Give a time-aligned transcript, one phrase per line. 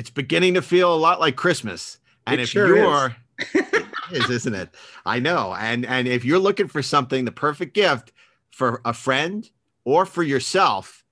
[0.00, 1.98] It's beginning to feel a lot like Christmas.
[2.26, 3.16] And It if sure you're
[3.54, 4.70] it is, isn't it?
[5.04, 5.54] I know.
[5.54, 8.12] And and if you're looking for something, the perfect gift
[8.50, 9.46] for a friend
[9.84, 11.04] or for yourself,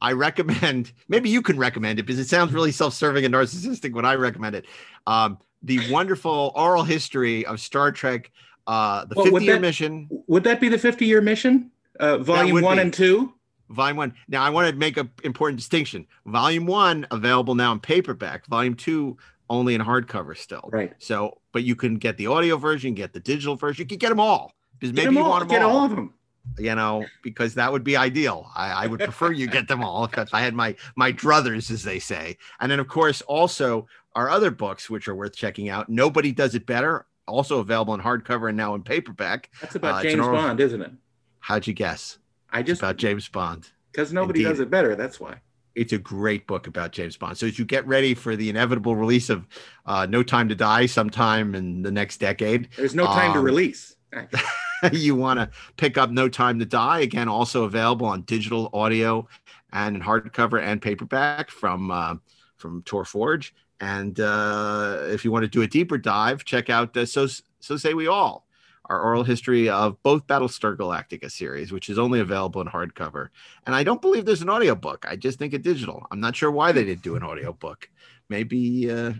[0.00, 0.90] I recommend.
[1.08, 4.56] Maybe you can recommend it because it sounds really self-serving and narcissistic when I recommend
[4.56, 4.64] it.
[5.06, 8.32] Um, the wonderful oral history of Star Trek,
[8.66, 11.70] uh, the Well, would 50 year that- mission, Would that be the 50 year mission?
[12.00, 12.82] Uh, volume one be.
[12.82, 13.32] and two?
[13.70, 14.14] Volume One.
[14.28, 16.06] Now, I want to make an important distinction.
[16.26, 18.46] Volume One available now in paperback.
[18.46, 19.16] Volume Two
[19.50, 20.68] only in hardcover still.
[20.72, 20.92] Right.
[20.98, 23.82] So, but you can get the audio version, get the digital version.
[23.82, 25.78] You can get them all because maybe you all, want them get all.
[25.78, 26.14] all of them.
[26.58, 28.50] You know, because that would be ideal.
[28.54, 31.82] I, I would prefer you get them all if I had my my druthers, as
[31.82, 32.36] they say.
[32.60, 35.88] And then, of course, also our other books, which are worth checking out.
[35.88, 37.06] Nobody does it better.
[37.26, 39.50] Also available in hardcover and now in paperback.
[39.62, 40.92] That's about Uh, James Bond, isn't it?
[41.40, 42.18] How'd you guess?
[42.54, 43.68] I It's just about James Bond.
[43.92, 44.50] because nobody Indeed.
[44.50, 44.94] does it better.
[44.96, 45.40] That's why.
[45.74, 47.36] it's a great book about James Bond.
[47.36, 49.46] So as you get ready for the inevitable release of
[49.86, 53.44] uh, No Time to Die sometime in the next decade, There's no time to Um,
[53.44, 53.96] release.
[54.92, 59.26] you want to pick up No Time to Die again, also available on digital, audio,
[59.72, 62.14] and in hardcover and paperback from uh,
[62.56, 63.52] from Tor Forge.
[63.80, 67.26] And uh, if you want to do a deeper dive, check out uh, so
[67.58, 68.43] so say we all.
[68.86, 73.28] Our oral history of both Battlestar Galactica series, which is only available in hardcover.
[73.66, 75.06] And I don't believe there's an audiobook.
[75.08, 76.06] I just think a digital.
[76.10, 77.88] I'm not sure why they didn't do an audiobook.
[78.28, 79.14] Maybe uh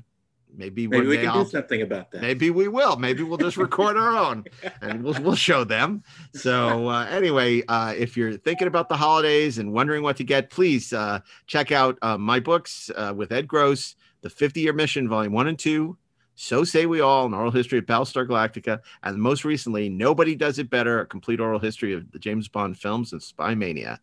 [0.56, 2.22] maybe, Maybe we can I'll do something about that.
[2.22, 2.96] Maybe we will.
[2.96, 4.44] Maybe we'll just record our own
[4.80, 6.02] and we'll, we'll show them.
[6.34, 10.50] So, uh, anyway, uh, if you're thinking about the holidays and wondering what to get,
[10.50, 15.08] please uh, check out uh, my books uh, with Ed Gross, The 50 Year Mission,
[15.08, 15.96] Volume 1 and 2.
[16.36, 18.80] So Say We All, an oral history of Battlestar Galactica.
[19.02, 22.76] And most recently, Nobody Does It Better, a complete oral history of the James Bond
[22.78, 24.00] films and Spy Mania.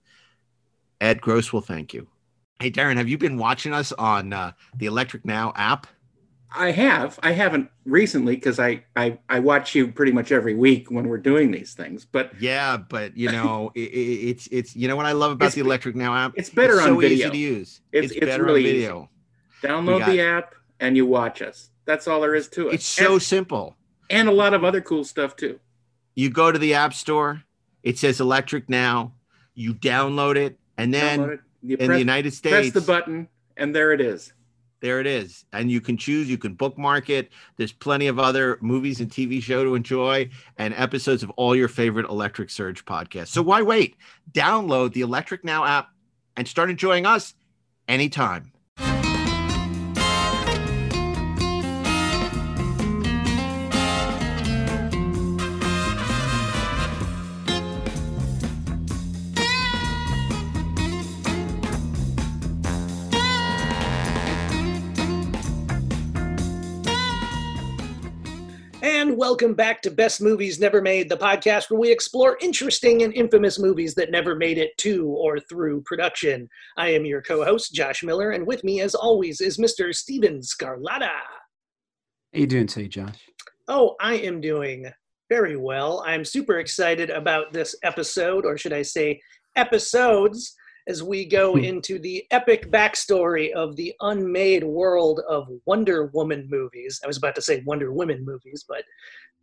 [1.00, 2.08] Ed Gross will thank you.
[2.60, 5.88] Hey, Darren, have you been watching us on uh, the Electric Now app?
[6.54, 7.18] I have.
[7.24, 11.18] I haven't recently because I, I I watch you pretty much every week when we're
[11.18, 12.04] doing these things.
[12.06, 15.54] But Yeah, but you know, it, it, it's it's you know what I love about
[15.54, 16.34] the Electric Now app.
[16.36, 16.90] it's better on video.
[16.90, 17.18] it's on so video.
[17.18, 17.82] easy to use.
[17.94, 18.80] It's- It's, it's better really on easy.
[18.82, 19.10] video.
[19.64, 21.70] download got- the app and you watch us.
[21.92, 22.76] That's all there is to it.
[22.76, 23.76] It's so and, simple.
[24.10, 25.60] and a lot of other cool stuff too.
[26.16, 27.44] You go to the app store.
[27.84, 29.12] It says Electric Now.
[29.56, 33.76] You download it, and then it, in press, the United States, press the button and
[33.76, 34.32] there it is.
[34.80, 36.30] there it is, and you can choose.
[36.30, 37.30] You can bookmark it.
[37.58, 41.68] There's plenty of other movies and TV show to enjoy, and episodes of all your
[41.68, 43.28] favorite Electric Surge podcasts.
[43.28, 43.98] So why wait?
[44.32, 45.90] Download the Electric Now app
[46.38, 47.34] and start enjoying us
[47.90, 48.51] anytime.
[69.02, 73.12] And welcome back to Best Movies Never Made, the podcast where we explore interesting and
[73.16, 76.48] infamous movies that never made it to or through production.
[76.78, 79.92] I am your co host, Josh Miller, and with me, as always, is Mr.
[79.92, 81.10] Steven Scarlatta.
[81.10, 81.20] How
[82.32, 83.18] you doing today, Josh?
[83.68, 84.86] Oh, I am doing
[85.30, 86.04] very well.
[86.06, 89.20] I'm super excited about this episode, or should I say,
[89.56, 90.54] episodes,
[90.88, 91.64] as we go Hmm.
[91.64, 97.00] into the epic backstory of the unmade world of Wonder Woman movies.
[97.04, 98.84] I was about to say Wonder Woman movies, but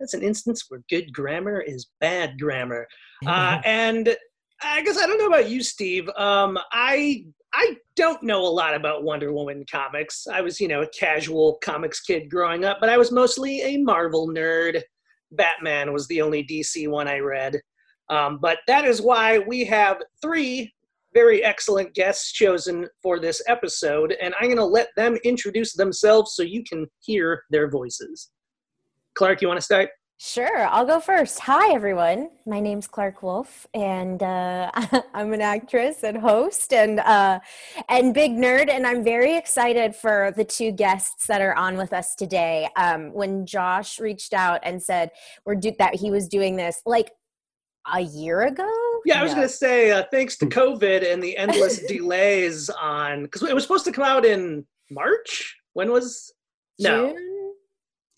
[0.00, 2.86] that's an instance where good grammar is bad grammar.
[3.26, 4.16] Uh, and
[4.62, 6.08] I guess I don't know about you, Steve.
[6.10, 10.26] Um, I I don't know a lot about Wonder Woman comics.
[10.26, 13.78] I was, you know, a casual comics kid growing up, but I was mostly a
[13.78, 14.82] Marvel nerd.
[15.32, 17.58] Batman was the only DC one I read.
[18.10, 20.72] Um, but that is why we have three
[21.14, 26.34] very excellent guests chosen for this episode, and I'm going to let them introduce themselves
[26.34, 28.30] so you can hear their voices.
[29.14, 29.90] Clarke, you want to start?
[30.20, 31.38] Sure, I'll go first.
[31.38, 32.30] Hi, everyone.
[32.44, 34.68] My name's Clarke Wolfe, and uh,
[35.14, 37.38] I'm an actress and host, and uh,
[37.88, 38.68] and big nerd.
[38.68, 42.68] And I'm very excited for the two guests that are on with us today.
[42.74, 45.12] Um, when Josh reached out and said
[45.46, 47.12] we're do- that he was doing this like
[47.92, 48.68] a year ago.
[49.04, 49.36] Yeah, I was No.
[49.36, 53.64] going to say, uh, thanks to COVID and the endless delays on, because it was
[53.64, 55.56] supposed to come out in March.
[55.74, 56.32] When was
[56.78, 57.54] no June?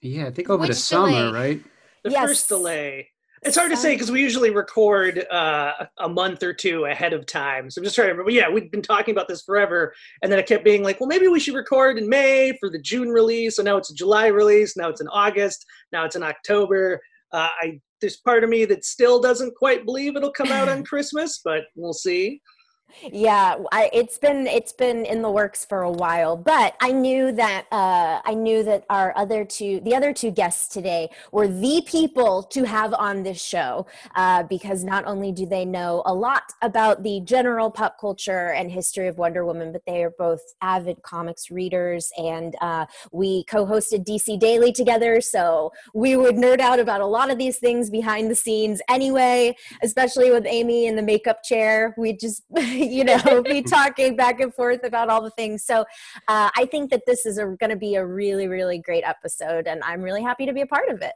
[0.02, 1.32] Yeah, I think over the Which summer, delay?
[1.32, 1.60] right?
[2.04, 2.26] the Yes.
[2.28, 3.10] first delay?
[3.42, 7.24] It's hard to say because we usually record uh, a month or two ahead of
[7.24, 7.70] time.
[7.70, 8.30] So I'm just trying to remember.
[8.30, 11.26] Yeah, we've been talking about this forever, and then it kept being like, well, maybe
[11.26, 13.56] we should record in May for the June release.
[13.56, 14.76] So now it's a July release.
[14.76, 15.64] Now it's in August.
[15.90, 17.00] Now it's in October.
[17.32, 20.84] Uh, I there's part of me that still doesn't quite believe it'll come out on
[20.84, 22.40] Christmas, but we'll see.
[23.12, 27.32] Yeah I, it's been it's been in the works for a while but i knew
[27.32, 31.82] that uh, i knew that our other two the other two guests today were the
[31.86, 36.52] people to have on this show uh, because not only do they know a lot
[36.62, 41.02] about the general pop culture and history of wonder woman but they are both avid
[41.02, 47.00] comics readers and uh, we co-hosted dc daily together so we would nerd out about
[47.00, 51.42] a lot of these things behind the scenes anyway especially with amy in the makeup
[51.42, 51.94] chair.
[51.96, 52.42] We just
[52.90, 55.64] you know, be talking back and forth about all the things.
[55.64, 55.80] So
[56.28, 59.82] uh, I think that this is going to be a really, really great episode, and
[59.84, 61.12] I'm really happy to be a part of it.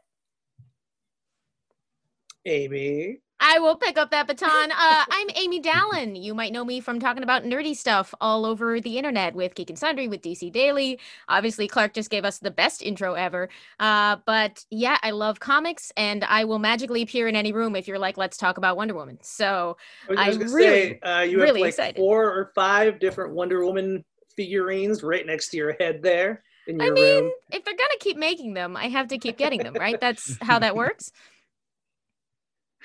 [2.46, 3.23] Amy.
[3.40, 4.72] I will pick up that baton.
[4.84, 6.20] Uh, I'm Amy Dallin.
[6.20, 9.70] You might know me from talking about nerdy stuff all over the internet with Geek
[9.70, 10.98] and Sundry, with DC Daily.
[11.28, 13.48] Obviously, Clarke just gave us the best intro ever.
[13.78, 17.86] Uh, but yeah, I love comics, and I will magically appear in any room if
[17.86, 19.18] you're like, let's talk about Wonder Woman.
[19.22, 19.76] So
[20.16, 21.96] I, was gonna really, say, uh, you really have like excited.
[21.96, 24.04] four or five different Wonder Woman
[24.36, 27.32] figurines right next to your head there in I mean, room.
[27.52, 30.00] if they're gonna keep making them, I have to keep getting them, right?
[30.00, 31.12] That's how that works.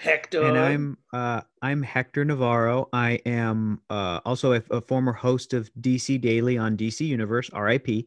[0.02, 0.44] Hector.
[0.44, 2.88] and I'm uh, I'm Hector Navarro.
[2.94, 8.06] I am uh, also a, a former host of DC Daily on DC Universe, RIP,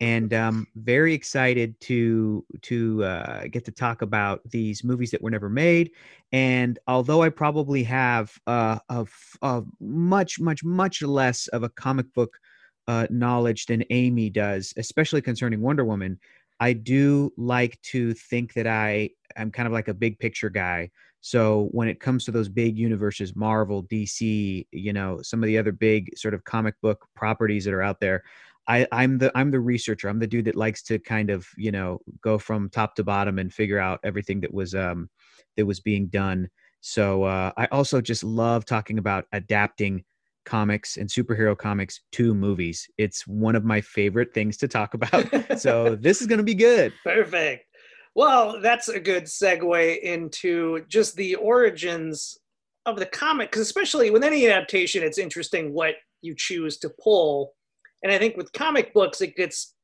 [0.00, 5.30] and um, very excited to to uh, get to talk about these movies that were
[5.30, 5.90] never made.
[6.30, 9.06] And although I probably have uh, a,
[9.42, 12.38] a much much much less of a comic book
[12.86, 16.20] uh, knowledge than Amy does, especially concerning Wonder Woman,
[16.60, 20.90] I do like to think that I am kind of like a big picture guy.
[21.24, 25.56] So when it comes to those big universes, Marvel, DC, you know, some of the
[25.56, 28.22] other big sort of comic book properties that are out there,
[28.68, 30.08] I, I'm the I'm the researcher.
[30.08, 33.38] I'm the dude that likes to kind of you know go from top to bottom
[33.38, 35.08] and figure out everything that was um
[35.56, 36.50] that was being done.
[36.82, 40.04] So uh, I also just love talking about adapting
[40.44, 42.86] comics and superhero comics to movies.
[42.98, 45.58] It's one of my favorite things to talk about.
[45.58, 46.92] so this is going to be good.
[47.02, 47.64] Perfect.
[48.14, 52.38] Well, that's a good segue into just the origins
[52.86, 57.54] of the comic, because especially with any adaptation, it's interesting what you choose to pull.
[58.02, 59.74] And I think with comic books, it gets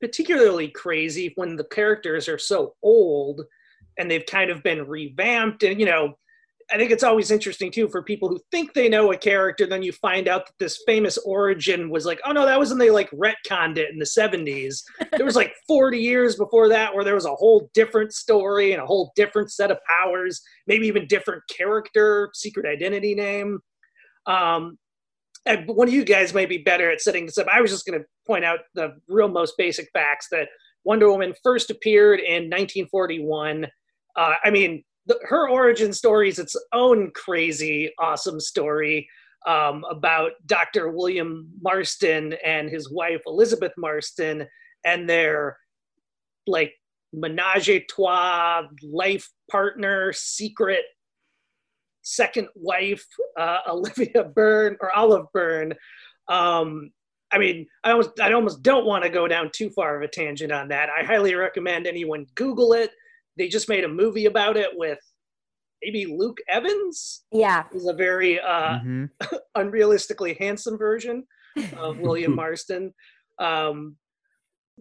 [0.00, 3.42] particularly crazy when the characters are so old
[3.98, 5.62] and they've kind of been revamped.
[5.62, 6.16] And, you know,
[6.72, 9.82] I think it's always interesting too for people who think they know a character, then
[9.82, 12.90] you find out that this famous origin was like, oh no, that was when they
[12.90, 14.82] like retconned it in the 70s.
[15.12, 18.80] there was like 40 years before that where there was a whole different story and
[18.80, 23.58] a whole different set of powers, maybe even different character, secret identity name.
[24.26, 24.78] Um,
[25.46, 27.46] and one of you guys might be better at setting this up.
[27.52, 30.48] I was just going to point out the real most basic facts that
[30.84, 33.66] Wonder Woman first appeared in 1941.
[34.16, 39.08] Uh, I mean, the, her origin story is its own crazy, awesome story
[39.44, 40.90] um, about Dr.
[40.90, 44.46] William Marston and his wife Elizabeth Marston
[44.84, 45.58] and their
[46.46, 46.74] like
[47.12, 50.84] menage a trois life partner, secret
[52.02, 53.04] second wife,
[53.36, 55.74] uh, Olivia Byrne or Olive Byrne.
[56.28, 56.92] Um,
[57.32, 60.08] I mean, I almost, I almost don't want to go down too far of a
[60.08, 60.88] tangent on that.
[60.88, 62.92] I highly recommend anyone Google it.
[63.36, 64.98] They just made a movie about it with
[65.82, 67.24] maybe Luke Evans.
[67.32, 67.64] Yeah.
[67.72, 69.10] He's a very uh, Mhm.
[69.56, 71.26] unrealistically handsome version
[71.76, 72.92] of William Marston.
[73.38, 73.96] Um,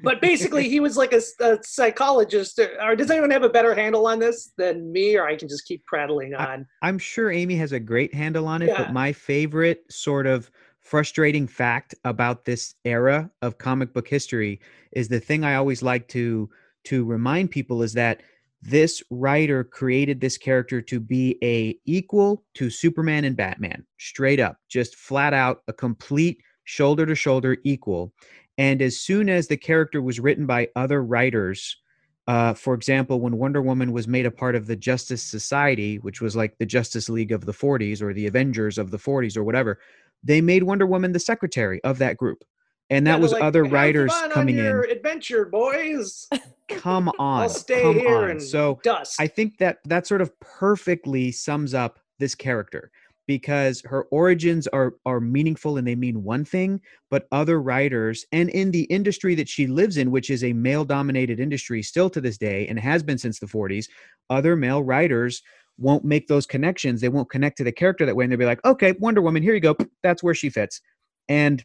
[0.01, 2.59] but basically, he was like a, a psychologist.
[2.81, 5.65] Or does anyone have a better handle on this than me, or I can just
[5.65, 6.65] keep prattling on?
[6.81, 8.77] I'm sure Amy has a great handle on it, Yeah.
[8.83, 10.51] but my favorite sort of
[10.81, 14.59] frustrating fact about this era of comic book history
[14.93, 16.49] is the thing I always like to
[16.85, 18.21] to remind people is that
[18.61, 24.57] this writer created this character to be a equal to Superman and Batman, straight up,
[24.67, 28.13] just flat out a complete shoulder to shoulder equal.
[28.57, 31.77] And as soon as the character was written by other writers,
[32.27, 36.21] uh, for example, when Wonder Woman was made a part of the Justice Society, which
[36.21, 39.43] was like the Justice League of the 40s or the Avengers of the 40s or
[39.43, 39.79] whatever,
[40.23, 42.43] they made Wonder Woman the secretary of that group.
[42.89, 44.65] And that was like, other writers coming in.
[44.89, 46.27] Adventure, boys.
[46.69, 47.43] Come on.
[47.43, 48.29] I'll stay come here on.
[48.31, 49.19] and So dust.
[49.19, 52.91] I think that that sort of perfectly sums up this character
[53.25, 56.79] because her origins are are meaningful and they mean one thing,
[57.11, 60.83] but other writers and in the industry that she lives in, which is a male
[60.85, 63.85] dominated industry still to this day and has been since the 40s,
[64.31, 65.41] other male writers
[65.77, 67.01] won't make those connections.
[67.01, 69.43] They won't connect to the character that way and they'll be like, "Okay, Wonder Woman,
[69.43, 69.75] here you go.
[70.03, 70.81] That's where she fits."
[71.27, 71.63] And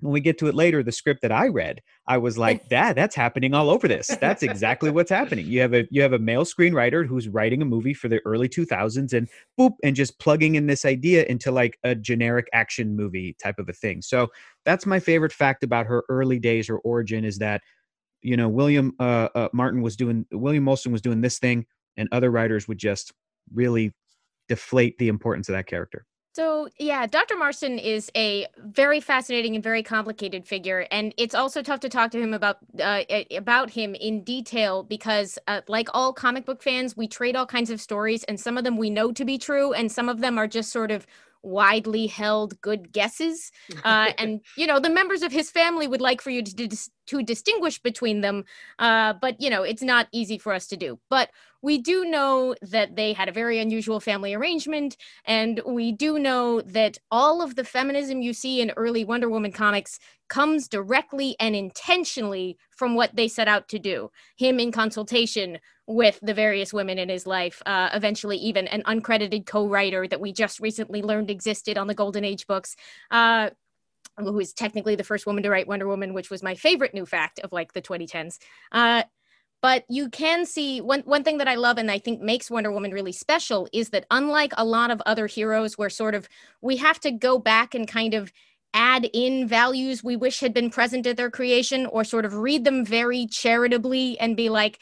[0.00, 2.96] when we get to it later, the script that I read, I was like, "Dad,
[2.96, 4.06] that's happening all over this.
[4.20, 7.64] That's exactly what's happening." You have a you have a male screenwriter who's writing a
[7.64, 9.28] movie for the early 2000s, and
[9.58, 13.68] boop, and just plugging in this idea into like a generic action movie type of
[13.68, 14.02] a thing.
[14.02, 14.28] So
[14.64, 17.62] that's my favorite fact about her early days, or origin is that,
[18.22, 22.08] you know, William uh, uh, Martin was doing, William Moulton was doing this thing, and
[22.12, 23.12] other writers would just
[23.52, 23.92] really
[24.48, 26.06] deflate the importance of that character.
[26.34, 27.36] So, yeah, Dr.
[27.36, 32.12] Marston is a very fascinating and very complicated figure, and it's also tough to talk
[32.12, 36.96] to him about uh, about him in detail because, uh, like all comic book fans,
[36.96, 39.72] we trade all kinds of stories, and some of them we know to be true,
[39.72, 41.06] and some of them are just sort of
[41.42, 43.50] widely held good guesses.
[43.84, 46.90] Uh, and you know, the members of his family would like for you to dis-
[47.08, 48.44] to distinguish between them,
[48.78, 50.98] uh, but you know, it's not easy for us to do.
[51.10, 56.18] But we do know that they had a very unusual family arrangement, and we do
[56.18, 59.98] know that all of the feminism you see in early Wonder Woman comics
[60.28, 64.10] comes directly and intentionally from what they set out to do.
[64.36, 69.46] Him in consultation with the various women in his life, uh, eventually, even an uncredited
[69.46, 72.76] co writer that we just recently learned existed on the Golden Age books.
[73.10, 73.50] Uh,
[74.18, 77.06] who is technically the first woman to write Wonder Woman, which was my favorite new
[77.06, 78.38] fact of like the 2010s.
[78.72, 79.02] Uh,
[79.60, 82.70] but you can see one one thing that I love and I think makes Wonder
[82.70, 86.28] Woman really special is that unlike a lot of other heroes where sort of
[86.60, 88.32] we have to go back and kind of
[88.74, 92.64] add in values we wish had been present at their creation or sort of read
[92.64, 94.78] them very charitably and be like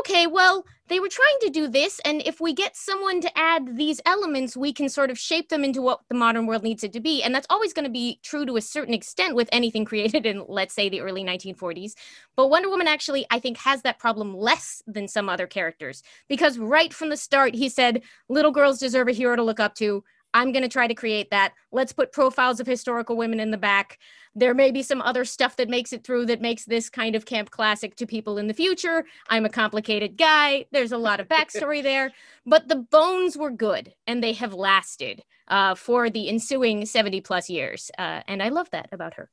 [0.00, 3.76] okay well they were trying to do this and if we get someone to add
[3.76, 6.92] these elements we can sort of shape them into what the modern world needs it
[6.92, 9.84] to be and that's always going to be true to a certain extent with anything
[9.84, 11.92] created in let's say the early 1940s
[12.36, 16.58] but wonder woman actually i think has that problem less than some other characters because
[16.58, 20.02] right from the start he said little girls deserve a hero to look up to
[20.34, 21.54] I'm going to try to create that.
[21.72, 23.98] Let's put profiles of historical women in the back.
[24.34, 27.24] There may be some other stuff that makes it through that makes this kind of
[27.24, 29.04] camp classic to people in the future.
[29.28, 30.66] I'm a complicated guy.
[30.70, 32.12] There's a lot of backstory there,
[32.46, 37.48] but the bones were good and they have lasted uh, for the ensuing 70 plus
[37.48, 37.90] years.
[37.98, 39.30] Uh, and I love that about her.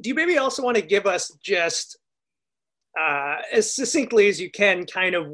[0.00, 1.98] Do you maybe also want to give us just
[2.98, 5.32] uh, as succinctly as you can kind of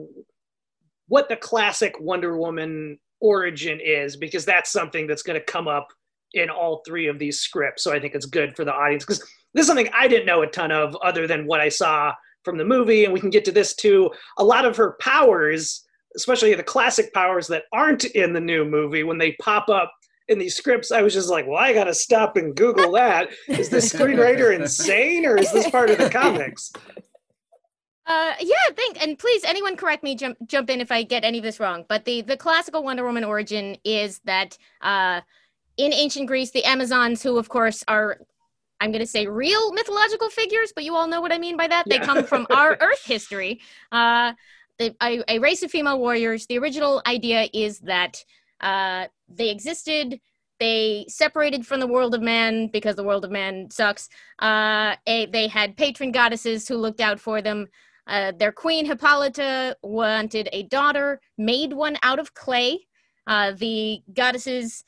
[1.09, 5.89] what the classic Wonder Woman origin is because that's something that's going to come up
[6.35, 7.83] in all three of these scripts.
[7.83, 9.21] So I think it's good for the audience because
[9.55, 12.57] this is something I didn't know a ton of other than what I saw from
[12.57, 13.05] the movie.
[13.05, 14.11] And we can get to this too.
[14.39, 15.85] A lot of her powers,
[16.17, 19.93] especially the classic powers that aren't in the new movie, when they pop up
[20.29, 23.31] in these scripts, I was just like, well, I got to stop and Google that.
[23.49, 26.73] Is this screenwriter insane or is this part of the comics?
[28.11, 31.39] Uh, yeah, think and please, anyone correct me, jump jump in if I get any
[31.39, 31.85] of this wrong.
[31.89, 35.21] But the the classical Wonder Woman origin is that uh,
[35.77, 38.19] in ancient Greece, the Amazons, who of course are
[38.81, 41.69] I'm going to say real mythological figures, but you all know what I mean by
[41.69, 41.85] that.
[41.87, 41.99] Yeah.
[41.99, 43.61] They come from our Earth history.
[43.93, 44.33] Uh,
[44.79, 46.47] the, a, a, race of female warriors.
[46.47, 48.25] The original idea is that
[48.61, 50.19] uh, they existed.
[50.59, 54.09] They separated from the world of man because the world of man sucks.
[54.41, 57.69] Uh, a, they had patron goddesses who looked out for them.
[58.07, 62.87] Uh, their queen Hippolyta wanted a daughter, made one out of clay.
[63.27, 64.85] Uh, the goddesses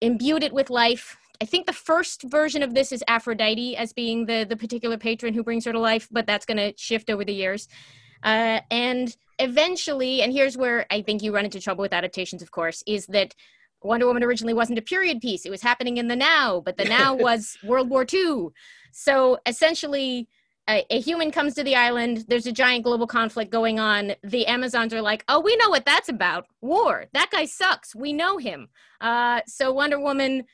[0.00, 1.16] imbued it with life.
[1.40, 5.34] I think the first version of this is Aphrodite as being the, the particular patron
[5.34, 7.68] who brings her to life, but that's going to shift over the years.
[8.22, 12.52] Uh, and eventually, and here's where I think you run into trouble with adaptations, of
[12.52, 13.34] course, is that
[13.82, 15.44] Wonder Woman originally wasn't a period piece.
[15.44, 18.48] It was happening in the now, but the now was World War II.
[18.92, 20.28] So essentially,
[20.68, 24.46] a, a, human comes to the island there's a giant global conflict going on the
[24.46, 28.38] amazons are like oh we know what that's about war that guy sucks we know
[28.38, 28.68] him
[29.00, 30.44] uh, so wonder woman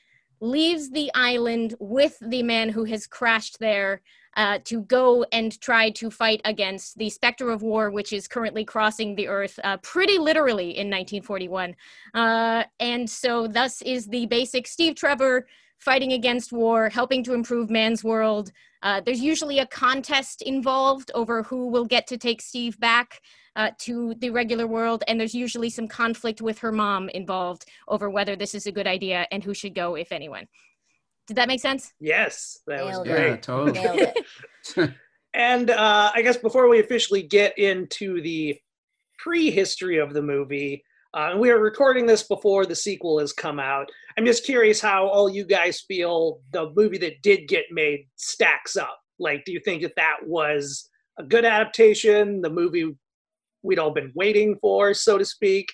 [0.41, 4.01] leaves the island with the man who has crashed there
[4.37, 8.63] uh, to go and try to fight against the specter of war, which is currently
[8.63, 11.75] crossing the earth uh, pretty literally in 1941.
[12.13, 15.47] Uh, and so, thus is the basic Steve Trevor
[15.77, 18.51] fighting against war, helping to improve man's world.
[18.81, 23.21] Uh, there's usually a contest involved over who will get to take Steve back
[23.55, 28.09] uh, to the regular world, and there's usually some conflict with her mom involved over
[28.09, 30.47] whether this is a good idea and who should go, if anyone.
[31.27, 31.93] Did that make sense?
[31.99, 33.29] Yes, that Nailed was great.
[33.29, 34.93] Yeah, totally.
[35.33, 38.57] and uh, I guess before we officially get into the
[39.17, 40.83] prehistory of the movie,
[41.13, 43.89] uh, and we are recording this before the sequel has come out.
[44.19, 48.75] I'm just curious how all you guys feel the movie that did get made stacks
[48.75, 48.99] up.
[49.17, 52.93] Like, do you think that that was a good adaptation, the movie
[53.63, 55.71] we'd all been waiting for, so to speak?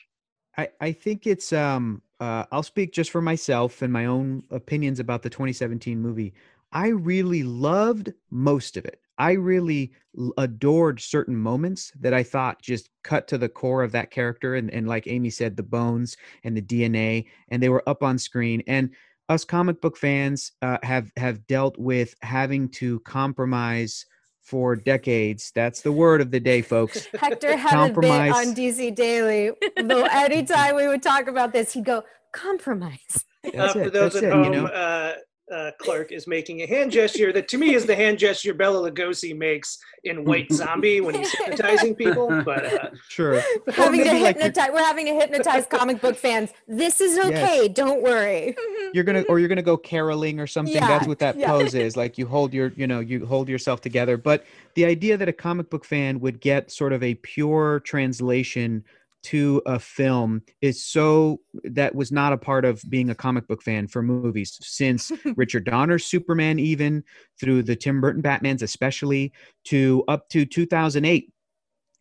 [0.59, 4.99] I, I think it's um uh, I'll speak just for myself and my own opinions
[4.99, 6.31] about the 2017 movie.
[6.75, 8.99] I really loved most of it.
[9.17, 9.93] I really
[10.37, 14.55] adored certain moments that I thought just cut to the core of that character.
[14.55, 18.17] And, and like Amy said, the bones and the DNA, and they were up on
[18.17, 18.61] screen.
[18.67, 18.91] And
[19.29, 24.05] us comic book fans uh, have have dealt with having to compromise
[24.41, 25.51] for decades.
[25.55, 27.07] That's the word of the day, folks.
[27.19, 29.51] Hector had a bit on DC Daily.
[29.81, 32.03] Though anytime we would talk about this, he'd go,
[32.33, 33.25] compromise.
[33.43, 33.93] That's uh, for it.
[33.93, 34.33] those That's at it.
[34.33, 35.15] home, You know, uh,
[35.51, 38.89] uh, Clark is making a hand gesture that to me is the hand gesture Bela
[38.89, 42.27] Lugosi makes in White Zombie when he's hypnotizing people.
[42.43, 43.41] But uh, sure.
[43.69, 46.51] having to maybe like hypnotize, we're having to hypnotize comic book fans.
[46.67, 47.67] This is okay.
[47.67, 48.55] Don't worry.
[48.93, 51.47] you're gonna or you're gonna go caroling or something that's what that yeah.
[51.47, 55.17] pose is like you hold your you know you hold yourself together but the idea
[55.17, 58.83] that a comic book fan would get sort of a pure translation
[59.25, 63.63] to a film is so that was not a part of being a comic book
[63.63, 67.03] fan for movies since Richard Donner's Superman even
[67.39, 69.33] through the Tim Burton Batmans especially
[69.65, 71.31] to up to 2008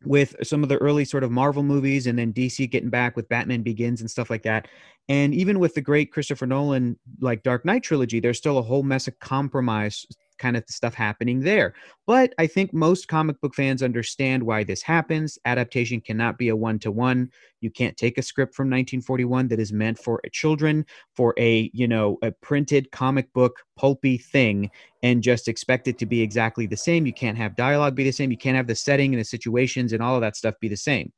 [0.05, 3.29] with some of the early sort of Marvel movies and then DC getting back with
[3.29, 4.69] Batman Begins and stuff like that.
[5.09, 8.83] And even with the great Christopher Nolan like Dark Knight trilogy, there's still a whole
[8.83, 10.07] mess of compromise
[10.39, 11.75] kind of stuff happening there.
[12.07, 15.39] But I think most comic book fans understand why this happens.
[15.45, 17.31] Adaptation cannot be a one to one.
[17.61, 21.89] You can't take a script from 1941 that is meant for children for a, you
[21.89, 24.71] know, a printed comic book pulpy thing
[25.03, 27.07] and just expect it to be exactly the same.
[27.07, 28.31] You can't have dialogue be the same.
[28.31, 30.77] You can't have the setting and the situations and all of that stuff be the
[30.77, 31.13] same.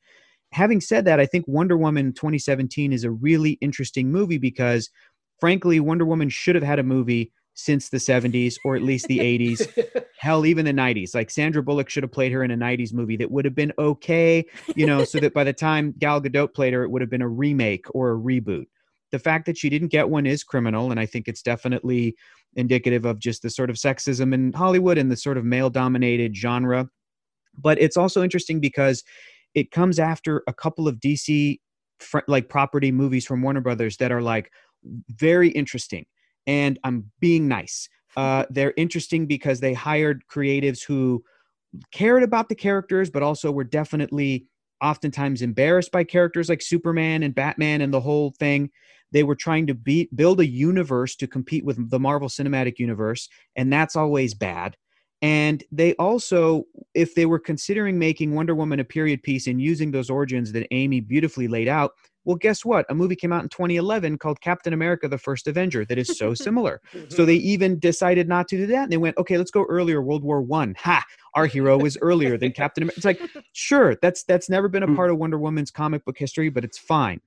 [0.53, 4.91] Having said that, I think Wonder Woman 2017 is a really interesting movie because,
[5.41, 9.19] frankly, Wonder Woman should have had a movie since the 70s or at least the
[9.19, 11.15] 80s, hell, even the 90s.
[11.15, 13.73] Like Sandra Bullock should have played her in a 90s movie that would have been
[13.79, 14.45] okay,
[14.77, 17.23] you know, so that by the time Gal Gadot played her, it would have been
[17.23, 18.67] a remake or a reboot.
[19.11, 22.15] The fact that she didn't get one is criminal, and I think it's definitely
[22.57, 26.37] indicative of just the sort of sexism in Hollywood and the sort of male dominated
[26.37, 26.89] genre.
[27.57, 29.03] But it's also interesting because
[29.55, 31.59] it comes after a couple of DC
[32.01, 34.53] fr- like property movies from Warner Brothers that are like
[35.09, 36.05] very interesting.
[36.47, 37.89] And I'm being nice.
[38.17, 41.23] Uh, they're interesting because they hired creatives who
[41.93, 44.47] cared about the characters, but also were definitely
[44.83, 48.71] oftentimes embarrassed by characters like Superman and Batman and the whole thing.
[49.13, 53.29] They were trying to be, build a universe to compete with the Marvel Cinematic Universe,
[53.55, 54.77] and that's always bad.
[55.23, 59.91] And they also, if they were considering making Wonder Woman a period piece and using
[59.91, 61.93] those origins that Amy beautifully laid out,
[62.27, 62.85] well, guess what?
[62.91, 66.35] A movie came out in 2011 called Captain America the First Avenger that is so
[66.47, 66.83] similar.
[67.09, 68.83] So they even decided not to do that.
[68.83, 70.75] And they went, okay, let's go earlier, World War One.
[70.81, 71.03] Ha!
[71.35, 72.97] Our hero was earlier than Captain America.
[72.99, 73.21] It's like,
[73.53, 74.97] sure, that's that's never been a Hmm.
[74.97, 77.21] part of Wonder Woman's comic book history, but it's fine.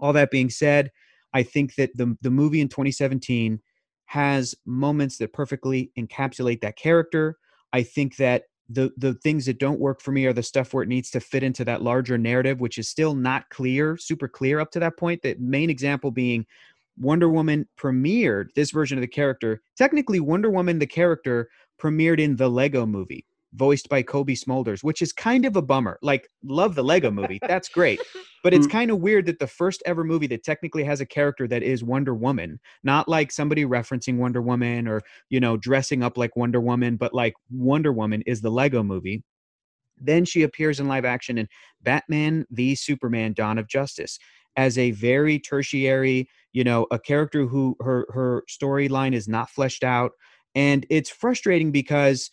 [0.00, 0.90] All that being said,
[1.32, 3.60] I think that the the movie in 2017
[4.06, 7.38] has moments that perfectly encapsulate that character.
[7.72, 10.82] I think that the the things that don't work for me are the stuff where
[10.82, 14.60] it needs to fit into that larger narrative, which is still not clear, super clear
[14.60, 15.22] up to that point.
[15.22, 16.46] The main example being
[16.98, 19.62] Wonder Woman premiered this version of the character.
[19.76, 21.48] Technically, Wonder Woman the character
[21.80, 23.26] premiered in the Lego movie,
[23.56, 25.98] voiced by Cobie Smulders, which is kind of a bummer.
[26.02, 27.38] Like, love the Lego movie.
[27.42, 28.00] That's great.
[28.42, 28.70] But it's Mm.
[28.70, 31.82] kind of weird that the first ever movie that technically has a character that is
[31.82, 36.60] Wonder Woman, not like somebody referencing Wonder Woman or, you know, dressing up like Wonder
[36.60, 39.24] Woman, but like Wonder Woman is the Lego movie.
[39.98, 41.48] Then she appears in live action in
[41.82, 44.18] Batman v Superman Dawn of Justice
[44.56, 49.84] as a very tertiary, you know, a character who her her storyline is not fleshed
[49.84, 50.12] out
[50.54, 52.30] and it's frustrating because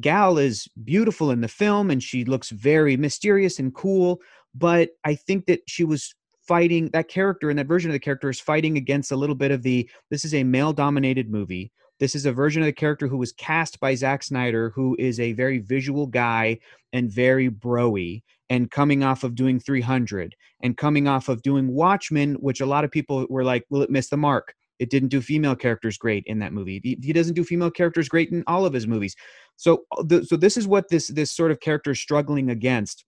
[0.00, 4.20] Gal is beautiful in the film and she looks very mysterious and cool,
[4.54, 6.14] but I think that she was
[6.46, 9.50] fighting that character and that version of the character is fighting against a little bit
[9.50, 11.72] of the this is a male dominated movie.
[11.98, 15.18] This is a version of the character who was cast by Zack Snyder, who is
[15.18, 16.58] a very visual guy
[16.92, 22.34] and very broy, and coming off of doing 300 and coming off of doing Watchmen,
[22.34, 25.20] which a lot of people were like, "Will it miss the mark?" It didn't do
[25.20, 26.80] female characters great in that movie.
[26.82, 29.16] He, he doesn't do female characters great in all of his movies.
[29.56, 33.04] So, uh, the, so this is what this this sort of character is struggling against.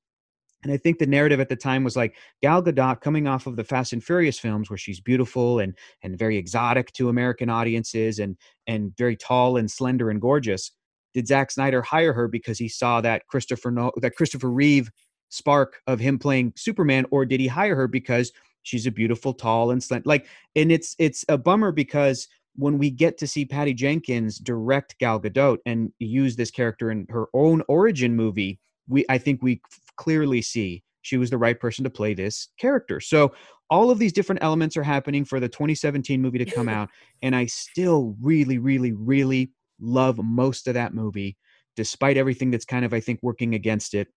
[0.64, 3.54] And I think the narrative at the time was like Gal Gadot coming off of
[3.54, 8.18] the Fast and Furious films, where she's beautiful and and very exotic to American audiences,
[8.18, 10.72] and and very tall and slender and gorgeous.
[11.14, 14.90] Did Zack Snyder hire her because he saw that Christopher no- that Christopher Reeve
[15.30, 19.70] spark of him playing Superman, or did he hire her because she's a beautiful, tall,
[19.70, 20.04] and slender?
[20.06, 24.98] Like, and it's it's a bummer because when we get to see Patty Jenkins direct
[24.98, 29.60] Gal Gadot and use this character in her own origin movie, we I think we
[29.96, 33.00] clearly see she was the right person to play this character.
[33.00, 33.32] So
[33.70, 36.88] all of these different elements are happening for the 2017 movie to come out,
[37.22, 41.36] and I still really, really, really love most of that movie,
[41.76, 44.08] despite everything that's kind of, I think, working against it.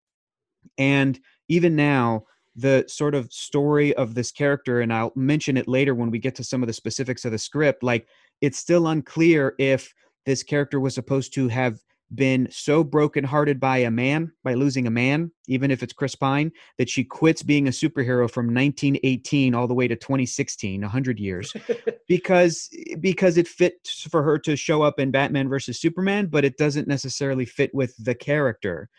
[0.78, 2.24] And even now,
[2.56, 6.36] the sort of story of this character, and I'll mention it later when we get
[6.36, 8.08] to some of the specifics of the script, like
[8.42, 9.94] it's still unclear if
[10.26, 11.80] this character was supposed to have
[12.14, 16.52] been so brokenhearted by a man, by losing a man, even if it's Chris Pine,
[16.78, 21.54] that she quits being a superhero from 1918 all the way to 2016, 100 years,
[22.08, 26.58] because because it fits for her to show up in Batman versus Superman, but it
[26.58, 28.90] doesn't necessarily fit with the character.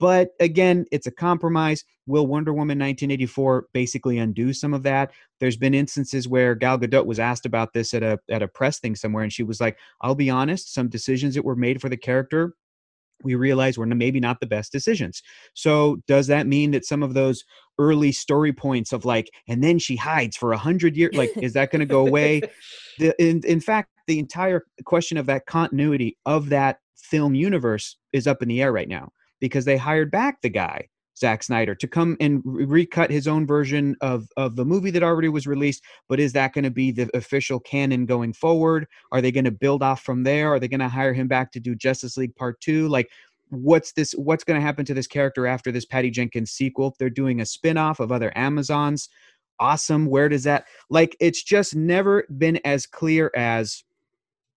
[0.00, 1.84] But again, it's a compromise.
[2.06, 5.12] Will Wonder Woman 1984 basically undo some of that?
[5.38, 8.80] There's been instances where Gal Gadot was asked about this at a at a press
[8.80, 11.88] thing somewhere, and she was like, "I'll be honest, some decisions that were made for
[11.88, 12.54] the character
[13.22, 15.22] we realize were maybe not the best decisions.
[15.54, 17.44] So does that mean that some of those
[17.78, 21.52] early story points of like, and then she hides for a hundred years, like, is
[21.54, 22.42] that going to go away?
[22.98, 28.26] The, in, in fact, the entire question of that continuity of that film universe is
[28.26, 30.88] up in the air right now because they hired back the guy
[31.20, 35.28] Zack Snyder to come and recut his own version of of the movie that already
[35.28, 35.82] was released.
[36.08, 38.86] But is that going to be the official canon going forward?
[39.12, 40.52] Are they going to build off from there?
[40.52, 42.88] Are they going to hire him back to do Justice League Part Two?
[42.88, 43.10] Like,
[43.50, 44.12] what's this?
[44.12, 46.88] What's going to happen to this character after this Patty Jenkins sequel?
[46.88, 49.10] If They're doing a spin-off of other Amazons.
[49.58, 50.06] Awesome.
[50.06, 51.16] Where does that like?
[51.20, 53.84] It's just never been as clear as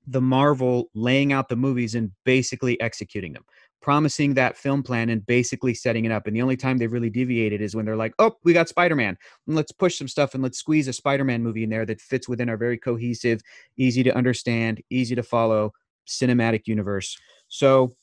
[0.07, 3.43] the Marvel laying out the movies and basically executing them
[3.83, 6.25] promising that film plan and basically setting it up.
[6.25, 8.95] And the only time they've really deviated is when they're like, oh, we got Spider
[8.95, 9.17] Man.
[9.45, 12.27] Let's push some stuff and let's squeeze a Spider Man movie in there that fits
[12.27, 13.41] within our very cohesive,
[13.77, 15.73] easy to understand, easy to follow
[16.07, 17.15] cinematic universe.
[17.49, 17.95] So,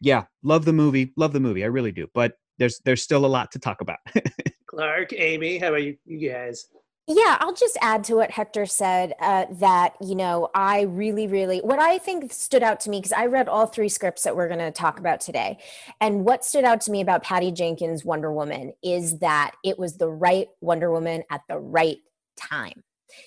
[0.00, 1.12] yeah, love the movie.
[1.16, 1.64] Love the movie.
[1.64, 2.08] I really do.
[2.12, 3.98] But there's there's still a lot to talk about.
[4.66, 6.66] Clarke, Amy, how about you, you guys?
[7.12, 11.58] Yeah, I'll just add to what Hector said uh, that, you know, I really, really,
[11.58, 14.46] what I think stood out to me, because I read all three scripts that we're
[14.46, 15.58] going to talk about today.
[16.00, 19.96] And what stood out to me about Patty Jenkins' Wonder Woman is that it was
[19.96, 21.98] the right Wonder Woman at the right
[22.36, 22.84] time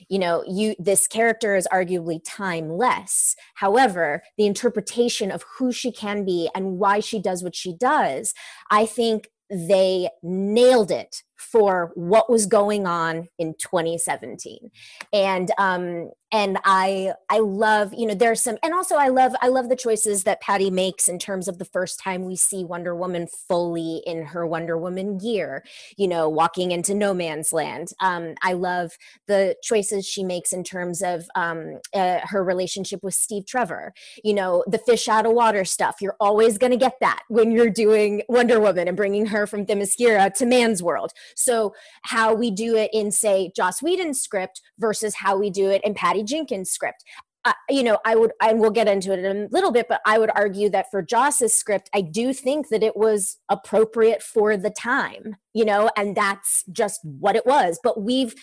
[0.08, 6.24] you know you this character is arguably timeless however the interpretation of who she can
[6.24, 8.34] be and why she does what she does
[8.72, 14.72] i think they nailed it for what was going on in 2017
[15.12, 19.48] and um and i i love you know there's some and also i love i
[19.48, 22.96] love the choices that patty makes in terms of the first time we see wonder
[22.96, 25.64] woman fully in her wonder woman gear
[25.98, 27.90] you know walking into no man's land.
[28.02, 28.92] Um i love
[29.28, 33.94] the choices she makes in terms of um uh, her relationship with steve trevor.
[34.24, 37.52] You know the fish out of water stuff you're always going to get that when
[37.52, 42.52] you're doing wonder woman and bringing her from themyscira to man's world so how we
[42.52, 46.72] do it in say joss whedon's script versus how we do it in patty Jenkins
[46.72, 47.04] script.
[47.46, 50.00] Uh, you know, I would, and we'll get into it in a little bit, but
[50.06, 54.56] I would argue that for Joss's script, I do think that it was appropriate for
[54.56, 57.80] the time, you know, and that's just what it was.
[57.84, 58.34] But we've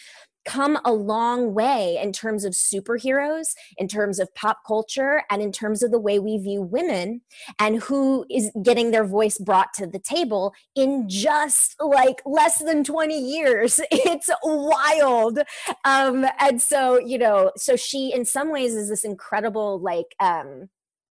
[0.50, 5.52] come a long way in terms of superheroes, in terms of pop culture, and in
[5.52, 7.20] terms of the way we view women
[7.60, 12.82] and who is getting their voice brought to the table in just like less than
[12.82, 13.80] 20 years.
[14.10, 15.38] It's wild.
[15.84, 20.68] Um, and so, you know, so she in some ways is this incredible, like, um,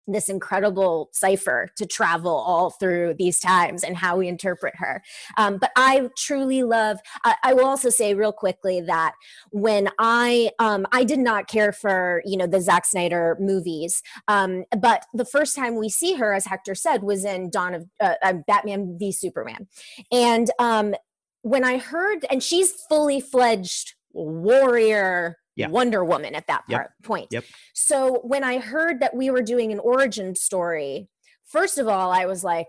[0.07, 5.03] this incredible cipher to travel all through these times and how we interpret her.
[5.37, 6.99] Um, but I truly love.
[7.23, 9.13] I, I, will also say real quickly that
[9.51, 14.63] when I um, I did not care for you know the Zack Snyder movies, um,
[14.79, 18.13] but the first time we see her, as Hector said, was in Dawn of uh,
[18.23, 19.67] uh, Batman v Superman,
[20.11, 20.95] and um,
[21.41, 25.67] when I heard, and she's fully fledged warrior yeah.
[25.67, 27.03] Wonder Woman at that part, yep.
[27.03, 27.27] point.
[27.31, 27.43] Yep.
[27.73, 31.09] So when I heard that we were doing an origin story,
[31.45, 32.67] first of all, I was like,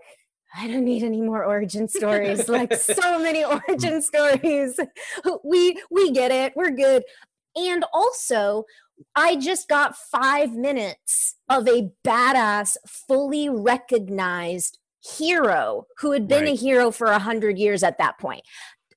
[0.57, 2.49] I don't need any more origin stories.
[2.49, 3.61] like so many mm.
[3.67, 4.79] origin stories.
[5.43, 6.53] We we get it.
[6.55, 7.03] We're good.
[7.55, 8.65] And also,
[9.15, 14.79] I just got 5 minutes of a badass fully recognized
[15.17, 16.53] hero who had been right.
[16.53, 18.41] a hero for a hundred years at that point.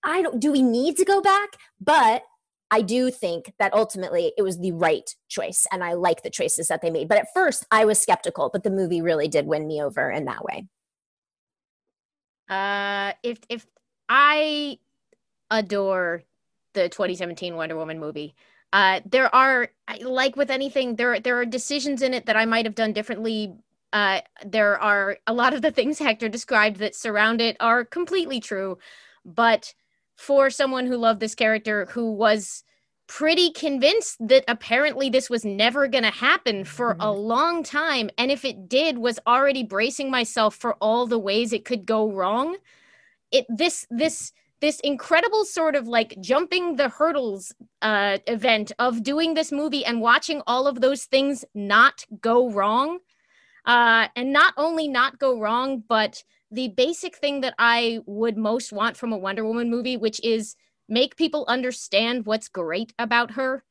[0.04, 1.56] I don't do we need to go back?
[1.80, 2.22] But
[2.72, 6.68] I do think that ultimately it was the right choice and I like the choices
[6.68, 7.06] that they made.
[7.06, 10.24] But at first I was skeptical, but the movie really did win me over in
[10.24, 10.66] that way.
[12.48, 13.66] Uh if if
[14.08, 14.78] I
[15.50, 16.22] adore
[16.72, 18.34] the 2017 Wonder Woman movie.
[18.72, 19.68] Uh there are
[20.00, 23.54] like with anything there there are decisions in it that I might have done differently
[23.92, 28.40] uh, there are a lot of the things Hector described that surround it are completely
[28.40, 28.78] true,
[29.24, 29.74] but
[30.16, 32.64] for someone who loved this character who was
[33.06, 38.08] pretty convinced that apparently this was never going to happen for a long time.
[38.16, 42.10] And if it did was already bracing myself for all the ways it could go
[42.10, 42.56] wrong.
[43.30, 49.34] It this this this incredible sort of like jumping the hurdles uh event of doing
[49.34, 53.00] this movie and watching all of those things not go wrong
[53.66, 56.22] uh and not only not go wrong but
[56.52, 60.54] the basic thing that i would most want from a wonder woman movie which is
[60.88, 63.64] make people understand what's great about her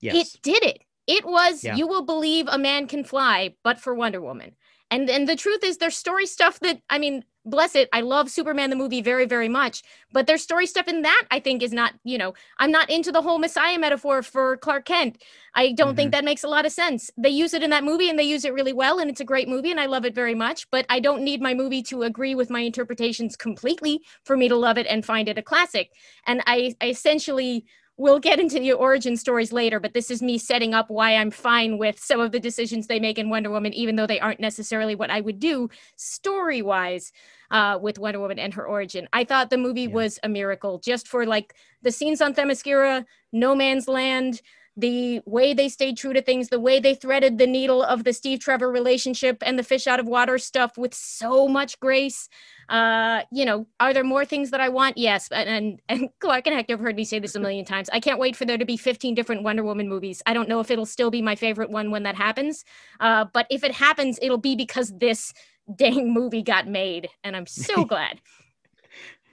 [0.00, 0.34] Yes.
[0.34, 0.82] it did it.
[1.06, 1.76] It was Yeah.
[1.76, 4.56] you will believe a man can fly, but for Wonder Woman.
[4.90, 8.30] And and the truth is there's story stuff that I mean, bless it, I love
[8.30, 9.82] Superman the movie very very much,
[10.12, 13.12] but there's story stuff in that I think is not, you know, I'm not into
[13.12, 15.22] the whole messiah metaphor for Clark Kent.
[15.54, 16.18] I don't think mm-hmm.
[16.18, 17.10] that makes a lot of sense.
[17.16, 19.24] They use it in that movie and they use it really well and it's a
[19.24, 22.02] great movie and I love it very much, but I don't need my movie to
[22.02, 25.92] agree with my interpretations completely for me to love it and find it a classic.
[26.26, 27.64] And I, I essentially
[27.98, 31.30] we'll get into the origin stories later, but this is me setting up why I'm
[31.30, 34.40] fine with some of the decisions they make in Wonder Woman, even though they aren't
[34.40, 37.12] necessarily what I would do story wise
[37.50, 39.08] uh, with Wonder Woman and her origin.
[39.12, 39.94] I thought the movie Yeah.
[39.94, 44.42] was a miracle just for like the scenes on Themyscira, No Man's Land.
[44.76, 48.12] The way they stayed true to things, the way they threaded the needle of the
[48.12, 52.28] Steve Trevor relationship and the fish out of water stuff with so much grace.
[52.68, 54.98] Uh you know are there more things that i want?
[54.98, 57.88] Yes and and, and clarke and hector have heard me say this a million times.
[57.92, 60.22] I can't wait for there to be 15 different wonder woman movies.
[60.26, 62.64] I don't know if it'll still be my favorite one when that happens
[63.00, 65.32] uh but if it happens it'll be because this
[65.74, 68.20] dang movie got made and i'm so glad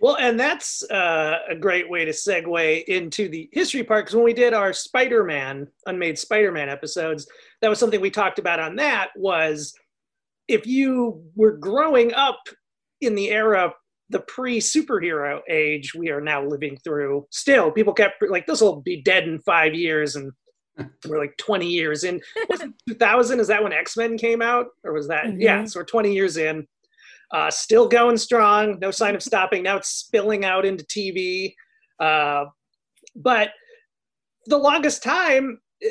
[0.04, 4.26] Well, and that's uh, a great way to segue into the history part because when
[4.26, 7.26] we did our Spider-Man, unmade Spider-Man episodes,
[7.62, 9.74] that was something we talked about on that was
[10.50, 12.38] if you were growing up
[13.00, 13.74] in the era,
[14.10, 19.02] the pre-superhero age we are now living through, still people kept like this will be
[19.04, 20.34] dead in five years and
[21.08, 22.20] we're like 20 years in.
[22.50, 23.39] Was it 2000?
[23.39, 24.66] Is that when X-Men came out?
[24.84, 25.39] Or was that?
[25.39, 25.70] Yeah, Mhm.
[25.70, 26.68] so we're 20 years in
[27.34, 29.63] uh, still going strong no sign of stopping.
[29.63, 31.54] Now it's spilling out into tv
[32.00, 32.46] uh,
[33.15, 33.50] but
[34.48, 35.89] the longest time eh,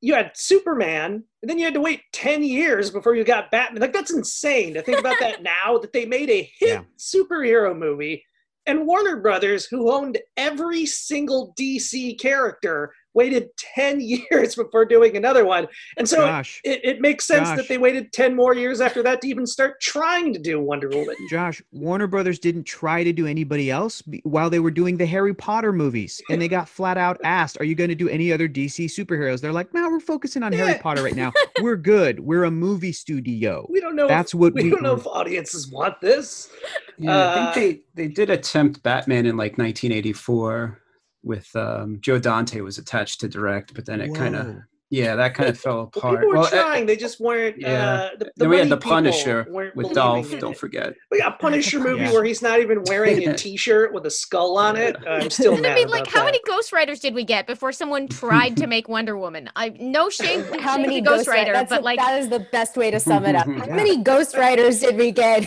[0.00, 3.80] you had superman and then you had to wait 10 years before you got batman.
[3.80, 6.82] Like that's insane to think about that now that they made a hit Yeah.
[6.98, 8.24] superhero movie
[8.66, 15.44] and warner brothers who owned every single dc character waited 10 years before doing another
[15.44, 15.66] one
[15.96, 17.56] and so Josh, it, it makes sense Josh.
[17.56, 20.88] that they waited 10 more years after that to even start trying to do Wonder
[20.88, 21.14] Woman.
[21.30, 25.34] Josh, Warner Brothers didn't try to do anybody else while they were doing the Harry
[25.34, 28.48] Potter movies, and they got flat out asked, "Are you going to do any other
[28.48, 29.40] DC superheroes?
[29.40, 31.32] They're like, "No, we're focusing on Harry Potter right now.
[31.60, 32.20] We're good.
[32.20, 34.08] We're a movie studio." We don't know.
[34.08, 36.50] That's if, what we, we- don't know if audiences want this.
[36.98, 40.80] Yeah, Uh, I think they, they did attempt Batman in like 1984
[41.22, 44.56] with um, Joe Dante was attached to direct, but then it kind of.
[44.90, 46.14] Yeah that kind of fell Well, apart.
[46.20, 46.86] people were Well, uh, trying.
[46.86, 47.56] they just weren't.
[47.58, 47.68] yeah.
[47.92, 50.32] Uh, the, the then we had the Punisher with Dolph.
[50.32, 50.94] in Don't forget.
[51.10, 52.12] We got a Punisher movie Yeah.
[52.12, 54.96] where he's not even wearing a T-shirt with a skull on it.
[55.08, 56.24] I'm still and mad i mean like how that.
[56.26, 60.08] many ghost riders did we get before someone tried to make wonder woman i no
[60.10, 62.76] shame How shame many to ghost rider That's but the- like that is the best
[62.76, 63.46] way to sum it up.
[63.46, 63.74] How Yeah.
[63.76, 65.46] many Ghost Riders did we get?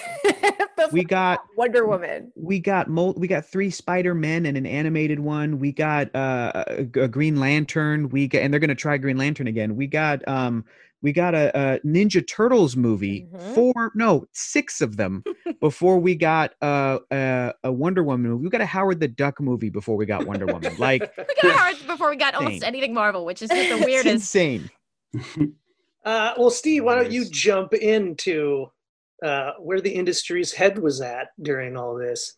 [0.91, 2.31] We got Wonder Woman.
[2.35, 5.59] we got mul- we got three Spider Men and an animated one.
[5.59, 8.09] We got uh, a, a Green Lantern.
[8.09, 9.75] We got, and they're gonna try Green Lantern again.
[9.75, 10.65] We got um
[11.03, 13.27] we got a, a Ninja Turtles movie.
[13.33, 13.55] Mhm.
[13.55, 15.23] Four no six of them
[15.59, 18.43] before we got uh, a a Wonder Woman movie.
[18.43, 20.75] We got a Howard the Duck movie before we got Wonder Woman.
[20.79, 23.85] Like we got hard before we got almost anything marvel which is just the it's
[23.85, 24.69] weirdest insane.
[26.03, 28.67] Uh, well, Steve, why don't you jump into
[29.23, 32.37] uh, where the industry's head was at during all this?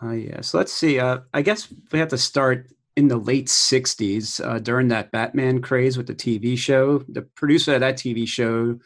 [0.00, 0.40] Oh yeah.
[0.40, 0.98] So let's see.
[0.98, 5.62] Uh, I guess we have to start in the late '60s uh, during that Batman
[5.62, 6.98] craze with the TV show.
[7.08, 8.76] The producer of that TV show,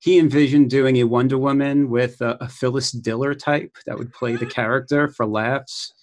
[0.00, 4.36] he envisioned doing a Wonder Woman with a, a Phyllis Diller type that would play
[4.36, 5.94] the character for laughs.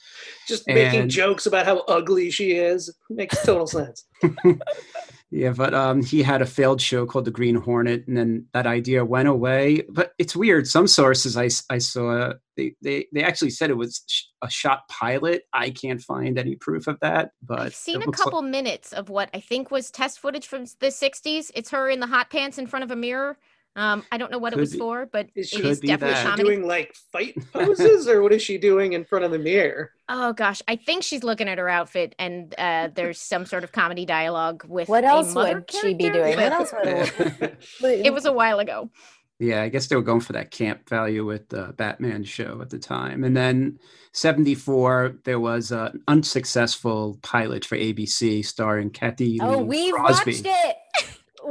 [0.47, 4.05] Just making jokes about how ugly she is makes total sense.
[5.31, 8.67] Yeah, but um, he had a failed show called The Green Hornet, and then that
[8.67, 9.81] idea went away.
[9.89, 10.67] But it's weird.
[10.67, 14.87] Some sources I, I saw they, they they actually said it was sh- a shot
[14.87, 15.43] pilot.
[15.51, 17.31] I can't find any proof of that.
[17.41, 20.47] But I've seen a looks like- couple minutes of what I think was test footage
[20.47, 21.51] from the 60s.
[21.55, 23.37] It's her in the hot pants in front of a mirror.
[23.77, 24.77] Um, I don't know what it was be.
[24.79, 26.23] for, but Is it she- Could is be definitely Is that.
[26.23, 26.43] she comedy.
[26.55, 29.91] doing like fight poses, or what is she doing in front of the mirror?
[30.07, 33.71] Oh gosh, I think she's looking at her outfit, and uh, there's some sort of
[33.73, 36.37] comedy dialogue with What else mother would she be doing?
[36.37, 36.73] What else
[37.81, 38.89] would It was a while ago.
[39.37, 42.69] Yeah, I guess they were going for that camp value with the Batman show at
[42.69, 43.25] the time.
[43.25, 43.79] And then
[44.13, 50.31] 74, there was an unsuccessful pilot for ABC starring Cathy Oh, Lee we've Crosby.
[50.31, 50.75] watched it.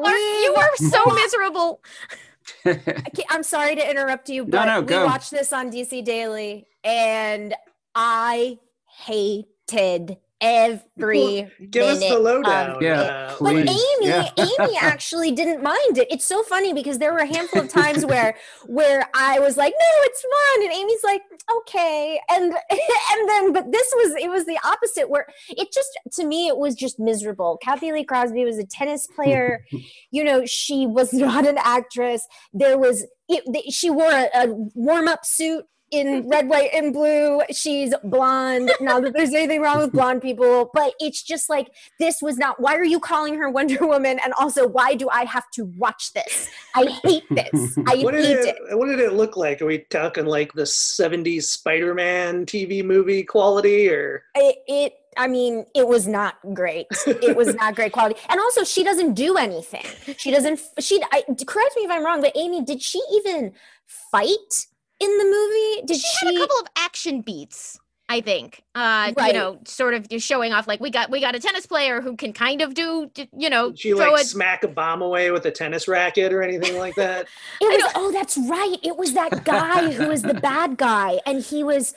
[0.02, 1.80] Clarke, you We were so wa- miserable.
[2.66, 5.06] Okay, I'm sorry to interrupt you, but no, we go.
[5.06, 7.54] watched this on DC Daily, and
[7.94, 8.58] I
[9.06, 12.78] hated every Give us the minute lowdown.
[12.80, 14.28] Yeah, But Amy, yeah.
[14.36, 16.08] Amy actually didn't mind it.
[16.10, 19.72] It's so funny because there were a handful of times where where I was like,
[19.72, 21.22] "No, it's fun," and Amy's like,
[21.58, 26.26] "Okay," and and then but this was it was the opposite where it just to
[26.26, 27.58] me it was just miserable.
[27.62, 29.64] Cathy Lee Crosby was a tennis player.
[30.10, 32.26] you know, she was not an actress.
[32.52, 35.64] There was it, she wore a, a warm up suit.
[35.94, 37.40] In red, white, and blue.
[37.50, 38.70] She's blonde.
[38.80, 42.60] Not that there's anything wrong with blonde people, but it's just like this was not
[42.60, 44.18] why are you calling her wonder woman?
[44.24, 46.48] And also why do i have to watch this?
[46.74, 47.78] I hate this.
[47.86, 48.78] I what did hate it, it.
[48.78, 49.62] what did it look like?
[49.62, 54.24] Are we talking like the '70s Spider-Man TV movie quality, or?
[54.34, 56.86] It, it i mean it was not great.
[57.06, 58.20] It was not great quality.
[58.28, 59.84] And also she doesn't do anything.
[60.16, 63.52] She doesn't she I, correct me if i'm wrong but amy did she even
[63.86, 64.66] fight
[65.00, 67.78] in the movie did She she, had a couple of action beats.
[68.06, 71.34] I think, uh, you know, sort of just showing off like we got we got
[71.34, 74.26] a tennis player who can kind of do, you know, did she throw like it.
[74.26, 77.26] smack a bomb away with a tennis racket or anything like that?
[77.62, 81.42] it was oh that's right it was that guy who was the bad guy and
[81.42, 81.94] he was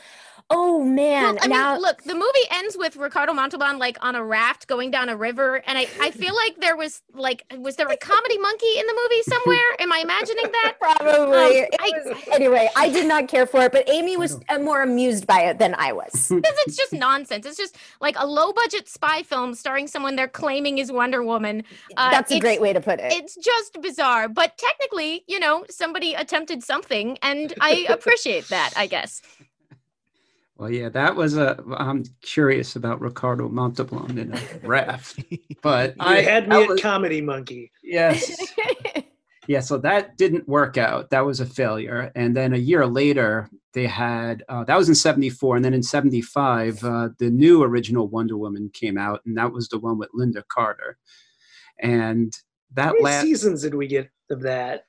[0.49, 4.15] oh man Well, I now mean, look, the movie ends with Ricardo Montalban like on
[4.15, 7.75] a raft going down a river, and I, I feel like there was like, was
[7.75, 9.75] there a comedy monkey in the movie somewhere?
[9.79, 10.75] Am I imagining that?
[10.79, 11.61] Probably.
[11.63, 14.81] Um, I- was- anyway, I did not care for it, but Amy was uh, more
[14.83, 16.31] amused by it than I was.
[16.37, 17.45] Because it's just nonsense.
[17.45, 21.63] It's just like a low budget spy film starring someone they're claiming is Wonder Woman.
[21.97, 23.11] Uh, That's a great way to put it.
[23.11, 28.71] It's just bizarre, but technically, you know, somebody attempted something, and I appreciate that.
[28.77, 29.21] I guess.
[30.57, 31.63] Well, yeah, that was a.
[31.77, 35.23] I'm curious about Ricardo Montalban in a raft,
[35.61, 37.71] but You I had me that at was- comedy monkey.
[37.83, 38.35] yes,
[39.47, 39.59] yeah.
[39.59, 41.11] So that didn't work out.
[41.11, 42.11] That was a failure.
[42.15, 45.83] And then a year later, they had uh, that was in '74, and then in
[45.83, 50.09] '75, uh, the new original Wonder Woman came out, and that was the one with
[50.17, 50.97] Lynda Carter.
[51.79, 52.33] And
[52.75, 54.85] How that many last, seasons did we get of that?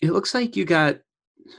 [0.00, 1.00] it looks like you got.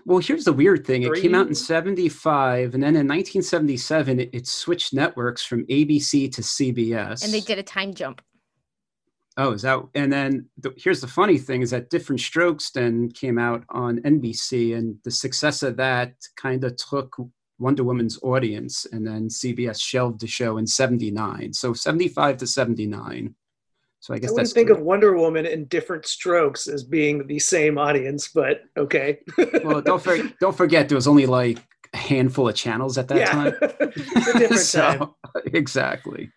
[0.05, 1.03] Well, here's the weird thing.
[1.03, 6.31] It came out in 75, and then in 1977, it, it switched networks from ABC
[6.33, 7.23] to CBS.
[7.23, 8.21] And they did a time jump.
[9.35, 9.79] Oh, is that?
[9.95, 13.99] And then the, here's the funny thing: is that Diff'rent Strokes then came out on
[13.99, 17.15] NBC, and the success of that kind of took
[17.57, 21.53] Wonder Woman's audience, and then CBS shelved the show in '79.
[21.53, 23.33] So '75 to '79.
[24.03, 27.25] So I I guess wouldn't that's think of Wonder Woman in diff'rent strokes as being
[27.25, 29.19] the same audience, but okay.
[29.63, 29.81] well.
[29.81, 31.59] Don't for, don't forget there was only like
[31.93, 33.53] a handful of channels at that yeah, time.
[34.37, 35.09] different time.
[35.53, 36.29] exactly.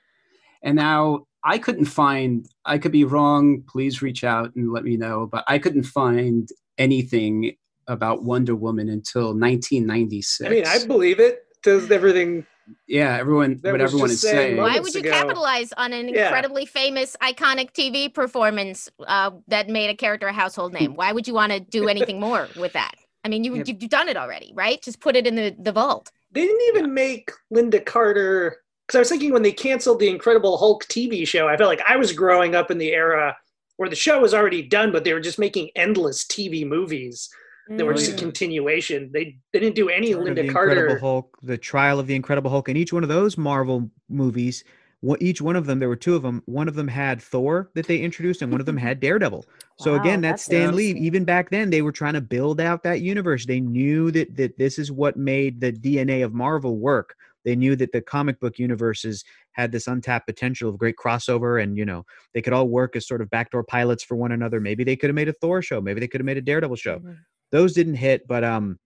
[0.62, 3.64] And now I couldn't find, I could be wrong.
[3.68, 5.26] Please reach out and let me know.
[5.26, 6.48] But I couldn't find
[6.78, 7.56] anything
[7.88, 10.46] about Wonder Woman until 1996.
[10.46, 11.40] I mean, I believe it.
[11.64, 12.46] Does everything?
[12.86, 14.56] Yeah, everyone, That what everyone is saying saying.
[14.56, 15.10] Why would you ago.
[15.10, 16.26] capitalize on an Yeah.
[16.26, 20.94] incredibly famous, iconic TV performance uh, that made a character a household name?
[20.94, 22.94] Why would you want to do anything more with that?
[23.24, 23.66] I mean, you, Yep.
[23.68, 24.80] you've done it already, right?
[24.82, 26.10] Just put it in the, the vault.
[26.32, 28.62] They didn't even make Lynda Carter.
[28.86, 31.82] Because I was thinking when they canceled the Incredible Hulk TV show, I felt like
[31.88, 33.36] I was growing up in the era
[33.78, 37.28] where the show was already done, but they were just making endless TV movies
[37.68, 39.10] that were Oh, just a continuation.
[39.12, 40.72] They they didn't do any Return Linda the Carter.
[40.72, 44.64] Incredible Hulk, the Trial of the Incredible Hulk, and each one of those Marvel movies,
[45.00, 46.42] what each one of them, there were two of them.
[46.46, 49.44] One of them had Thor that they introduced, and one of them had Daredevil.
[49.76, 50.90] So Wow, again, that's that's Stan Lee.
[50.92, 53.46] Even back then, they were trying to build out that universe.
[53.46, 57.14] They knew that that this is what made the DNA of Marvel work.
[57.44, 61.76] They knew that the comic book universes had this untapped potential of great crossover, and
[61.76, 64.60] you know they could all work as sort of backdoor pilots for one another.
[64.60, 65.80] Maybe they could have made a Thor show.
[65.80, 67.18] Maybe they could have made a Daredevil show Mhm.
[67.52, 68.78] Those didn't hit but um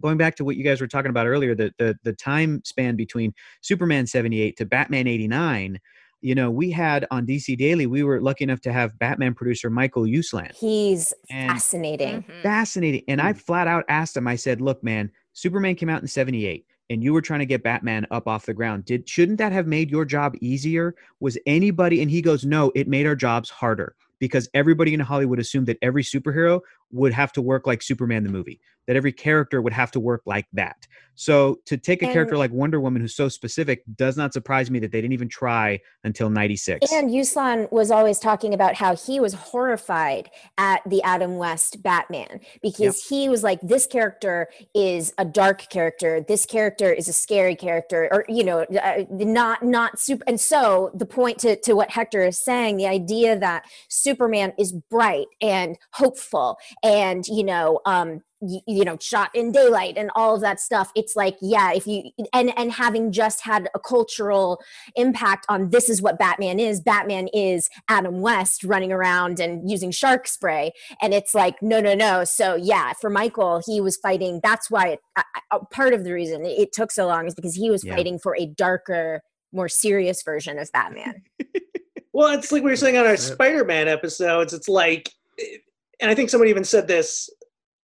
[0.00, 2.96] going back to what you guys were talking about earlier the the, the time span
[2.96, 5.78] between superman 78 to batman 89
[6.20, 9.70] you know we had on dc daily we were lucky enough to have batman producer
[9.70, 10.54] michael uslan.
[10.56, 12.22] He's And- fascinating.
[12.22, 12.42] Mhm.
[12.42, 13.02] fascinating.
[13.08, 16.64] And i flat out asked him i said look man superman came out in 78
[16.90, 18.86] and you were trying to get batman up off the ground.
[18.86, 20.94] Did shouldn't that have made your job easier?
[21.20, 25.38] Was anybody and he goes no it made our jobs harder because everybody in hollywood
[25.38, 26.60] assumed that every superhero
[26.92, 28.60] would have to work like Superman the movie.
[28.86, 30.86] That every character would have to work like that.
[31.14, 34.70] So to take a And- character like Wonder Woman who's so specific does not surprise
[34.70, 36.90] me that they didn't even try until 96.
[36.92, 42.40] And Uslan was always talking about how he was horrified at the Adam West Batman
[42.62, 46.24] because he was like, this character is a dark character.
[46.26, 50.22] This character is a scary character, or you know, uh, not not super.
[50.28, 54.72] And so the point to to what Hector is saying, the idea that Superman is
[54.72, 60.34] bright and hopeful, and you know, um, y- you know shot in daylight and all
[60.36, 64.60] of that stuff it's like yeah if you and and having just had a cultural
[64.94, 66.80] impact on this is what batman is.
[66.80, 70.70] Batman is adam west running around and using shark spray.
[71.02, 72.22] And it's like no no no.
[72.24, 74.38] So yeah for michael he was fighting.
[74.42, 77.34] That's why it, I, I- part of the reason it, it took so long is
[77.34, 77.96] because he was Yeah.
[77.96, 79.20] fighting for a darker
[79.52, 81.22] more serious version of batman.
[82.14, 84.52] Well, it's like we were saying on our Spider-Man episodes.
[84.52, 85.12] It's like,
[86.00, 87.30] and I think someone even said this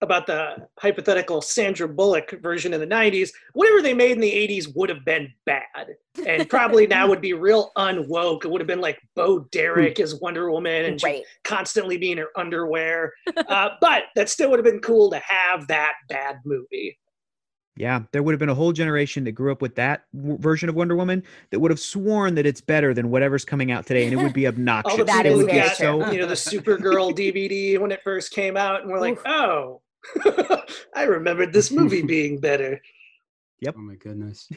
[0.01, 3.31] about the hypothetical Sandra Bullock version in the '90s.
[3.55, 5.97] Whatever they made in the '80s would have been bad,
[6.27, 8.45] and probably now would be real unwoke.
[8.45, 12.19] It would have been like Bo Derek as Wonder Woman, and right constantly be in
[12.19, 13.13] her underwear.
[13.49, 16.99] Uh, but that still would have been cool to have that bad movie.
[17.77, 20.69] Yeah, there would have been a whole generation that grew up with that w- version
[20.69, 24.05] of Wonder Woman that would have sworn that it's better than whatever's coming out today,
[24.05, 24.93] and it would be oh, obnoxious.
[24.93, 25.69] All the That It would who be true.
[25.75, 29.27] so you know, the Supergirl DVD when it first came out, and we're like, Oof.
[29.27, 29.81] oh,
[30.95, 32.81] I remembered this movie being better.
[33.61, 33.75] Yep.
[33.77, 34.49] Oh my goodness.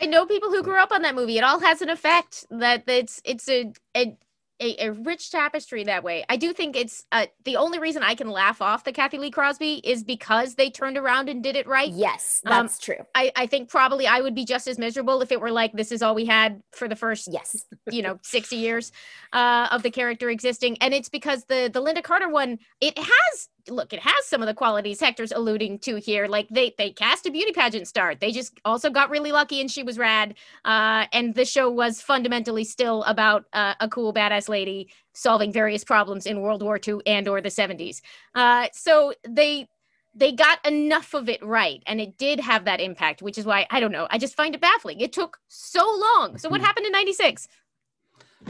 [0.00, 1.38] I know people who grew up on that movie.
[1.38, 4.16] It all has an effect that it's it's a a,
[4.60, 6.24] a, a rich tapestry that way.
[6.28, 9.30] I do think it's uh, the only reason I can laugh off the Cathy Lee
[9.30, 11.90] Crosby is because they turned around and did it right.
[11.90, 15.32] yes Um, that's true I, I think probably I would be just as miserable if
[15.32, 18.56] it were like this is all we had for the first yes you know 60
[18.56, 18.92] years
[19.32, 23.48] uh, of the character existing and it's because the the lynda carter one it has
[23.68, 27.26] look it has some of the qualities hector's alluding to here like they they cast
[27.26, 30.34] a beauty pageant star they just also got really lucky and she was rad
[30.64, 35.84] uh, and the show was fundamentally still about uh, a cool badass lady solving various
[35.84, 38.00] problems in world war ii and or the 70s
[38.34, 39.68] uh, so they
[40.16, 43.66] they got enough of it right and it did have that impact which is why
[43.70, 45.00] i don't know i just find it baffling.
[45.00, 46.38] It took so long.
[46.38, 47.48] So what happened in 96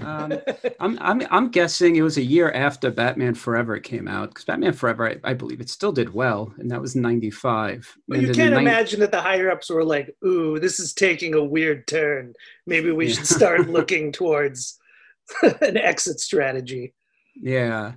[0.02, 0.38] Um,
[0.80, 4.72] I'm, I'm I'm guessing it was a year after Batman Forever came out because Batman
[4.72, 7.96] Forever, I, I believe, it still did well, and that was '95.
[8.08, 10.80] But And you can't the nin- imagine that the higher ups were like, "Ooh, this
[10.80, 12.34] is taking a weird turn.
[12.66, 14.78] Maybe we should start looking towards
[15.42, 16.94] an exit strategy."
[17.34, 17.92] Yeah.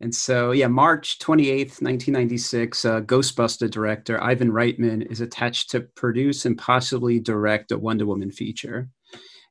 [0.00, 6.44] And so, yeah, March 28th, 1996, uh, Ghostbuster director Ivan Reitman is attached to produce
[6.44, 8.90] and possibly direct a Wonder Woman feature.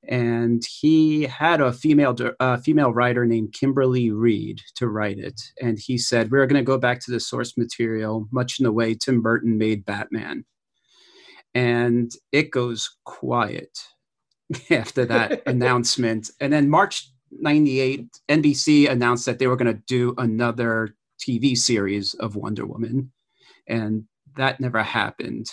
[0.08, 5.42] And he had a female uh, female writer named Kimberly Reed to write it.
[5.62, 8.72] And he said, We're going to go back to the source material, much in the
[8.72, 10.44] way Tim Burton made Batman.
[11.54, 13.80] And it goes quiet
[14.72, 16.30] after that announcement.
[16.42, 22.14] And then March 98, NBC announced that they were going to do another TV series
[22.16, 23.12] of Wonder Woman.
[23.68, 25.48] And that never happened.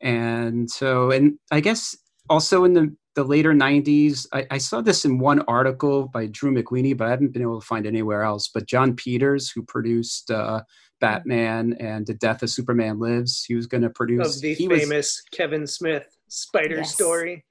[0.00, 1.96] And so, and I guess
[2.28, 6.52] also in the, the later 90s, I, I saw this in one article by Drew
[6.52, 8.48] McWeeny, but I haven't been able to find it anywhere else.
[8.48, 10.62] But Jon Peters, who produced uh,
[11.00, 14.36] Batman and The Death of Superman Lives, he was going to produce.
[14.36, 16.94] Of the he was- famous Kevin Smith spider Yes.
[16.94, 17.44] story.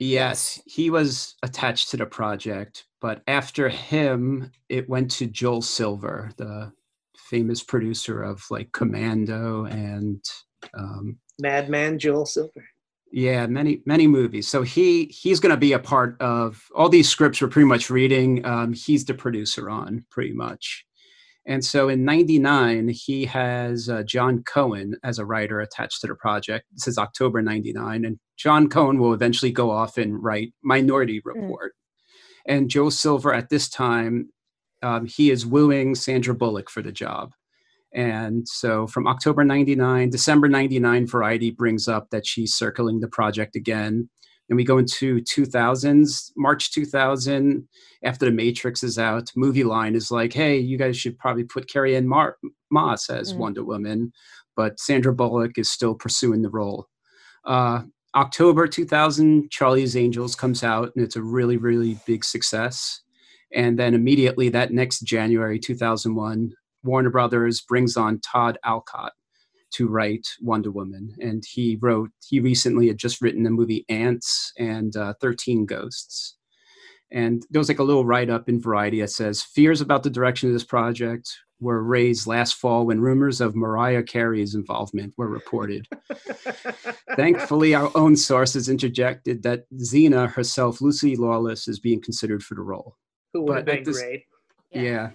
[0.00, 6.32] Yes, he was attached to the project, but after him, it went to Joel Silver,
[6.36, 6.72] the
[7.16, 10.20] famous producer of like Commando and
[10.76, 12.64] um, Madman Joel Silver.
[13.16, 14.48] Yeah, many many movies.
[14.48, 17.40] So he he's going to be a part of all these scripts.
[17.40, 18.44] We're pretty much reading.
[18.44, 20.84] Um, he's the producer on pretty much.
[21.46, 26.16] And so in '99, he has uh, Jon Cohen as a writer attached to the
[26.16, 26.66] project.
[26.72, 31.74] This is October '99, and Jon Cohen will eventually go off and write Minority Report.
[32.48, 34.30] And Joel Silver at this time,
[34.82, 37.30] um, he is wooing Sandra Bullock for the job.
[37.94, 43.54] And so from October 99, December 99, Variety brings up that she's circling the project
[43.56, 44.08] again.
[44.48, 47.66] And we go into 2000s, March 2000,
[48.02, 51.96] after The Matrix is out, Movieline is like, hey, you guys should probably put Carrie
[51.96, 52.36] Ann Mar-
[52.70, 53.38] Moss as Mm.
[53.38, 54.12] Wonder Woman.
[54.56, 56.88] But Sandra Bullock is still pursuing the role.
[57.44, 57.82] Uh,
[58.14, 63.00] October 2000, Charlie's Angels comes out, and it's a really, really big success.
[63.52, 66.52] And then immediately that next January 2001,
[66.84, 69.12] Warner Brothers brings on Todd Alcott
[69.72, 71.14] to write Wonder Woman.
[71.20, 76.36] And he wrote, he recently had just written the movie Antz and uh, 13 Ghosts.
[77.10, 80.10] And there was like a little write up in Variety that says fears about the
[80.10, 81.28] direction of this project
[81.60, 85.86] were raised last fall when rumors of Mariah Carey's involvement were reported.
[87.16, 92.62] Thankfully, our own sources interjected that Xena herself, Lucy Lawless, is being considered for the
[92.62, 92.96] role.
[93.32, 94.24] Who would have But at been this- great.
[94.72, 95.10] Yeah.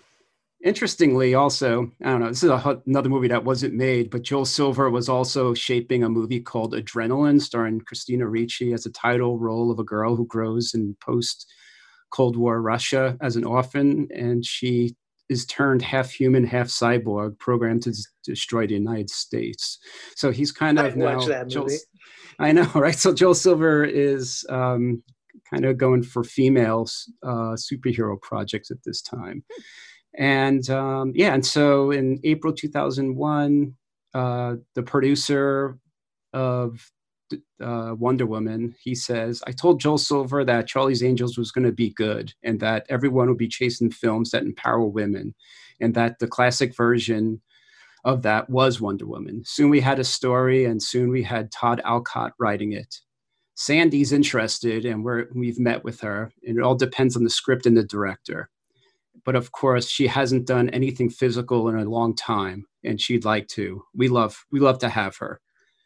[0.63, 4.43] Interestingly, also, I don't know, this is a, another movie that wasn't made, but Joel
[4.45, 9.71] Silver was also shaping a movie called Adrenaline, starring Christina Ricci as a title role
[9.71, 11.49] of a girl who grows in post
[12.11, 14.95] Cold War Russia as an orphan, and she
[15.29, 17.93] is turned half human, half cyborg, programmed to
[18.25, 19.77] destroy the United States.
[20.15, 21.19] So he's kind of now.
[21.45, 21.77] Joel- movie.
[22.39, 22.95] I know, right?
[22.95, 25.03] So Joel Silver is um,
[25.49, 26.89] kind of going for female
[27.23, 29.43] uh, superhero projects at this time.
[30.17, 33.75] And um, yeah, and so in April 2001,
[34.13, 35.77] uh, the producer
[36.33, 36.91] of
[37.61, 41.71] uh, Wonder Woman, he says, I told Joel Silver that Charlie's Angels was going to
[41.71, 45.35] be good and that everyone would be chasing films that empower women
[45.79, 47.41] and that the classic version
[48.05, 49.43] of that was Wonder Woman.
[49.45, 52.99] Soon we had a story and soon we had Todd Alcott writing it.
[53.55, 57.65] Sandy's interested and we're, we've met with her and it all depends on the script
[57.65, 58.49] and the director.
[59.29, 63.47] But of course, she hasn't done anything physical in a long time and she'd like
[63.49, 63.83] to.
[63.93, 65.39] We love, we love to have her.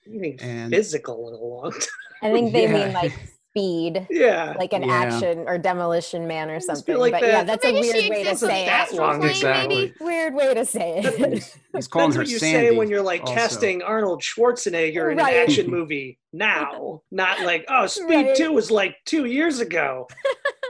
[0.06, 1.82] You mean And- physical in a long time?
[2.22, 2.86] I think they Yeah.
[2.86, 3.12] mean like
[3.50, 4.54] speed, Yeah.
[4.58, 4.94] like an Yeah.
[4.94, 6.96] action or demolition man or something.
[6.96, 8.96] like but that- yeah, that's a weird way to say that it.
[8.96, 9.76] long, Exactly.
[9.78, 9.94] maybe.
[10.00, 11.34] Weird way to say it.
[11.34, 12.70] He's, he's calling That's her what you Sandy.
[12.70, 13.34] say when you're like also.
[13.34, 15.36] casting Arnold Schwarzenegger in Right.
[15.36, 18.36] an action movie now, not like oh, Speed Right.
[18.38, 20.08] Two was like two years ago.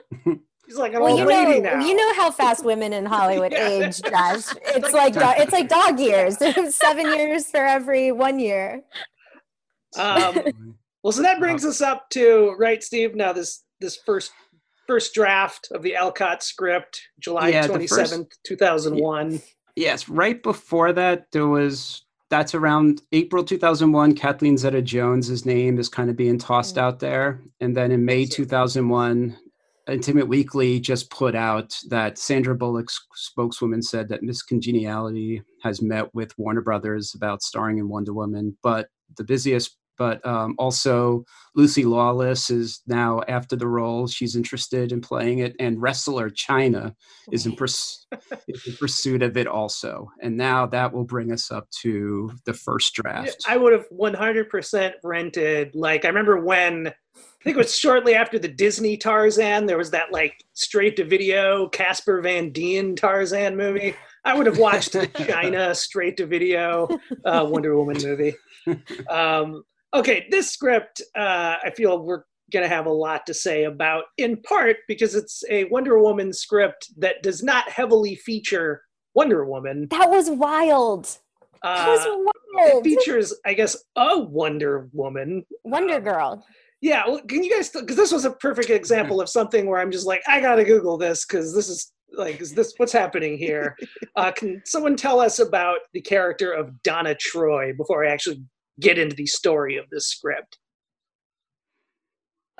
[0.74, 1.86] He's like an well, old you lady know, now.
[1.86, 3.68] you know how fast women in Hollywood Yeah.
[3.68, 4.46] age, Josh.
[4.66, 6.38] It's Like- like do- it's like dog years.
[6.76, 8.82] Seven years for every one year.
[9.96, 10.40] Um,
[11.04, 13.14] well, so that brings us up to right, Steve.
[13.16, 14.32] Now this this first
[14.88, 19.42] first draft of the Alcott script, July Yeah, the twenty first- seventh, two thousand one.
[19.76, 24.16] Yes, right before that, there was that's around April 2001.
[24.16, 26.82] Kathleen Zeta Jones's name is kind of being tossed Mm.
[26.82, 27.42] out there.
[27.60, 29.38] And then in May 2001,
[29.88, 36.14] Entertainment Weekly just put out that Sandra Bullock's spokeswoman said that Miss Congeniality has met
[36.16, 38.58] with Warner Brothers about starring in Wonder Woman.
[38.64, 41.24] But the busiest, but um, also
[41.56, 44.08] Lucy Lawless is now after the role.
[44.08, 45.56] She's interested in playing it.
[45.60, 46.96] And wrestler Chyna
[47.32, 48.08] is in, purs-
[48.48, 50.10] is in pursuit of it also.
[50.22, 53.44] And now that will bring us up to the first draft.
[53.48, 55.76] I would have one hundred percent rented.
[55.76, 56.94] Like I remember when
[57.44, 59.66] think it was shortly after the Disney Tarzan.
[59.66, 63.96] There was that like straight to video Casper Van Dien Tarzan movie.
[64.26, 66.88] I would have watched the Chyna straight to video
[67.26, 68.36] uh, Wonder Woman movie.
[69.10, 69.64] Um,
[69.94, 74.06] okay, this script, uh, I feel we're going to have a lot to say about,
[74.18, 78.84] in part because it's a Wonder Woman script that does not heavily feature
[79.16, 79.88] Wonder Woman.
[79.92, 81.06] That was wild.
[81.62, 85.46] That Uh, was it features, I guess, a Wonder Woman.
[85.64, 86.46] Wonder Girl.
[86.84, 87.70] Yeah, well, can you guys?
[87.70, 90.98] Because this was a perfect example of something where I'm just like, I gotta Google
[90.98, 93.78] this because this is like, is this what's happening here?
[94.16, 98.44] Uh, can someone tell us about the character of Donna Troy before I actually
[98.80, 100.60] get into the story of this script?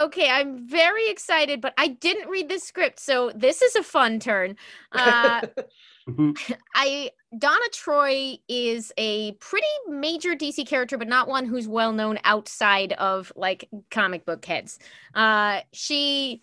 [0.02, 4.20] Okay, I'm very excited, but I didn't read this script, so this is a fun
[4.20, 4.56] turn.
[4.94, 5.42] Uh,
[6.08, 6.38] Mhm.
[6.76, 12.20] I Donna Troy is a pretty major DC character, but not one who's well known
[12.24, 14.80] outside of like comic book heads.
[15.16, 16.42] Uh, she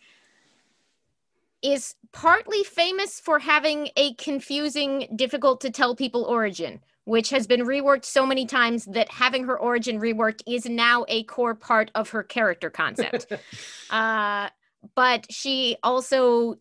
[1.63, 7.61] is partly famous for having a confusing, difficult to tell people origin, which has been
[7.61, 12.11] reworked so many times that having her origin reworked is now a core part of
[12.11, 13.27] her character concept.
[13.91, 14.49] uh,
[14.95, 16.57] but she also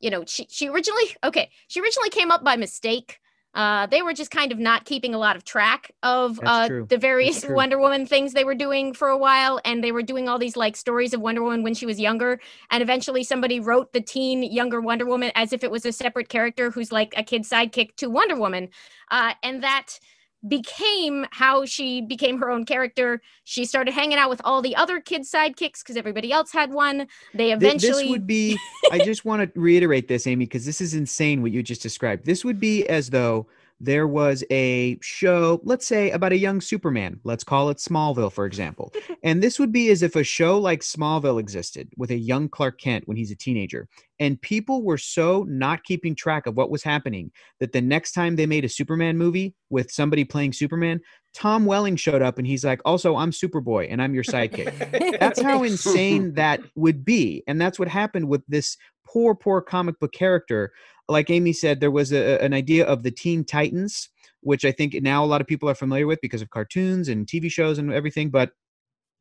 [0.00, 3.20] you know she, she originally okay she originally came up by mistake.
[3.52, 6.98] Uh they were just kind of not keeping a lot of track of uh the
[6.98, 10.38] various wonder woman things they were doing for a while and they were doing all
[10.38, 12.40] these like stories of wonder woman when she was younger
[12.70, 16.28] and eventually somebody wrote the teen younger wonder woman as if it was a separate
[16.28, 18.68] character who's like a kid sidekick to wonder woman.
[19.10, 19.98] Uh and that
[20.46, 23.20] became how she became her own character.
[23.44, 27.06] She started hanging out with all the other kids' sidekicks because everybody else had one.
[27.34, 28.58] They Th- eventually this would be
[28.90, 32.24] i just want to reiterate this amy because this is insane what you just described.
[32.24, 33.46] This would be as though
[33.80, 38.44] there was a show let's say about a young superman let's call it smallville for
[38.44, 38.92] example
[39.24, 42.78] and this would be as if a show like smallville existed with a young clark
[42.78, 46.82] kent when he's a teenager and people were so not keeping track of what was
[46.82, 51.00] happening that the next time they made a superman movie with somebody playing superman
[51.32, 55.18] Tom Welling showed up and he's like, also, I'm Superboy and I'm your sidekick.
[55.20, 57.44] That's how insane that would be.
[57.46, 58.76] And that's what happened with this
[59.06, 60.72] poor, poor comic book character.
[61.10, 64.08] Like Amy said, there was a, an idea of the Teen Titans,
[64.42, 67.26] which I think now a lot of people are familiar with because of cartoons and
[67.26, 68.30] TV shows and everything.
[68.30, 68.52] But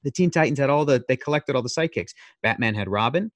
[0.03, 2.13] the Teen Titans had all the, they collected all the sidekicks.
[2.43, 3.31] Batman had Robin,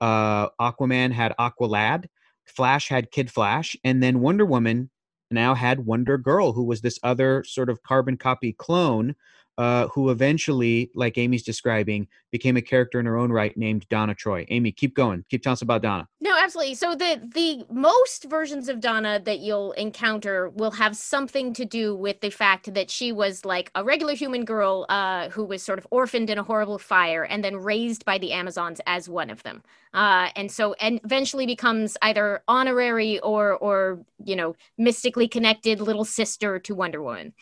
[0.00, 2.06] uh, Aquaman had Aqualad,
[2.46, 4.90] Flash had Kid Flash, and then Wonder Woman
[5.30, 9.14] now had Wonder Girl, who was this other sort of carbon copy clone
[9.58, 14.14] uh, who eventually, like Amy's describing, became a character in her own right named Donna
[14.14, 14.46] Troy.
[14.50, 15.24] Amy, keep going.
[15.28, 16.06] Keep telling us about Donna.
[16.20, 16.76] No, absolutely.
[16.76, 21.96] So the the most versions of Donna that you'll encounter will have something to do
[21.96, 25.80] with the fact that she was like a regular human girl uh, who was sort
[25.80, 29.42] of orphaned in a horrible fire and then raised by the Amazons as one of
[29.42, 29.64] them.
[29.92, 36.04] Uh, and so and eventually becomes either honorary or or you know mystically connected little
[36.04, 37.34] sister to Wonder Woman.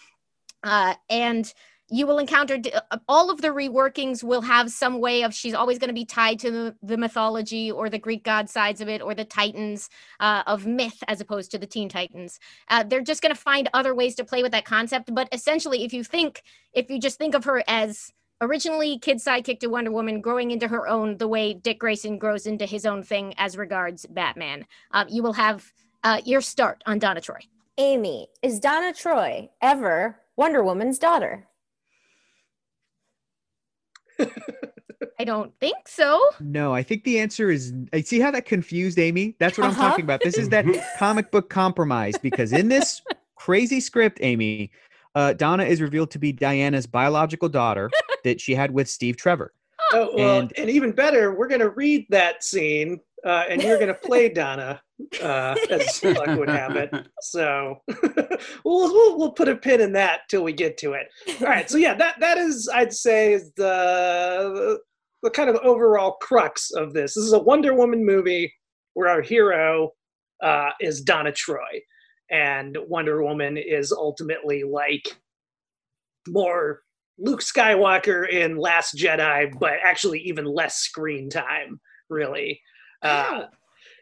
[0.63, 1.53] Uh, and
[1.89, 2.59] you will encounter
[2.91, 6.05] uh, all of the reworkings will have some way of she's always going to be
[6.05, 9.89] tied to the, the, mythology or the greek god sides of it or the titans
[10.21, 12.41] uh, of myth as opposed to the teen titans.
[12.69, 15.85] Uh, they're just going to find other ways to play with that concept but essentially
[15.85, 19.91] if you think if you just think of her as originally kid sidekick to wonder
[19.91, 23.57] woman growing into her own the way dick grayson grows into his own thing as
[23.57, 25.73] regards batman uh, you will have
[26.05, 27.41] uh, your start on donna troy.
[27.79, 31.49] Amy is donna troy ever wonder woman's daughter
[35.19, 36.23] I don't think so.
[36.41, 39.35] No, I think the answer is I see how that confused Amy.
[39.39, 39.83] That's what uh-huh.
[39.83, 40.21] I'm talking about.
[40.23, 40.67] This is that
[40.99, 43.01] comic book compromise because in this
[43.37, 44.71] crazy script, Amy,
[45.15, 47.91] uh, Donna is revealed to be Diana's biological daughter
[48.25, 49.53] that she had with Steve Trevor.
[49.93, 53.79] Oh, well, and, and even better, we're going to read that scene uh, and you're
[53.79, 54.83] going to play Donna,
[55.23, 56.91] uh, as luck would have it.
[57.23, 57.83] So
[58.65, 61.09] we'll, we'll, we'll put a pin in that till we get to it.
[61.41, 61.69] All right.
[61.69, 64.79] So yeah, that that is I'd say is the
[65.23, 67.15] the kind of overall crux of this.
[67.15, 68.53] This is a Wonder Woman movie
[68.95, 69.91] where our hero
[70.43, 71.83] uh, is Donna Troy,
[72.31, 75.19] and Wonder Woman is ultimately like
[76.29, 76.83] more
[77.19, 82.61] Luke Skywalker in Last Jedi, but actually even less screen time, really.
[83.03, 83.47] Uh,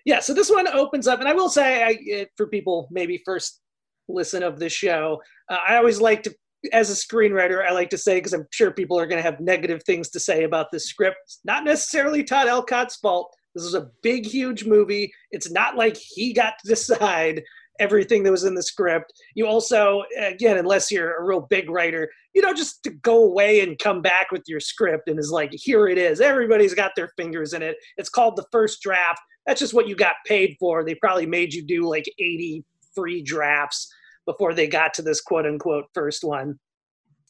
[0.05, 3.61] yeah, so this one opens up, and I will say, I, for people maybe first
[4.09, 6.34] listen of this show, uh, I always like to,
[6.72, 9.40] as a screenwriter, I like to say, because I'm sure people are going to have
[9.40, 11.16] negative things to say about this script.
[11.24, 13.34] It's not necessarily Todd Alcott's fault.
[13.55, 15.12] This is a big, huge movie.
[15.30, 17.42] It's not like he got to decide
[17.80, 19.12] everything that was in the script.
[19.34, 23.61] You also, again, unless you're a real big writer, you know, just to go away
[23.61, 26.20] and come back with your script and is like, here it is.
[26.20, 27.76] Everybody's got their fingers in it.
[27.96, 29.20] It's called the first draft.
[29.47, 30.84] That's just what you got paid for.
[30.84, 33.92] They probably made you do like 83 drafts
[34.26, 36.59] before they got to this quote unquote first one.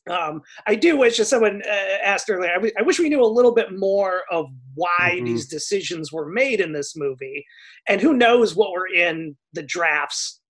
[0.09, 3.23] Um, I do wish, as someone uh, asked earlier, I, w- I wish we knew
[3.23, 5.25] a little bit more of why mm-hmm.
[5.25, 7.45] these decisions were made in this movie,
[7.89, 10.41] and who knows what were in the drafts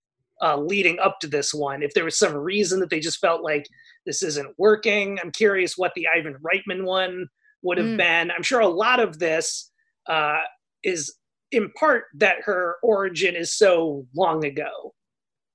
[0.41, 1.83] uh, leading up to this one.
[1.83, 3.65] If there was some reason that they just felt like
[4.05, 7.27] this isn't working, I'm curious what the Ivan Reitman one
[7.61, 7.97] would have mm.
[7.97, 8.31] been.
[8.31, 9.71] I'm sure a lot of this
[10.07, 10.39] uh,
[10.83, 11.15] is
[11.51, 14.93] in part that her origin is so long ago.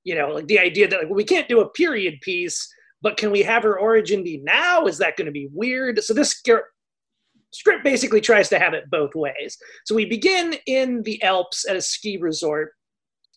[0.05, 2.66] You know, like the idea that like well, we can't do a period piece
[3.03, 4.86] but can we have her origin be now?
[4.86, 6.03] Is that going to be weird?
[6.03, 9.57] So this script basically tries to have it both ways.
[9.86, 12.72] So we begin in the Alps at a ski resort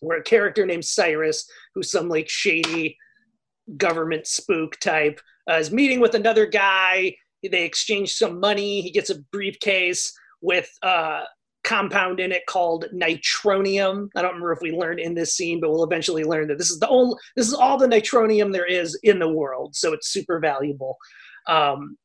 [0.00, 2.96] where a character named Cyrus, who's some like shady
[3.76, 7.14] government spook type, uh, is meeting with another guy.
[7.42, 8.80] They exchange some money.
[8.80, 11.22] He gets a briefcase with uh,
[11.64, 14.08] compound in it called nitronium.
[14.14, 16.70] I don't remember if we learned in this scene, but we'll eventually learn that this
[16.70, 20.08] is the only this is all the nitronium there is in the world, so it's
[20.08, 20.96] super valuable.
[21.46, 21.96] Um,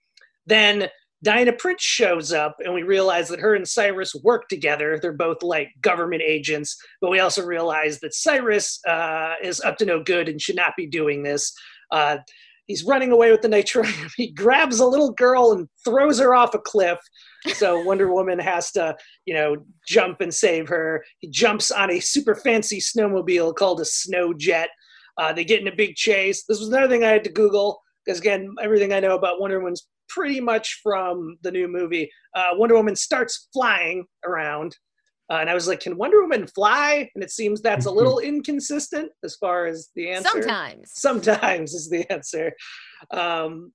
[0.46, 0.90] then
[1.22, 4.98] Diana Prince shows up, and we realize that her and Cyrus work together.
[5.02, 9.86] They're both like government agents, but we also realize that Cyrus uh, is up to
[9.86, 11.54] no good and should not be doing this.
[11.92, 12.20] Uh,
[12.68, 14.12] he's running away with the nitronium.
[14.16, 17.00] He grabs a little girl and throws her off a cliff.
[17.48, 21.04] So Wonder Woman has to, you know, jump and save her.
[21.20, 24.70] He jumps on a super fancy snowmobile called a snow jet.
[25.18, 26.46] Uh, they get in a big chase.
[26.48, 29.60] This was another thing I had to Google because again, everything I know about Wonder
[29.60, 32.10] Woman's pretty much from the new movie.
[32.36, 34.76] Uh, Wonder Woman starts flying around
[35.30, 37.10] uh, and I was like, can Wonder Woman fly?
[37.14, 40.30] And it seems that's a little inconsistent as far as the answer.
[40.30, 40.92] Sometimes.
[40.94, 42.54] Sometimes is the answer.
[43.12, 43.72] Um,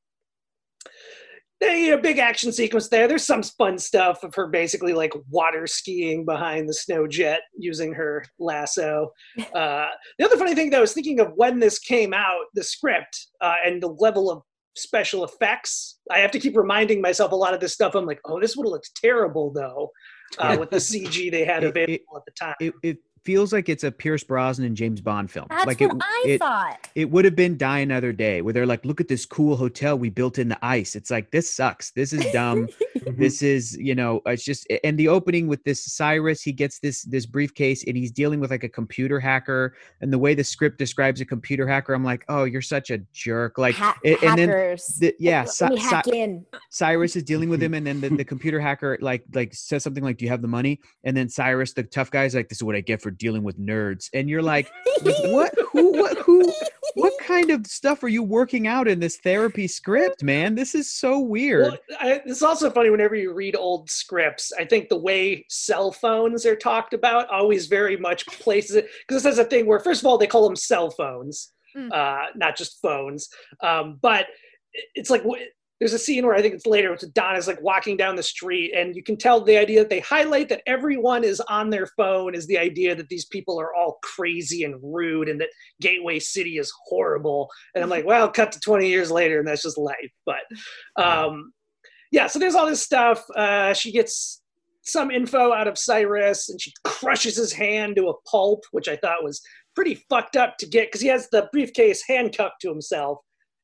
[1.61, 3.09] they, know, big action sequence there.
[3.09, 7.93] There's some fun stuff of her basically like water skiing behind the snow jet using
[7.95, 9.11] her lasso.
[9.55, 9.87] Uh,
[10.19, 13.55] the other funny thing, though, is thinking of when this came out, the script uh,
[13.65, 14.43] and the level of
[14.77, 15.99] special effects.
[16.11, 17.95] I have to keep reminding myself a lot of this stuff.
[17.95, 19.91] I'm like, oh, this would have looked terrible though,
[20.39, 22.55] uh, with the CG they had available it- at the time.
[22.61, 25.47] It, it feels like it's a Pierce Brosnan and James Bond film.
[25.49, 26.89] That's like what it, I it, thought.
[26.95, 29.99] it would have been Die Another Day, where they're like, look at this cool hotel
[29.99, 30.95] we built in the ice.
[30.95, 31.91] It's like, this sucks.
[31.93, 32.69] This is dumb.
[32.95, 33.21] Mm-hmm.
[33.21, 37.03] this is, you know, it's just, and the opening with this Cyrus, he gets this
[37.03, 39.75] this briefcase and he's dealing with like a computer hacker.
[40.01, 42.99] And the way the script describes a computer hacker, I'm like, oh, you're such a
[43.13, 43.59] jerk.
[43.59, 44.87] Like, Ha- a- and then hackers.
[45.01, 46.47] the, yeah, Let me Cy- hack Cy- in.
[46.71, 47.75] Cyrus is dealing with mm-hmm.
[47.75, 50.41] him, and then the, the computer hacker like like says something like, "Do you have
[50.41, 53.03] the money?" And then Cyrus, the tough guy, is like, "This is what I get
[53.03, 54.71] for dealing with nerds." And you're like,
[55.03, 55.55] "What?
[55.73, 55.93] Who?
[55.93, 56.19] What?
[56.19, 56.53] Who?
[56.95, 60.55] What kind of stuff are you working out in this therapy script, man?
[60.55, 64.53] This is so weird." Well, I, it's also funny whenever you read old scripts.
[64.59, 69.23] I think the way cell phones are talked about always very much places it because
[69.23, 71.93] this is a thing where, first of all, they call them cell phones, Mm.
[71.93, 73.29] uh, not just phones.
[73.61, 74.27] Um, but
[74.95, 75.43] it's like wh-
[75.81, 78.23] there's a scene where I think it's later, it's Don is like walking down the
[78.23, 81.89] street, and you can tell the idea that they highlight that everyone is on their
[81.97, 85.51] phone is the idea that these people are all crazy and rude, and that
[85.81, 87.51] Gateway City is horrible.
[87.75, 90.13] And I'm like, well, cut to 20 years later, and that's just life.
[90.25, 90.43] But
[90.97, 91.53] um,
[92.13, 93.25] yeah, so there's all this stuff.
[93.35, 94.43] Uh, she gets
[94.83, 98.97] some info out of Cyrus, and she crushes his hand to a pulp, which I
[98.97, 99.43] thought was
[99.75, 103.19] pretty fucked up to get because he has the briefcase handcuffed to himself,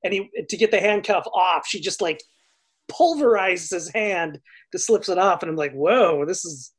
[0.05, 2.23] and he to get the handcuff off, she just like
[2.91, 4.39] pulverizes his hand
[4.73, 6.73] to slips it off, and I'm like, whoa, this is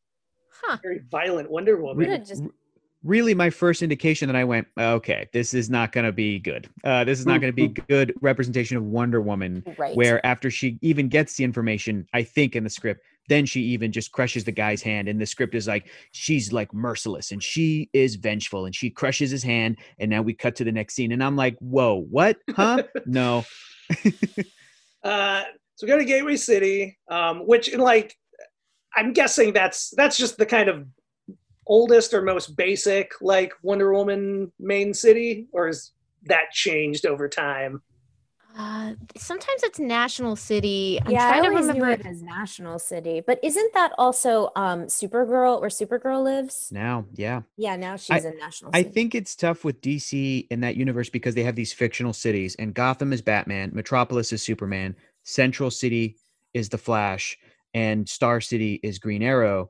[0.64, 0.78] Huh.
[0.84, 2.06] very violent Wonder Woman.
[2.06, 2.50] Could've just- R-
[3.04, 6.70] really my first indication that I went, okay, this is not going to be good.
[6.84, 9.64] Uh, this is not going to be good representation of Wonder Woman.
[9.78, 9.96] Right.
[9.96, 13.92] Where after she even gets the information, I think in the script, then she even
[13.92, 15.08] just crushes the guy's hand.
[15.08, 19.32] And the script is like, she's like merciless and she is vengeful and she crushes
[19.32, 19.78] his hand.
[20.00, 21.12] And now we cut to the next scene.
[21.12, 22.38] And I'm like, whoa, what?
[22.56, 22.84] Huh?
[23.06, 23.46] no.
[25.04, 25.44] Uh,
[25.76, 28.16] so we go to Gateway City, um, which in like
[28.96, 30.86] I'm guessing that's that's just the kind of
[31.68, 35.92] oldest or most basic like Wonder Woman main city, or has
[36.24, 37.82] that changed over time?
[38.58, 41.00] Uh, sometimes it's National City.
[41.06, 41.90] I'm yeah, I to remember.
[41.90, 46.70] it as National City, but isn't that also um Supergirl, where Supergirl lives?
[46.72, 47.42] Now, yeah.
[47.58, 51.36] Yeah, now she's in National I think it's tough with DC in that universe because
[51.36, 56.18] they have these fictional cities, and Gotham is Batman, Metropolis is Superman, Central City
[56.54, 57.38] is the Flash,
[57.74, 59.70] and Star City is Green Arrow.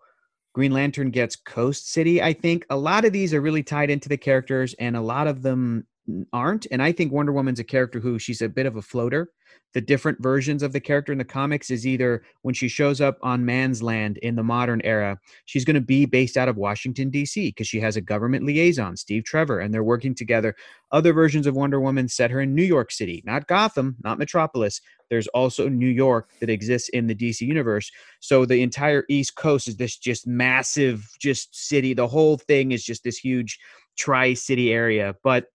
[0.53, 2.21] Green Lantern gets Coast City.
[2.21, 5.27] I think a lot of these are really tied into the characters, and a lot
[5.27, 5.87] of them
[6.33, 6.67] aren't.
[6.71, 9.29] And I think Wonder Woman's a character who she's a bit of a floater.
[9.73, 13.17] The different versions of the character in the comics is either when she shows up
[13.21, 17.09] on Man's Land in the modern era, she's going to be based out of Washington,
[17.09, 20.55] D.C., because she has a government liaison, Steve Trevor, and they're working together.
[20.91, 24.81] Other versions of Wonder Woman set her in New York City, not Gotham, not Metropolis.
[25.09, 27.91] There's also New York that exists in the DC universe.
[28.19, 31.93] So the entire East Coast is this just massive, just city.
[31.93, 33.59] The whole thing is just this huge
[33.97, 35.15] tri city area.
[35.23, 35.47] But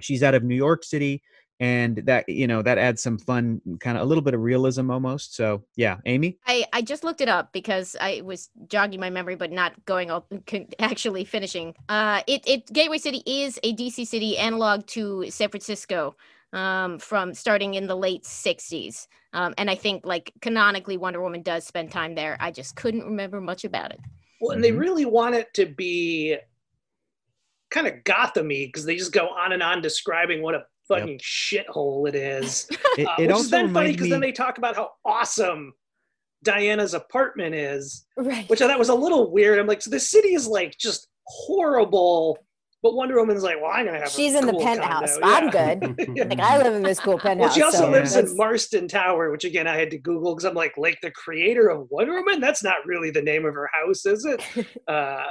[0.00, 1.22] she's out of New York City.
[1.62, 4.90] And that, you know, that adds some fun, kind of a little bit of realism
[4.90, 5.36] almost.
[5.36, 6.36] So, yeah, Amy?
[6.44, 10.10] I, I just looked it up because I was jogging my memory, but not going
[10.10, 10.26] all
[10.80, 11.76] actually finishing.
[11.88, 16.16] Uh, it, it Gateway City is a DC city analog to San Francisco,
[16.52, 19.06] um, from starting in the late '60s.
[19.32, 22.36] Um, and I think like canonically, Wonder Woman does spend time there.
[22.40, 24.00] I just couldn't remember much about it.
[24.40, 24.80] Well, and they Mhm.
[24.80, 26.38] really want it to be
[27.70, 30.64] kind of Gothamy because they just go on and on describing what a
[31.00, 32.68] fucking shithole it is.
[32.98, 34.10] It, Uh, it which also is then funny because me.
[34.10, 35.72] then they talk about how awesome
[36.44, 38.48] Diana's apartment is, right.
[38.50, 39.58] which I thought was a little weird.
[39.58, 42.36] I'm like, so the city is like just horrible,
[42.82, 44.08] but Wonder Woman's like, well, I'm gonna have.
[44.08, 45.16] a She's in the penthouse.
[45.18, 45.26] condo.
[45.26, 45.74] I'm Yeah.
[45.76, 46.06] good.
[46.16, 46.24] Yeah.
[46.30, 47.46] Like I live in this cool penthouse.
[47.46, 50.44] Well, she also so lives in Marston Tower, which again I had to Google because
[50.44, 52.40] I'm like, like the creator of Wonder Woman.
[52.40, 54.66] That's not really the name of her house, is it?
[54.88, 55.22] uh,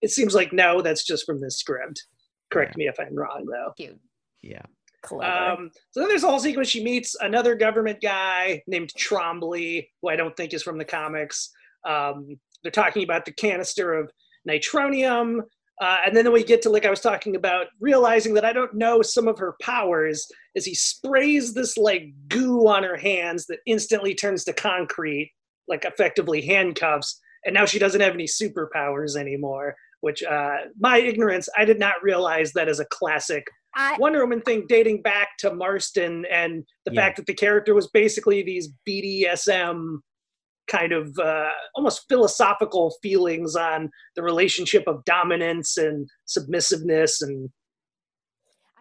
[0.00, 2.04] it seems like no, that's just from this script.
[2.50, 3.72] Correct me if I'm wrong, though.
[3.76, 3.98] Cute.
[4.42, 4.62] yeah.
[5.10, 6.68] Um, so then there's a whole sequence.
[6.68, 11.50] She meets another government guy named Trombley, who I don't think is from the comics.
[11.84, 14.10] Um, they're talking about the canister of
[14.48, 15.40] nitronium.
[15.80, 18.74] Uh, and then we get to, like I was talking about, realizing that I don't
[18.74, 23.58] know some of her powers as he sprays this like goo on her hands that
[23.66, 25.32] instantly turns to concrete,
[25.66, 27.20] like effectively handcuffs.
[27.44, 31.94] And now she doesn't have any superpowers anymore, which uh, my ignorance, I did not
[32.02, 33.44] realize that as a classic
[33.74, 37.00] I, Wonder Woman thing dating back to Marston and the Yeah.
[37.00, 39.98] fact that the character was basically these BDSM
[40.68, 47.50] kind of uh, almost philosophical feelings on the relationship of dominance and submissiveness and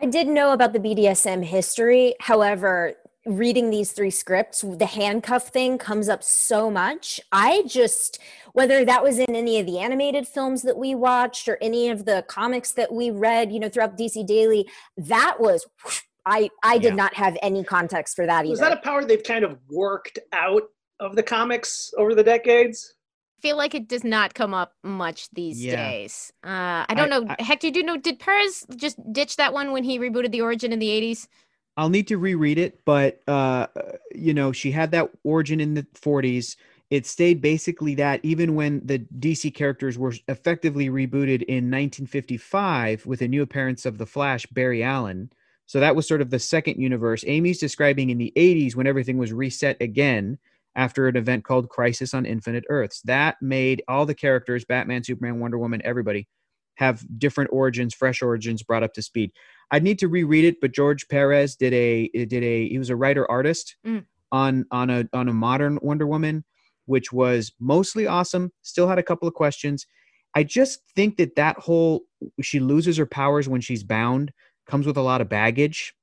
[0.03, 2.15] I did know about the BDSM history.
[2.19, 2.95] However,
[3.25, 7.19] reading these three scripts, the handcuff thing comes up so much.
[7.31, 8.19] I just,
[8.53, 12.05] whether that was in any of the animated films that we watched or any of
[12.05, 14.67] the comics that we read, you know, throughout DC Daily,
[14.97, 15.67] that was,
[16.25, 16.95] I, I did Yeah.
[16.95, 18.49] not have any context for that either.
[18.51, 20.63] was that a power they've kind of worked out
[20.99, 22.95] of the comics over the decades?
[23.41, 25.75] feel like it does not come up much these Yeah.
[25.89, 26.31] days.
[26.43, 27.35] Uh, I don't I- know.
[27.39, 27.97] I- Hector, do you know?
[27.97, 31.27] Did Perez just ditch that one when he rebooted the Origin in the eighties?
[31.77, 33.67] I'll need to reread it, but uh,
[34.13, 36.55] you know, she had that origin in the 40s.
[36.89, 43.21] It stayed basically that even when the DC characters were effectively rebooted in 1955 with
[43.21, 45.31] a new appearance of the Flash, Barry Allen.
[45.65, 47.23] So that was sort of the second universe.
[47.25, 50.37] Amy's describing in the 80s when everything was reset again
[50.75, 53.01] after an event called Crisis on Infinite Earths.
[53.03, 56.27] That made all the characters, Batman, Superman, Wonder Woman, everybody,
[56.75, 59.31] have different origins, fresh origins brought up to speed.
[59.71, 62.95] I'd need to reread it, but George Perez did a did a he was a
[62.95, 64.05] writer artist Mm.
[64.31, 66.43] on on a on a modern Wonder Woman,
[66.85, 68.51] which was mostly awesome.
[68.61, 69.85] Still had a couple of questions.
[70.35, 72.01] I just think that that whole
[72.41, 74.31] she loses her powers when she's bound
[74.67, 75.93] comes with a lot of baggage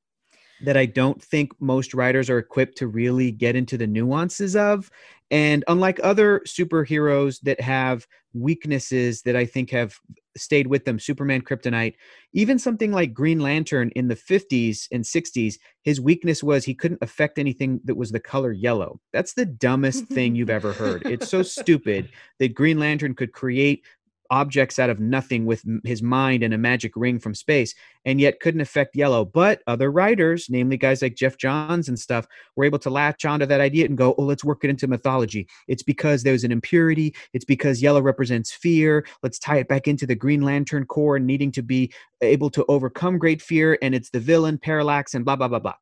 [0.62, 4.90] that I don't think most writers are equipped to really get into the nuances of.
[5.30, 9.98] And unlike other superheroes that have weaknesses that I think have
[10.36, 11.94] stayed with them, Superman, Kryptonite,
[12.32, 17.02] even something like Green Lantern in the 50s and 60s, his weakness was he couldn't
[17.02, 19.00] affect anything that was the color yellow.
[19.12, 21.04] That's the dumbest thing you've ever heard.
[21.06, 23.84] It's so stupid that Green Lantern could create
[24.30, 27.74] objects out of nothing with his mind and a magic ring from space
[28.04, 29.24] and yet couldn't affect yellow.
[29.24, 32.26] But other writers namely guys like geoff johns and stuff
[32.56, 35.48] were able to latch onto that idea and go oh let's work it into mythology.
[35.66, 37.14] It's because there's an impurity.
[37.32, 39.06] It's because yellow represents fear.
[39.22, 42.64] Let's tie it back into the green lantern corps and needing to be able to
[42.68, 45.74] overcome great fear and it's the villain parallax and blah blah blah blah.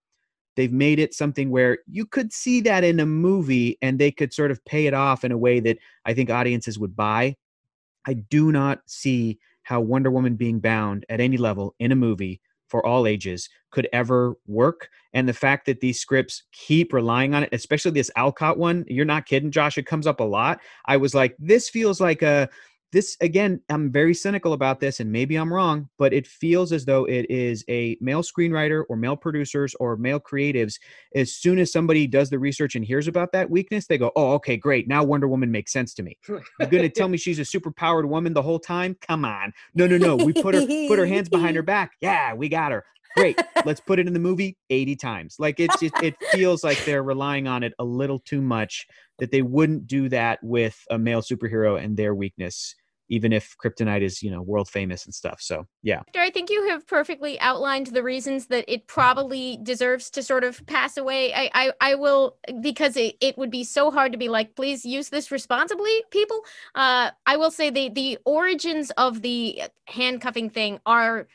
[0.57, 4.33] They've made it something where you could see that in a movie and they could
[4.33, 7.37] sort of pay it off in a way that i think audiences would buy
[8.07, 12.41] I do not see how Wonder Woman being bound at any level in a movie
[12.69, 14.89] for all ages could ever work.
[15.13, 19.05] And the fact that these scripts keep relying on it, especially this Alcott one, you're
[19.05, 19.79] not kidding, Josh.
[19.79, 20.61] It comes up a lot.
[20.87, 22.49] I was like, this feels like a
[22.93, 26.85] this again i'm very cynical about this and maybe i'm wrong but it feels as
[26.85, 30.79] though it is a male screenwriter or male producers or male creatives.
[31.15, 34.33] As soon as somebody does the research and hears about that weakness they go oh
[34.35, 34.89] okay great.
[34.89, 36.17] Now wonder woman makes sense to me.
[36.29, 38.97] You're gonna tell me she's a super powered woman the whole time?
[39.01, 39.53] Come on.
[39.75, 40.17] No no no.
[40.17, 41.93] We put her put her hands behind her back.
[42.01, 42.85] Yeah we got her
[43.17, 46.85] great let's put it in the movie 80 times like it's it, it feels like
[46.85, 48.87] they're relying on it a little too much
[49.19, 52.75] that they wouldn't do that with a male superhero and their weakness
[53.09, 56.69] even if kryptonite is you know world famous and stuff so yeah I think you
[56.69, 61.33] have perfectly outlined the reasons that it probably deserves to sort of pass away.
[61.33, 64.85] I, I, I will because it, it would be so hard to be like, please
[64.85, 66.41] use this responsibly, people.
[66.75, 71.29] Uh, I will say the the origins of the handcuffing thing are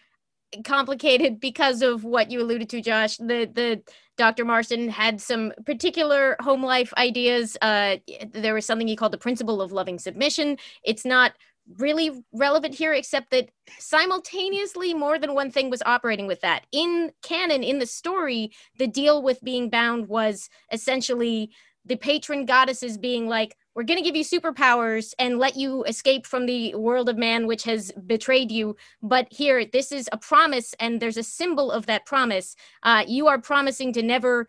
[0.64, 3.18] complicated because of what you alluded to, Josh.
[3.18, 3.82] The the
[4.18, 4.45] Dr.
[4.45, 7.58] Marston had some particular home life ideas.
[7.62, 7.97] Uh,
[8.32, 10.58] there was something he called the principle of loving submission.
[10.84, 11.34] It's not
[11.78, 13.49] really relevant here, except that
[13.80, 16.66] simultaneously more than one thing was operating with that.
[16.72, 21.52] In canon, in the story, the deal with being bound was essentially
[21.86, 26.28] the patron goddesses being like, we're going to give you superpowers and let you escape
[26.28, 28.76] from the world of man, which has betrayed you.
[29.01, 32.55] But here, this is a promise, and there's a symbol of that promise.
[32.84, 34.47] Uh, you are promising to never,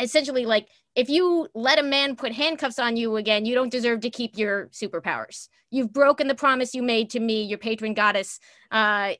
[0.00, 4.00] essentially, like, if you let a man put handcuffs on you again, you don't deserve
[4.00, 5.48] to keep your superpowers.
[5.70, 8.40] You've broken the promise you made to me, your patron goddess.
[8.70, 9.12] Uh,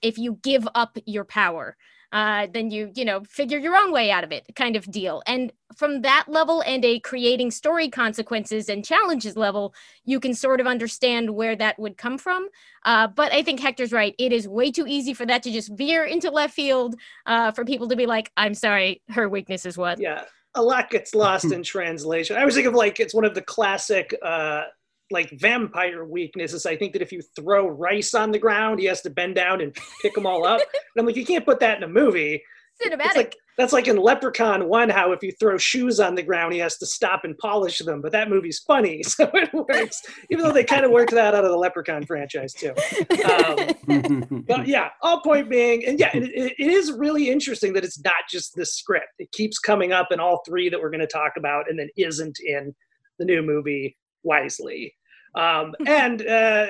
[0.00, 1.76] if you give up your power,
[2.12, 5.22] uh, then you, you know, figure your own way out of it, kind of deal.
[5.26, 10.60] And from that level and a creating story consequences and challenges level, you can sort
[10.60, 12.48] of understand where that would come from.
[12.84, 14.14] Uh, but I think Hector's right.
[14.18, 16.96] It is way too easy for that to just veer into left field
[17.26, 19.98] uh, for people to be like, I'm sorry, her weakness is what?
[19.98, 23.34] yeah a lot gets lost in translation i was thinking of like it's one of
[23.34, 24.64] the classic uh
[25.10, 29.00] like vampire weaknesses i think that if you throw rice on the ground he has
[29.00, 30.60] to bend down and pick them all up
[30.94, 32.42] and i'm like you can't put that in a movie
[32.82, 33.16] Cinematic.
[33.16, 36.60] Like that's like in Leprechaun One, how if you throw shoes on the ground, he
[36.60, 38.00] has to stop and polish them.
[38.00, 40.02] But that movie's funny, so it works.
[40.30, 42.72] Even though they kind of worked that out of the Leprechaun franchise too.
[43.24, 47.84] Um, but yeah, all point being, and yeah, it, it it is really interesting that
[47.84, 49.14] it's not just this script.
[49.18, 51.88] It keeps coming up in all three that we're going to talk about, and then
[51.96, 52.74] isn't in
[53.18, 54.94] the new movie wisely.
[55.38, 56.66] Um, and uh,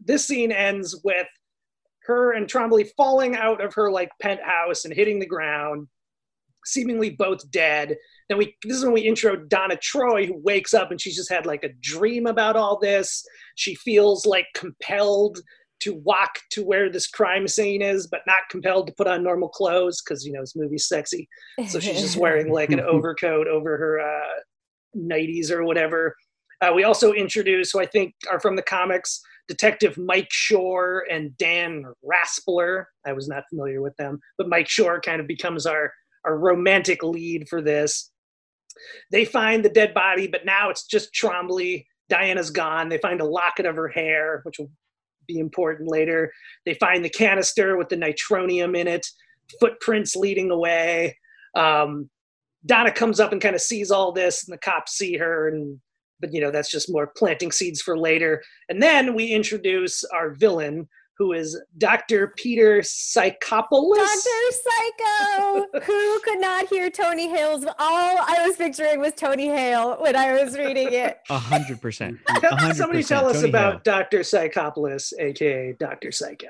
[0.00, 1.26] this scene ends with
[2.04, 5.88] her and Trombley falling out of her like penthouse and hitting the ground,
[6.64, 7.96] seemingly both dead.
[8.28, 11.30] Then we this is when we intro Donna Troy, who wakes up and she's just
[11.30, 13.24] had like a dream about all this.
[13.56, 15.40] She feels like compelled
[15.80, 19.48] to walk to where this crime scene is, but not compelled to put on normal
[19.48, 21.28] clothes because you know this movie's sexy.
[21.68, 24.40] So she's just wearing like an overcoat over her uh,
[24.96, 26.16] nighties or whatever.
[26.60, 31.36] Uh, we also introduce, who I think are from the comics, Detective Mike Shore and
[31.38, 32.84] Dan Raspler.
[33.06, 35.92] I was not familiar with them, but Mike Shore kind of becomes our,
[36.24, 38.10] our romantic lead for this.
[39.10, 41.86] They find the dead body, but now it's just Trombley.
[42.08, 42.88] Diana's gone.
[42.88, 44.70] They find a locket of her hair, which will
[45.26, 46.32] be important later.
[46.64, 49.06] They find the canister with the nitronium in it,
[49.60, 51.16] footprints leading away.
[51.54, 52.10] Um,
[52.66, 55.80] Donna comes up and kind of sees all this, and the cops see her, and
[56.20, 58.42] but you know that's just more planting seeds for later.
[58.68, 62.32] And then we introduce our villain, who is Dr.
[62.36, 63.96] Peter Psychopoulos.
[63.96, 64.40] Dr.
[64.52, 67.64] Psycho, who could not hear Tony Hale's?
[67.64, 71.18] All I was picturing was Tony Hale when I was reading it.
[71.28, 72.18] A hundred percent.
[72.28, 73.80] A Somebody tell us Tony about Hale.
[73.84, 74.20] Dr.
[74.20, 76.12] Psychopoulos, aka Dr.
[76.12, 76.48] Psycho.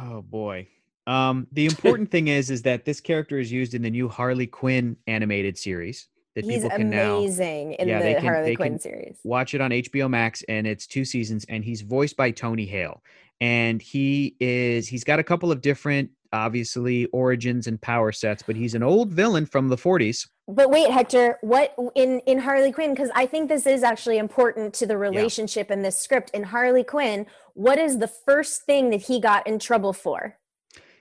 [0.00, 0.68] Oh boy.
[1.06, 4.46] Um, the important thing is, is that this character is used in the new Harley
[4.46, 6.08] Quinn animated series
[6.38, 9.18] that He's people can now amazing in Yeah, the can- Harley Quinn series.
[9.24, 13.02] watch it on HBO Max, and it's two seasons, and he's voiced by Tony Hale,
[13.40, 18.54] and he is he's got a couple of different, obviously, origins and power sets, but
[18.54, 20.28] he's an old villain from the 40s.
[20.46, 22.94] But wait, Hector, what in in Harley Quinn?
[22.94, 26.30] Because I think this is actually important to the relationship in this script.
[26.32, 30.36] In Harley Quinn, what is the first thing that he got in trouble for?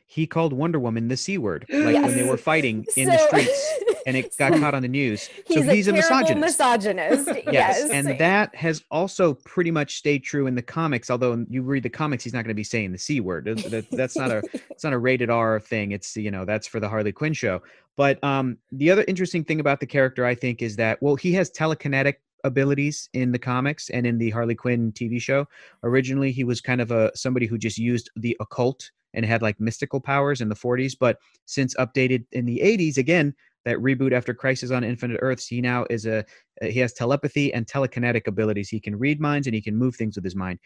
[0.09, 3.73] He called Wonder Woman the C word, like when they were fighting in the streets,
[4.05, 5.27] and it got caught on the news.
[5.45, 6.39] He's, so he's a, a, misogynist.
[6.39, 7.27] misogynist.
[7.47, 11.09] Yes, yes, and that has also pretty much stayed true in the comics.
[11.09, 13.45] Although you read the comics, he's not going to be saying the c word.
[13.45, 15.91] That- that- that's not a it's not a rated R thing.
[15.91, 17.61] It's you know that's for the Harley Quinn show.
[17.97, 21.33] But um, the other interesting thing about the character, I think, is that well, he
[21.33, 25.47] has telekinetic abilities in the comics and in the Harley Quinn TV show.
[25.83, 29.59] Originally, he was kind of a somebody who just used the occult and had like
[29.59, 30.95] mystical powers in the 40s.
[30.99, 33.33] But since updated in the 80s, again,
[33.65, 36.23] that reboot after Crisis on Infinite Earths, he now is a uh,
[36.61, 38.69] he has telepathy and telekinetic abilities.
[38.69, 40.59] He can read minds and he can move things with his mind.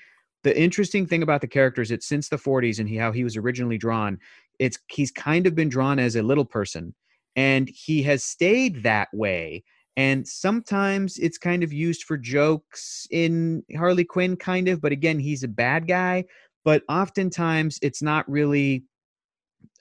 [0.43, 3.23] The interesting thing about the character is that since the 40s and he, how he
[3.23, 4.19] was originally drawn,
[4.59, 6.93] it's he's kind of been drawn as a little person,
[7.35, 9.63] and he has stayed that way.
[9.97, 15.19] And sometimes it's kind of used for jokes in Harley Quinn, kind of, but again,
[15.19, 16.23] he's a bad guy.
[16.63, 18.83] But oftentimes it's not really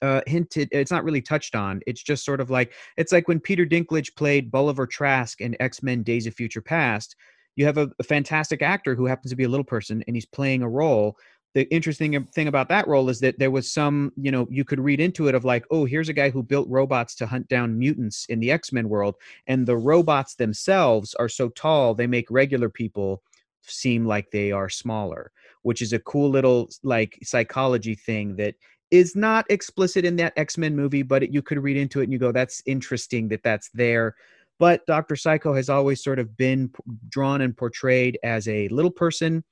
[0.01, 1.81] uh, hinted, it's not really touched on.
[1.85, 5.83] It's just sort of like it's like when Peter Dinklage played Bolivar Trask in X
[5.83, 7.15] Men Days of Future Past.
[7.55, 10.25] You have a, a fantastic actor who happens to be a little person and he's
[10.25, 11.17] playing a role.
[11.53, 14.79] The interesting thing about that role is that there was some, you know, you could
[14.79, 17.77] read into it of like, oh, here's a guy who built robots to hunt down
[17.77, 19.15] mutants in the X Men world.
[19.47, 23.21] And the robots themselves are so tall, they make regular people
[23.63, 25.31] seem like they are smaller,
[25.63, 28.55] which is a cool little like psychology thing that
[28.91, 32.13] is not explicit in that X-Men movie, but it, you could read into it and
[32.13, 34.15] you go, that's interesting that that's there.
[34.59, 35.15] But Dr.
[35.15, 39.43] Psycho has always sort of been p- drawn and portrayed as a little person.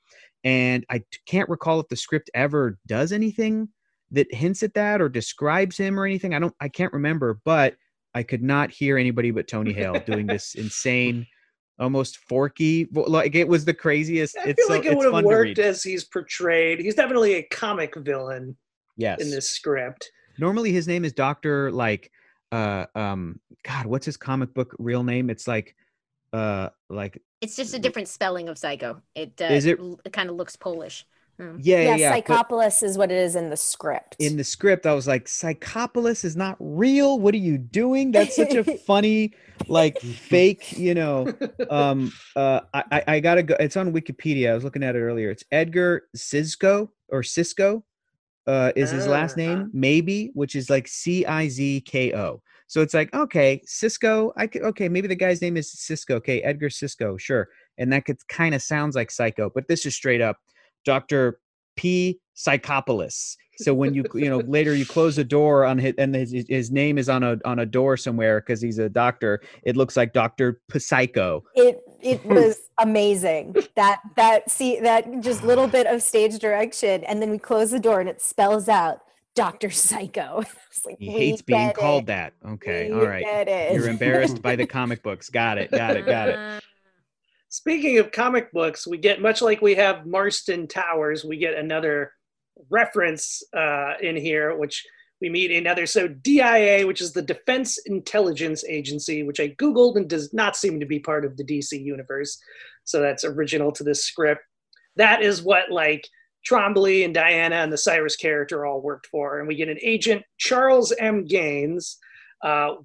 [0.43, 3.69] And I can't recall if the script ever does anything
[4.11, 6.33] that hints at that or describes him or anything.
[6.33, 7.75] I don't, I can't remember, but
[8.13, 11.25] I could not hear anybody but Tony Hale doing this insane,
[11.79, 12.85] almost forky.
[12.85, 14.37] vo- Like it was the craziest.
[14.37, 16.79] I it's feel so, like it would have worked as he's portrayed.
[16.79, 18.57] He's definitely a comic villain
[18.97, 19.21] Yes.
[19.21, 20.11] in this script.
[20.37, 22.11] normally his name is Doctor like
[22.51, 25.29] uh um God, what's his comic book real name?
[25.29, 25.75] It's like
[26.33, 29.01] uh like It's just a different spelling of psycho.
[29.15, 31.05] It uh, Is it- it kind of looks Polish.
[31.37, 31.55] Hmm.
[31.61, 32.21] yeah, yeah, yeah, yeah.
[32.27, 34.17] but Psychopolis is what it is in the script.
[34.19, 37.17] in the script, I was like, Psychopolis is not real.
[37.17, 38.11] What are you doing?
[38.11, 39.33] That's such a funny,
[39.69, 41.33] like fake, you know.
[41.69, 43.55] Um uh I I- gotta go.
[43.59, 44.51] It's on Wikipedia.
[44.51, 45.29] I was looking at it earlier.
[45.29, 47.83] It's Edgar Cizko or Cizko.
[48.47, 49.41] Uh, is his last Ah.
[49.41, 52.41] name maybe, which is like C I Z K O.
[52.65, 54.31] So it's like okay, Cizko.
[54.37, 56.15] I could okay, maybe the guy's name is Cizko.
[56.15, 59.95] Okay, Edgar Cizko, sure, and that could kind of sounds like Psycho, but this is
[59.95, 60.37] straight up
[60.85, 61.39] Doctor
[61.79, 62.19] P.
[62.35, 63.37] Psychopolis.
[63.59, 66.71] So when you you know later you close the door on his and his, his
[66.71, 70.11] name is on a on a door somewhere because he's a doctor, it looks like
[70.11, 71.43] Doctor Psycho.
[71.55, 72.33] It it hmm.
[72.33, 73.55] was amazing.
[73.75, 77.79] That that see that just little bit of stage direction, and then we close the
[77.79, 78.99] door and it spells out
[79.35, 80.43] Doctor Psycho.
[80.85, 82.07] Like, He hates being called it.
[82.07, 82.33] that.
[82.45, 83.73] Okay, We all right.
[83.73, 85.29] You're embarrassed by the comic books.
[85.29, 85.71] Got it.
[85.71, 86.05] Got it.
[86.05, 86.35] Got it.
[86.35, 86.59] Uh,
[87.49, 92.13] Speaking of comic books, we get much like we have Marston Towers, we get another
[92.69, 94.85] reference uh, in here, which
[95.19, 95.85] we meet another.
[95.85, 100.79] So DIA, which is the Defense Intelligence Agency, which I Googled and does not seem
[100.79, 102.39] to be part of the DC universe.
[102.83, 104.41] So that's original to this script.
[104.95, 106.07] That is what like
[106.49, 109.39] Trombley and Diana and the Cyrus character all worked for.
[109.39, 111.25] And we get an agent, Charles M.
[111.25, 111.97] Gaines,
[112.43, 112.75] uh,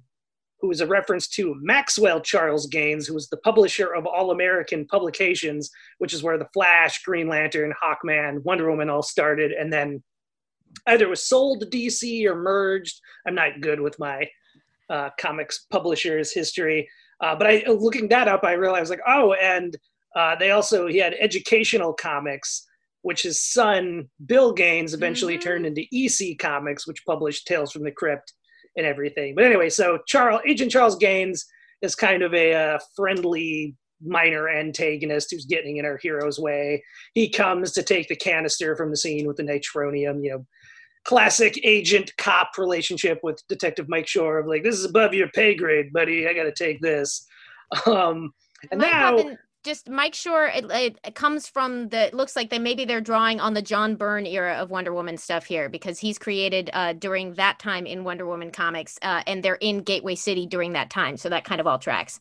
[0.65, 4.85] who is a reference to Maxwell Charles Gaines, who was the publisher of All American
[4.87, 10.01] Publications, which is where The Flash, Green Lantern, Hawkman, Wonder Woman all started, and then
[10.87, 12.99] either was sold to DC or merged.
[13.27, 14.27] I'm not good with my
[14.89, 16.89] uh, comics publishers history,
[17.21, 19.77] uh, but I looking that up, I realized like, oh, and
[20.15, 22.65] uh, they also he had educational comics,
[23.03, 25.41] which his son Bill Gaines eventually Mhm.
[25.43, 28.33] turned into EC Comics, which published Tales from the Crypt
[28.75, 29.35] and everything.
[29.35, 31.45] But anyway, so Charles Agent Charles Gaines
[31.81, 36.83] is kind of a uh, friendly minor antagonist who's getting in our hero's way.
[37.13, 40.45] He comes to take the canister from the scene with the nitronium, you know,
[41.05, 45.55] classic agent cop relationship with Detective Mike Shore of like, this is above your pay
[45.55, 46.27] grade, buddy.
[46.27, 47.25] I got to take this.
[47.87, 48.31] Um,
[48.71, 49.17] and now,
[49.65, 52.07] just Mike Shore, it, it, it comes from the.
[52.07, 55.17] It looks like they maybe they're drawing on the John Byrne era of Wonder Woman
[55.17, 59.43] stuff here because he's created uh, during that time in Wonder Woman comics, uh, and
[59.43, 62.19] they're in Gateway City during that time, so that kind of all tracks.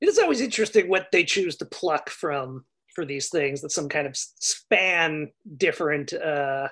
[0.00, 2.64] it is always interesting what they choose to pluck from
[2.94, 6.68] for these things that some kind of span different uh,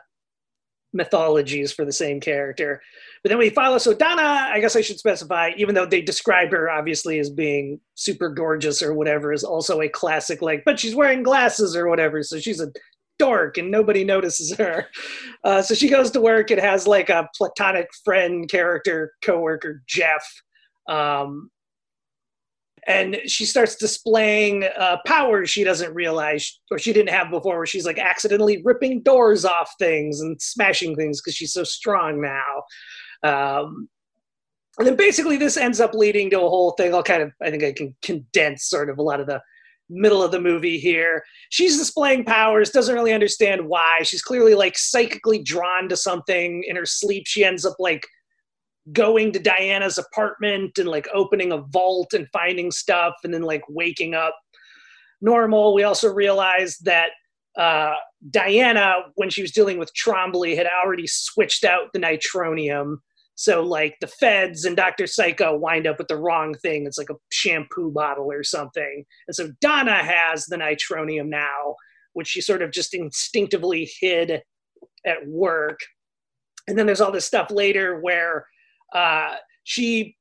[0.92, 2.82] mythologies for the same character.
[3.22, 3.78] But then we follow.
[3.78, 7.80] So Donna, I guess I should specify, even though they describe her obviously as being
[7.94, 12.22] super gorgeous or whatever, is also a classic like, but she's wearing glasses or whatever,
[12.22, 12.72] so she's a
[13.18, 14.86] dork and nobody notices her.
[15.44, 20.24] Uh, so she goes to work and has like a platonic friend character coworker Jeff.
[20.88, 21.50] Um,
[22.88, 27.66] and she starts displaying uh, powers she doesn't realize or she didn't have before where
[27.66, 32.62] she's like accidentally ripping doors off things and smashing things because she's so strong now.
[33.22, 33.88] Um,
[34.78, 36.94] and then basically this ends up leading to a whole thing.
[36.94, 39.40] I'll kind of i think i can condense sort of a lot of the
[39.88, 41.22] middle of the movie here.
[41.50, 44.00] She's displaying powers doesn't really understand why.
[44.02, 47.24] She's clearly like psychically drawn to something in her sleep.
[47.26, 48.06] She ends up like
[48.90, 53.62] going to Diana's apartment and like opening a vault and finding stuff and then like
[53.68, 54.34] waking up
[55.20, 55.74] normal.
[55.74, 57.10] We also realized that
[57.56, 57.94] uh,
[58.30, 62.96] Diana, when she was dealing with Trombley, had already switched out the nitronium.
[63.34, 65.06] So like the feds and Dr.
[65.06, 66.86] Psycho wind up with the wrong thing.
[66.86, 69.04] It's like a shampoo bottle or something.
[69.28, 71.76] And so Donna has the nitronium now,
[72.12, 74.42] which she sort of just instinctively hid
[75.06, 75.78] at work.
[76.68, 78.46] And then there's all this stuff later where
[78.94, 79.34] uh,
[79.64, 80.16] she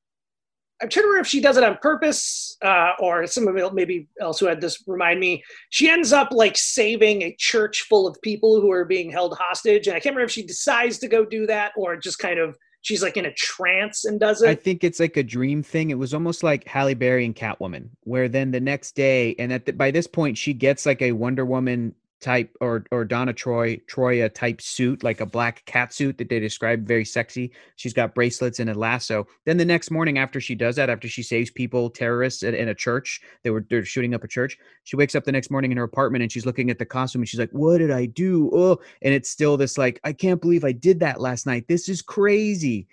[0.81, 4.07] I'm trying to remember if she does it on purpose uh, or somebody else- maybe
[4.19, 5.43] else who had this remind me.
[5.69, 9.87] She ends up like saving a church full of people who are being held hostage,
[9.87, 12.57] and I can't remember if she decides to go do that or just kind of
[12.81, 14.49] she's like in a trance and does it.
[14.49, 15.91] I think it's like a dream thing.
[15.91, 19.67] It was almost like Halle Berry and Catwoman, where then the next day, and at
[19.67, 23.77] the, by this point, she gets like a Wonder Woman type or or Donna Troy
[23.89, 27.51] Troya type suit, like a black cat suit that they describe very sexy.
[27.75, 29.27] She's got bracelets and a lasso.
[29.45, 32.69] Then the next morning, after she does that, after she saves people, terrorists in, in
[32.69, 34.57] a church, they were they're shooting up a church.
[34.83, 37.21] She wakes up the next morning in her apartment and she's looking at the costume
[37.21, 40.41] and she's like, "What did I do?" Oh, and it's still this like, "I can't
[40.41, 41.67] believe I did that last night.
[41.67, 42.87] This is crazy."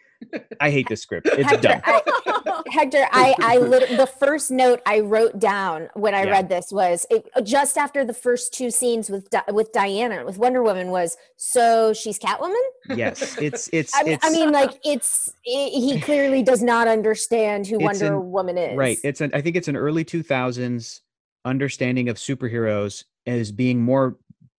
[0.61, 1.27] I hate this script.
[1.27, 1.81] It's Hector, dumb.
[1.85, 6.31] I, Hector, I, I lit- the first note I wrote down when I Yeah.
[6.33, 10.37] read this was it, just after the first two scenes with Di- with Diana with
[10.39, 12.55] Wonder Woman was so she's Catwoman.
[12.91, 16.89] yes, it's it's I, mean- it's I mean, like it's i he clearly does not
[16.89, 18.77] understand who Wonder an- Woman is.
[18.77, 18.99] right.
[19.05, 21.03] It's an I think it's an early two thousands
[21.45, 24.17] understanding of superheroes as being more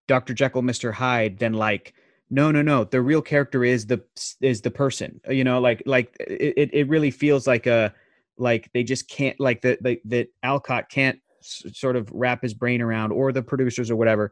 [0.08, 0.34] Dr.
[0.34, 0.92] Jekyll, Mr.
[0.94, 1.94] Hyde than like
[2.30, 4.02] no no no the real character is the
[4.42, 7.66] is the person uh, you know like like uh, it, it- it really feels like
[7.68, 7.94] a
[8.38, 12.82] like they just can't like that that Alcott can't s- sort of wrap his brain
[12.82, 14.32] around or the producers or whatever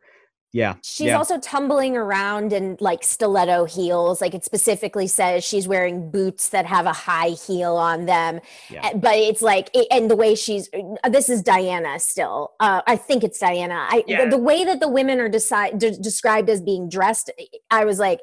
[0.54, 0.76] Yeah.
[0.82, 1.18] She's yeah.
[1.18, 4.22] also tumbling around in like stiletto heels.
[4.22, 8.40] Like it specifically says she's wearing boots that have a high heel on them.
[8.70, 8.88] Yeah.
[8.88, 10.70] Uh, But it's like, it, and the way she's,
[11.04, 12.54] uh, this is Diana still.
[12.60, 13.88] Uh, I think it's Diana.
[13.90, 14.26] I, Yeah.
[14.26, 17.30] the, the way that the women are deci- de- described as being dressed,
[17.70, 18.22] I was like,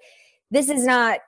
[0.50, 1.20] this is not,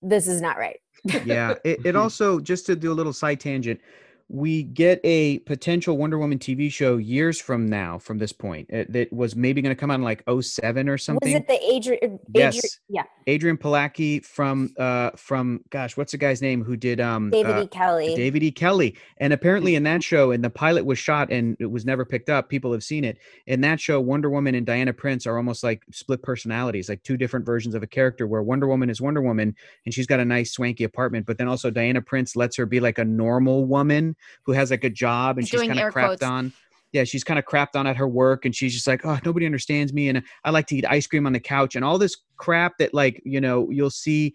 [0.00, 0.80] this is not right.
[1.24, 3.80] yeah it, it also just to do a little side tangent
[4.28, 8.84] we get a potential wonder woman tv show years from now from this point uh,
[8.88, 11.58] that was maybe going to come out in like 07 or something Was it the
[11.72, 12.18] Adrian?
[12.34, 12.78] Yes.
[12.88, 17.56] yeah, adrianne palicki from uh from gosh what's the guy's name who did um David
[17.56, 17.66] uh, E.
[17.66, 18.14] Kelley.
[18.14, 18.50] David E.
[18.50, 18.96] Kelley.
[19.18, 22.28] And apparently, in that show, and the pilot was shot and it was never picked
[22.28, 22.48] up.
[22.48, 23.18] People have seen it.
[23.46, 27.16] In that show, Wonder Woman and Diana Prince are almost like split personalities, like two
[27.16, 30.24] different versions of a character, where Wonder Woman is Wonder Woman and she's got a
[30.24, 31.26] nice, swanky apartment.
[31.26, 34.84] But then also, Diana Prince lets her be like a normal woman who has like
[34.84, 36.22] a job and He's she's kind of crapped quotes.
[36.22, 36.52] on.
[36.92, 39.44] Yeah, she's kind of crapped on at her work and she's just like, oh, nobody
[39.44, 40.08] understands me.
[40.08, 42.94] And I like to eat ice cream on the couch and all this crap that,
[42.94, 44.32] like, you know, you'll see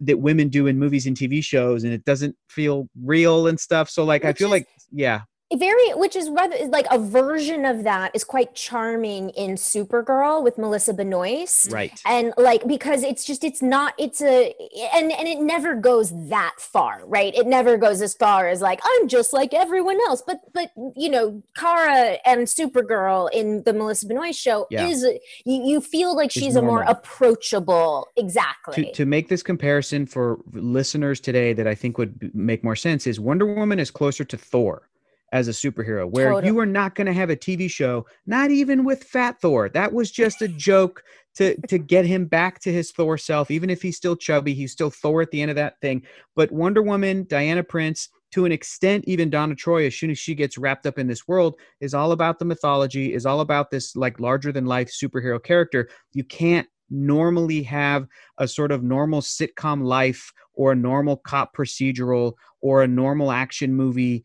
[0.00, 3.90] that women do in movies and TV shows, and it doesn't feel real and stuff.
[3.90, 5.20] So like, I feel is- like, yeah,
[5.58, 10.58] very which is rather like a version of that is quite charming in supergirl with
[10.58, 11.70] melissa benoist.
[11.72, 12.00] Right.
[12.06, 14.54] and like because it's just it's not it's a
[14.94, 17.34] and and it never goes that far right?
[17.34, 20.22] It never goes as far as like i'm just like everyone else.
[20.26, 24.86] But but you know kara and supergirl in the melissa benoist show Yeah.
[24.86, 25.02] is
[25.44, 28.08] you, you feel like she's a more approachable.
[28.16, 28.84] Exactly.
[28.86, 33.06] To, to make this comparison for listeners today that I think would make more sense
[33.06, 34.88] is Wonder Woman is closer to Thor
[35.32, 36.46] as a superhero, where Totally.
[36.52, 39.70] you are not going to have a TV show, not even with Fat Thor.
[39.70, 41.02] That was just a joke
[41.34, 43.50] to to get him back to his Thor self.
[43.50, 46.02] Even if he's still chubby, he's still Thor at the end of that thing.
[46.36, 50.34] But Wonder Woman, Diana Prince, to an extent, even Donna Troy, as soon as she
[50.34, 53.96] gets wrapped up in this world, is all about the mythology, is all about this
[53.96, 55.88] like larger than life superhero character.
[56.12, 58.06] You can't normally have
[58.36, 63.74] a sort of normal sitcom life or a normal cop procedural or a normal action
[63.74, 64.22] movie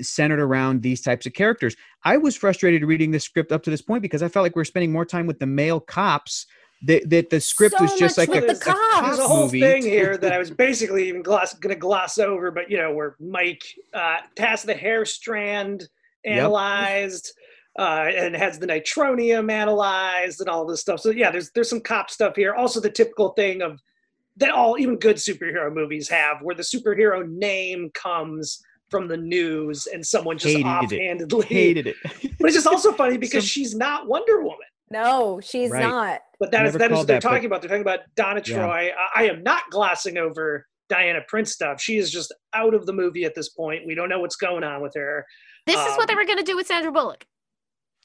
[0.00, 1.76] centered around these types of characters.
[2.04, 4.62] I was frustrated reading this script up to this point because I felt like we
[4.62, 6.46] are spending more time with the male cops.
[6.86, 8.78] That, that the script So was just like a, with the a cops.
[8.80, 9.60] cop There's a whole movie.
[9.60, 12.92] thing here that I was basically even gloss, going to gloss over, but you know,
[12.92, 13.62] where Mike
[13.94, 15.88] uh, has the hair strand
[16.26, 16.36] Yep.
[16.36, 17.32] analyzed
[17.78, 21.00] uh, and has the nitronium analyzed and all this stuff.
[21.00, 22.54] So yeah, there's there's some cop stuff here.
[22.54, 23.80] Also, the typical thing of
[24.36, 28.62] that all even good superhero movies have, where the superhero name comes
[28.94, 30.68] from the news and someone just Hated it.
[30.68, 31.46] offhandedly.
[31.46, 31.96] Hated it.
[32.38, 34.58] But it's just also funny because Some- she's not Wonder Woman.
[34.90, 35.82] no she's Right.
[35.82, 37.60] not But that is Never that is called what they're that, but- talking about.
[37.62, 38.54] They're talking about Donna Yeah.
[38.56, 38.90] Troy.
[39.16, 41.80] I, I am not glossing over Diana Prince stuff.
[41.80, 43.86] She is just out of the movie at this point.
[43.86, 45.26] We don't know what's going on with her.
[45.66, 47.24] This is what they Um, were going to do with Sandra Bullock.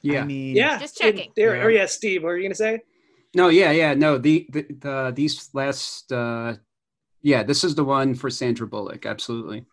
[0.02, 0.22] Yeah.
[0.22, 1.32] I mean, Yeah, Just and checking.
[1.36, 1.64] There, Yeah.
[1.64, 2.80] Or yeah, Steve, what were you gonna say?
[3.36, 4.18] No, yeah, yeah, no.
[4.18, 6.56] The, the, the these last, uh,
[7.22, 9.06] yeah, this is the one for Sandra Bullock.
[9.06, 9.66] Absolutely.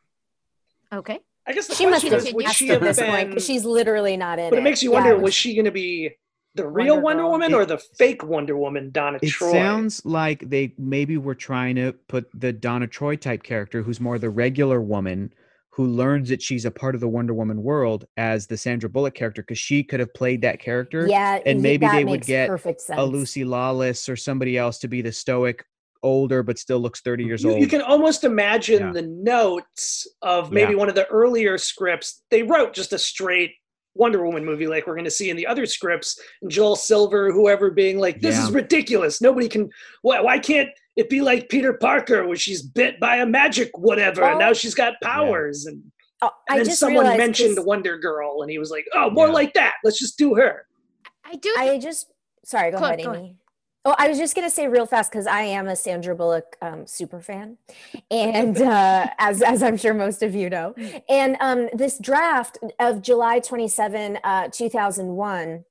[0.93, 1.19] Okay.
[1.47, 3.33] I guess the she must have is, would she have this point been?
[3.35, 5.71] 'cause she's literally not in but it it makes you wonder: it was she gonna
[5.71, 6.11] be
[6.57, 7.31] the real Wonder Wonder Girl.
[7.31, 9.49] Woman It- or the fake Wonder Woman, Donna It Troy?
[9.51, 14.01] It sounds like they maybe were trying to put the Donna Troy type character, who's
[14.01, 15.33] more the regular woman,
[15.71, 19.15] who learns that she's a part of the Wonder Woman world, as the Sandra Bullock
[19.15, 21.07] character, because she could have played that character.
[21.07, 22.49] yeah and maybe that they would get
[22.91, 25.65] a Lucy Lawless or somebody else to be the stoic,
[26.03, 27.29] older but still looks thirty mm-hmm.
[27.29, 27.61] years you, old.
[27.61, 28.93] you can almost imagine Yeah.
[28.93, 30.79] the notes of maybe Yeah.
[30.79, 32.23] one of the earlier scripts.
[32.31, 33.53] They wrote just a straight
[33.95, 36.21] Wonder Woman movie, like we're going to see in the other scripts.
[36.43, 39.23] And Joel Silver, whoever, being like, "This is ridiculous.
[39.23, 39.71] Nobody can.
[40.03, 44.23] Why, why can't it be like Peter Parker, where she's bit by a magic whatever,
[44.25, 45.83] and now she's got powers?" And,
[46.21, 49.09] oh, and i then just someone mentioned this- Wonder Girl, and he was like, "Oh,
[49.09, 49.33] more Yeah.
[49.33, 49.77] like that.
[49.83, 50.67] Let's just do her."
[51.25, 51.55] I do.
[51.59, 52.13] I just
[52.45, 53.37] sorry, go Go ahead, ahead, go Amy.
[53.87, 56.89] Oh, I was just gonna say real fast because I am a Sandra Bullock um,
[56.89, 57.57] super fan,
[58.11, 60.75] and uh, as as I'm sure most of you know,
[61.09, 65.65] and um, this draft of July 27, uh, 2001.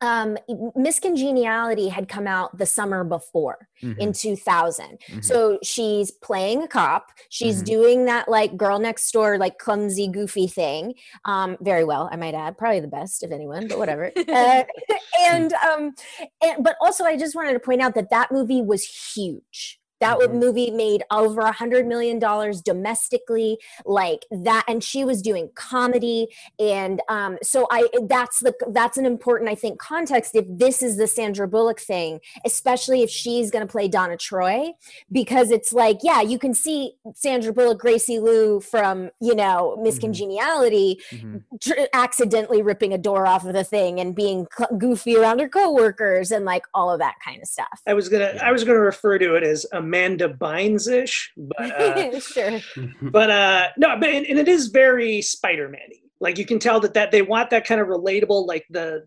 [0.00, 0.38] Um,
[0.76, 4.98] Miss Congeniality had come out the summer before Mhm, in 2000.
[5.10, 5.24] mhm.
[5.24, 7.08] So she's playing a cop.
[7.28, 7.66] She's Mhm.
[7.66, 10.94] doing that like girl next door, like clumsy, goofy thing.
[11.24, 12.56] Um, very well, I might add.
[12.56, 14.12] Probably the best of anyone, but whatever.
[14.28, 14.64] uh,
[15.20, 15.94] and um,
[16.42, 19.79] and but also I just wanted to point out that that movie was huge.
[20.00, 20.40] That w Mhm.
[20.40, 26.28] movie made over a hundred million dollars domestically, like that, and she was doing comedy,
[26.58, 30.96] and um, so I that's the that's an important I think context if this is
[30.96, 34.72] the Sandra Bullock thing, especially if she's going to play Donna Troy,
[35.12, 39.96] because it's like yeah, you can see Sandra Bullock, Gracie Lou from you know Miss
[39.98, 40.00] Mhm.
[40.00, 41.42] Congeniality Mhm.
[41.60, 45.48] tr- accidentally ripping a door off of the thing and being cl- goofy around her
[45.48, 47.80] coworkers and like all of that kind of stuff.
[47.86, 52.20] I was gonna I was gonna refer to it as Amanda Bynes ish, but uh,
[52.34, 52.60] sure.
[53.02, 56.94] but uh no but and, and it is very spider-man-y like you can tell that
[56.94, 59.04] that they want that kind of relatable like the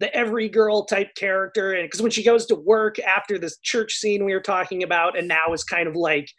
[0.00, 3.94] the every girl type character and because when she goes to work after this church
[3.94, 6.30] scene we were talking about and now is kind of like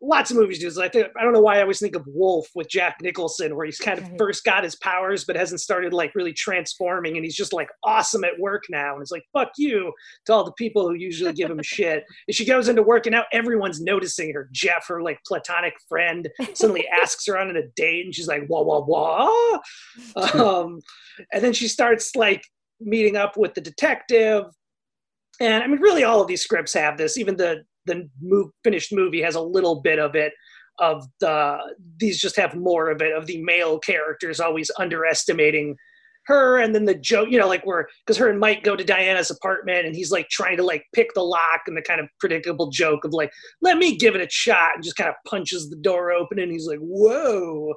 [0.00, 0.78] lots of movies do this.
[0.78, 3.66] I think I don't know why I always think of Wolf with Jack Nicholson, where
[3.66, 7.36] he's kind of first got his powers but hasn't started like really transforming, and he's
[7.36, 9.92] just like awesome at work now, and it's like fuck you
[10.26, 12.04] to all the people who usually give him shit.
[12.26, 14.48] And she goes into work, and now everyone's noticing her.
[14.52, 18.62] Jeff, her like platonic friend, suddenly asks her on a date, and she's like wah
[18.62, 19.58] wah wah,
[20.34, 20.80] um,
[21.32, 22.44] and then she starts like
[22.80, 24.44] meeting up with the detective.
[25.40, 27.18] And I mean, really, all of these scripts have this.
[27.18, 30.32] Even the the move, finished movie has a little bit of it.
[30.80, 31.58] Of the
[31.98, 35.76] these just have more of it of the male characters always underestimating
[36.26, 38.84] her, and then the joke, you know, like where because her and Mike go to
[38.84, 42.08] Diana's apartment, and he's like trying to like pick the lock, and the kind of
[42.18, 43.30] predictable joke of like,
[43.60, 46.50] "Let me give it a shot," and just kind of punches the door open, and
[46.50, 47.74] he's like, "Whoa!"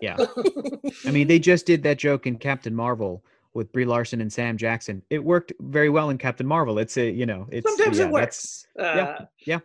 [0.00, 0.16] Yeah.
[1.06, 3.24] I mean, they just did that joke in Captain Marvel
[3.54, 5.02] with Brie Larson and Sam Jackson.
[5.10, 6.78] It worked very well in Captain Marvel.
[6.78, 8.66] It's a, you know, it's Sometimes yeah, it works.
[8.78, 9.58] Uh, yeah, yeah.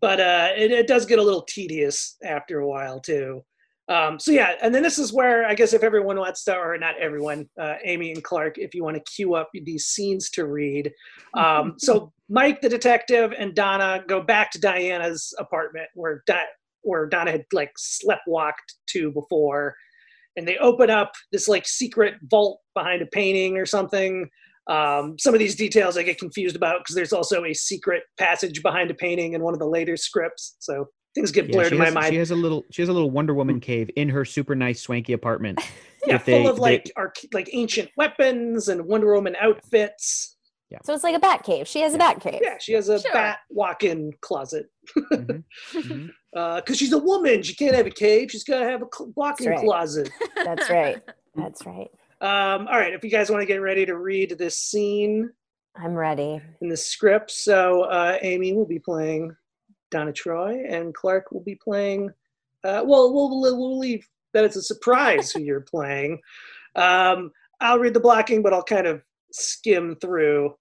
[0.00, 3.44] But uh, it, it does get a little tedious after a while too.
[3.88, 6.76] Um, so yeah, and then this is where I guess if everyone wants to, or
[6.76, 10.46] not everyone, uh, Amy and Clark, if you want to queue up these scenes to
[10.46, 10.92] read.
[11.34, 16.46] Um, so Mike, the detective, and Donna go back to Diana's apartment where Di-
[16.82, 19.76] where Donna had like sleptwalked to before,
[20.36, 24.28] and they open up this like secret vault behind a painting or something.
[24.68, 28.62] Um, some of these details I get confused about because there's also a secret passage
[28.62, 30.56] behind a painting in one of the later scripts.
[30.58, 32.12] So things get blurred she in my has, mind.
[32.12, 32.64] She has a little.
[32.72, 35.60] She has a little Wonder Woman cave in her super nice swanky apartment.
[36.06, 36.90] yeah, full they- of they- like
[37.32, 40.36] like ancient weapons and Wonder Woman outfits.
[40.68, 40.78] Yeah.
[40.84, 41.68] So it's like a bat cave.
[41.68, 42.40] She has a bat cave.
[42.42, 43.12] Yeah, she has a Sure.
[43.12, 44.66] bat walk-in closet.
[45.12, 45.44] Mhm,
[45.74, 46.10] mhm.
[46.32, 48.30] Because she's a woman, she can't have a cave.
[48.30, 49.58] She's got to have a cl- walk-in right.
[49.58, 50.10] closet.
[50.44, 51.02] That's right.
[51.34, 51.88] That's right.
[52.20, 55.30] Um, all right, if you guys want to get ready to read this scene
[55.76, 56.40] I'm ready.
[56.62, 59.34] in the script, so uh, Amy will be playing
[59.90, 62.10] Donna Troy, and Clark will be playing.
[62.64, 66.20] Uh, well, we'll we'll we'll leave that it's a surprise who you're playing.
[66.76, 67.30] Um,
[67.62, 69.00] I'll read the blocking, but I'll kind of
[69.32, 70.54] skim through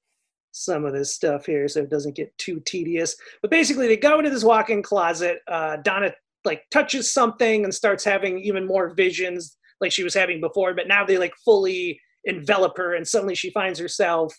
[0.56, 3.15] some of this stuff here so it doesn't get too tedious.
[3.41, 5.40] But basically, they go into this walk-in closet.
[5.48, 6.14] Uh, Donna
[6.45, 10.88] like touches something and starts having even more visions like she was having before, but
[10.88, 14.34] now they like fully envelop her, and suddenly she finds herself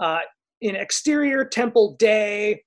[0.00, 0.20] uh,
[0.60, 2.62] in exterior Temple Day.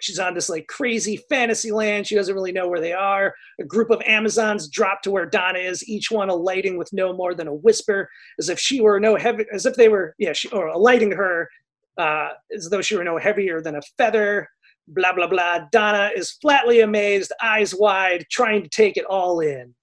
[0.00, 2.06] She's on this like crazy fantasy land.
[2.06, 3.34] She doesn't really know where they are.
[3.60, 7.34] A group of Amazons drop to where Donna is, each one alighting with no more
[7.34, 8.08] than a whisper,
[8.38, 11.48] as if she were no heavy, as if they were, yeah, she, or alighting her,
[11.98, 14.48] uh, as though she were no heavier than a feather.
[14.88, 15.66] Blah blah blah.
[15.70, 19.74] Donna is flatly amazed, eyes wide, trying to take it all in.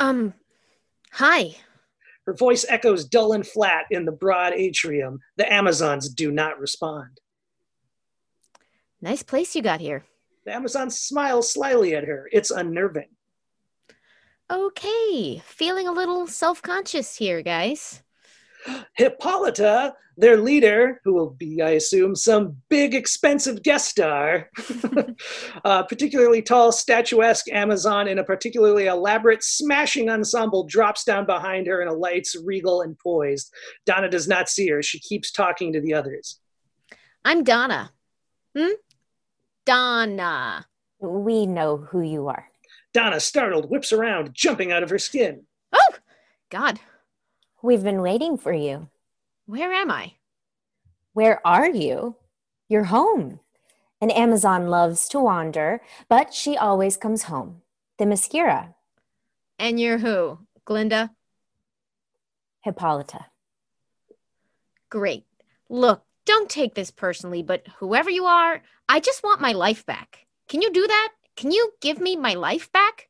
[0.00, 0.34] Um,
[1.12, 1.56] hi.
[2.26, 5.20] Her voice echoes dull and flat in the broad atrium.
[5.36, 7.20] The Amazons do not respond.
[9.00, 10.04] Nice place you got here.
[10.44, 12.28] The Amazon smiles slyly at her.
[12.32, 13.08] It's unnerving.
[14.50, 18.02] Okay, feeling a little self-conscious here, guys.
[18.96, 24.50] Hippolyta, their leader, who will be, I assume, some big expensive guest star,
[25.64, 31.80] a particularly tall, statuesque Amazon in a particularly elaborate, smashing ensemble, drops down behind her
[31.80, 33.52] and alights regal and poised.
[33.86, 34.82] Donna does not see her.
[34.82, 36.40] She keeps talking to the others.
[37.24, 37.92] I'm Donna.
[38.56, 38.72] Hmm?
[39.64, 40.66] Donna.
[40.98, 42.48] We know who you are.
[42.92, 45.44] Donna, startled, whips around, jumping out of her skin.
[45.72, 45.94] Oh,
[46.50, 46.80] God.
[47.60, 48.88] We've been waiting for you.
[49.46, 50.12] Where am I?
[51.12, 52.14] Where are you?
[52.68, 53.40] You're home.
[54.00, 57.62] An Amazon loves to wander, but she always comes home.
[57.98, 58.74] Themyscira,
[59.58, 60.38] And you're who?
[60.64, 61.10] Glinda?
[62.60, 63.26] Hippolyta.
[64.88, 65.24] Great.
[65.68, 70.26] Look, don't take this personally, but whoever you are, I just want my life back.
[70.48, 71.12] Can you do that?
[71.34, 73.08] Can you give me my life back?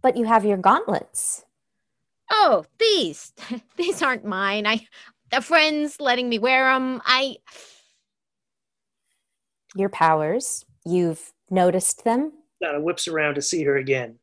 [0.00, 1.43] But you have your gauntlets.
[2.30, 3.32] Oh, these.
[3.76, 4.66] these aren't mine.
[4.66, 4.86] I
[5.30, 7.02] the friends letting me wear them.
[7.04, 7.36] I
[9.74, 10.64] Your powers.
[10.84, 12.32] You've noticed them?
[12.60, 14.18] Donna whips around to see her again.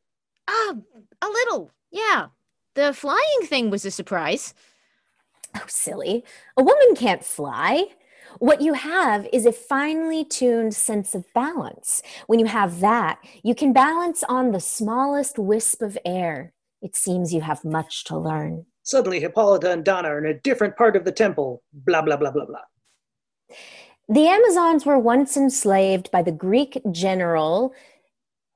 [0.48, 0.74] Ah,
[1.22, 1.70] a little.
[1.90, 2.28] Yeah.
[2.74, 4.54] The flying thing was a surprise.
[5.54, 6.24] Oh, silly.
[6.56, 7.86] A woman can't fly.
[8.38, 12.02] What you have is a finely tuned sense of balance.
[12.26, 16.54] When you have that, you can balance on the smallest wisp of air.
[16.82, 18.66] It seems you have much to learn.
[18.82, 21.62] Suddenly, Hippolyta and Donna are in a different part of the temple.
[21.72, 23.56] Blah, blah, blah, blah, blah.
[24.08, 27.72] The Amazons were once enslaved by the Greek general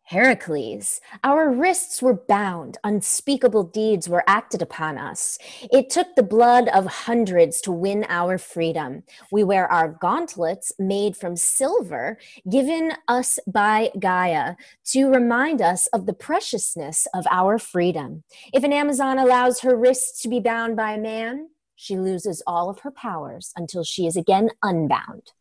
[0.09, 5.37] Heracles, our wrists were bound, unspeakable deeds were acted upon us.
[5.73, 9.03] It took the blood of hundreds to win our freedom.
[9.33, 12.19] We wear our gauntlets made from silver,
[12.49, 14.55] given us by Gaia,
[14.93, 18.23] to remind us of the preciousness of our freedom.
[18.53, 22.71] If an Amazon allows her wrists to be bound by a man, she loses all
[22.71, 25.33] of her powers until she is again unbound.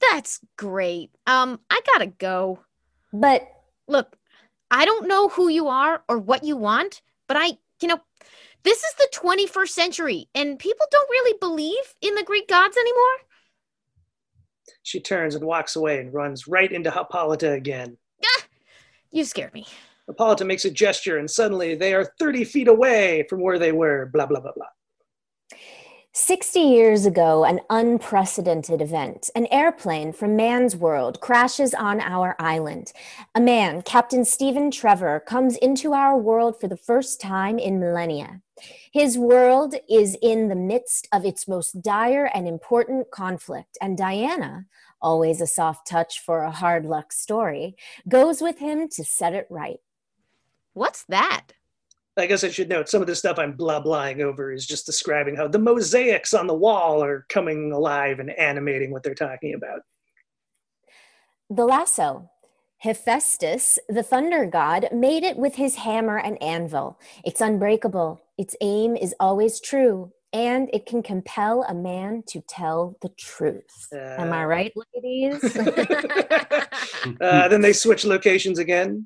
[0.00, 1.10] That's great.
[1.26, 2.60] Um, I gotta go.
[3.12, 3.46] But
[3.90, 4.16] Look,
[4.70, 8.00] I don't know who you are or what you want, but I, you know,
[8.62, 13.16] this is the 21st century and people don't really believe in the Greek gods anymore.
[14.84, 17.98] She turns and walks away and runs right into Hippolyta again.
[18.24, 18.46] Ah,
[19.10, 19.66] you scared me.
[20.06, 24.10] Hippolyta makes a gesture, and suddenly they are 30 feet away from where they were.
[24.12, 24.66] Blah, blah, blah, blah.
[26.12, 29.30] 60 years ago, an unprecedented event.
[29.36, 32.92] An airplane from man's world crashes on our island.
[33.36, 38.40] A man, Captain Stephen Trevor, comes into our world for the first time in millennia.
[38.92, 44.66] His world is in the midst of its most dire and important conflict, and Diana,
[45.00, 47.76] always a soft touch for a hard luck story,
[48.08, 49.78] goes with him to set it right.
[50.72, 51.52] What's that?
[52.16, 54.84] I guess I should note some of the stuff I'm blah blahing over is just
[54.86, 59.54] describing how the mosaics on the wall are coming alive and animating what they're talking
[59.54, 59.80] about.
[61.48, 62.30] The lasso.
[62.78, 66.98] Hephaestus, the thunder god, made it with his hammer and anvil.
[67.24, 68.22] It's unbreakable.
[68.38, 73.88] Its aim is always true, and it can compel a man to tell the truth.
[73.92, 75.56] Am I Uh, right, ladies?
[77.20, 79.04] uh, then they switch locations again.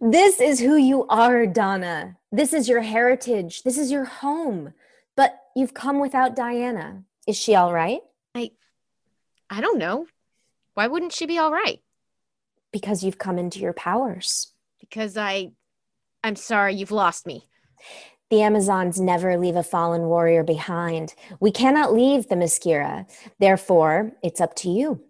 [0.00, 2.16] This is who you are, Donna.
[2.32, 3.62] This is your heritage.
[3.62, 4.72] This is your home.
[5.16, 7.02] But you've come without Diana.
[7.26, 8.00] Is she all right?
[8.34, 8.52] I
[9.50, 10.06] I don't know.
[10.74, 11.80] Why wouldn't she be all right?
[12.72, 14.52] Because you've come into your powers.
[14.78, 15.50] Because I,
[16.22, 17.48] I'm sorry, you've lost me.
[18.30, 21.14] The Amazons never leave a fallen warrior behind.
[21.40, 23.06] We cannot leave Themyscira.
[23.40, 25.02] Therefore, it's up to you.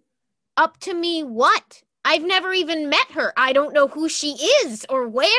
[0.57, 1.83] Up to me what?
[2.03, 3.33] I've never even met her.
[3.37, 4.31] I don't know who she
[4.63, 5.29] is or where.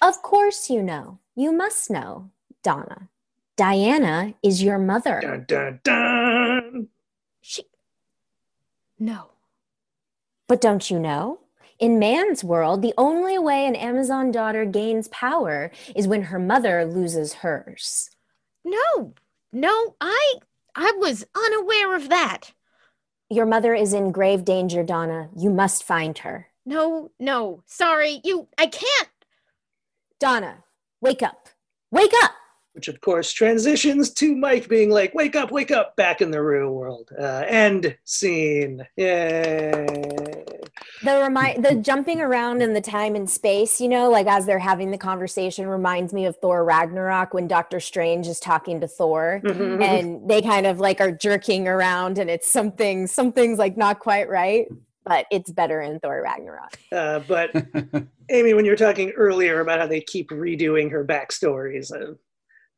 [0.00, 1.18] Of course, you know.
[1.34, 2.30] You must know,
[2.62, 3.08] Donna.
[3.56, 5.20] Diana is your mother.
[5.20, 6.88] Dun, dun, dun.
[7.40, 7.64] She.
[8.98, 9.30] No.
[10.48, 11.40] But don't you know?
[11.78, 16.84] In man's world, the only way an Amazon daughter gains power is when her mother
[16.84, 18.10] loses hers.
[18.64, 19.14] No.
[19.52, 20.34] No, I.
[20.74, 22.52] I was unaware of that.
[23.32, 25.30] Your mother is in grave danger, Donna.
[25.34, 26.48] You must find her.
[26.66, 27.62] No, no.
[27.64, 28.46] Sorry, you.
[28.58, 29.08] I can't.
[30.20, 30.64] Donna,
[31.00, 31.48] wake up.
[31.90, 32.32] Wake up!
[32.74, 36.42] Which, of course, transitions to Mike being like, wake up, wake up, back in the
[36.42, 37.10] real world.
[37.18, 38.86] Uh, end scene.
[38.96, 40.31] Yay.
[41.04, 44.58] The remind the jumping around in the time and space, you know, like as they're
[44.58, 49.40] having the conversation reminds me of Thor Ragnarok when Doctor Strange is talking to Thor
[49.44, 49.82] Mhm.
[49.82, 54.28] and they kind of like are jerking around and it's something something's like not quite
[54.28, 54.68] right,
[55.04, 56.78] but it's better in Thor Ragnarok.
[56.92, 57.50] Uh, but
[58.30, 62.14] Amy, when you were talking earlier about how they keep redoing her backstories, uh,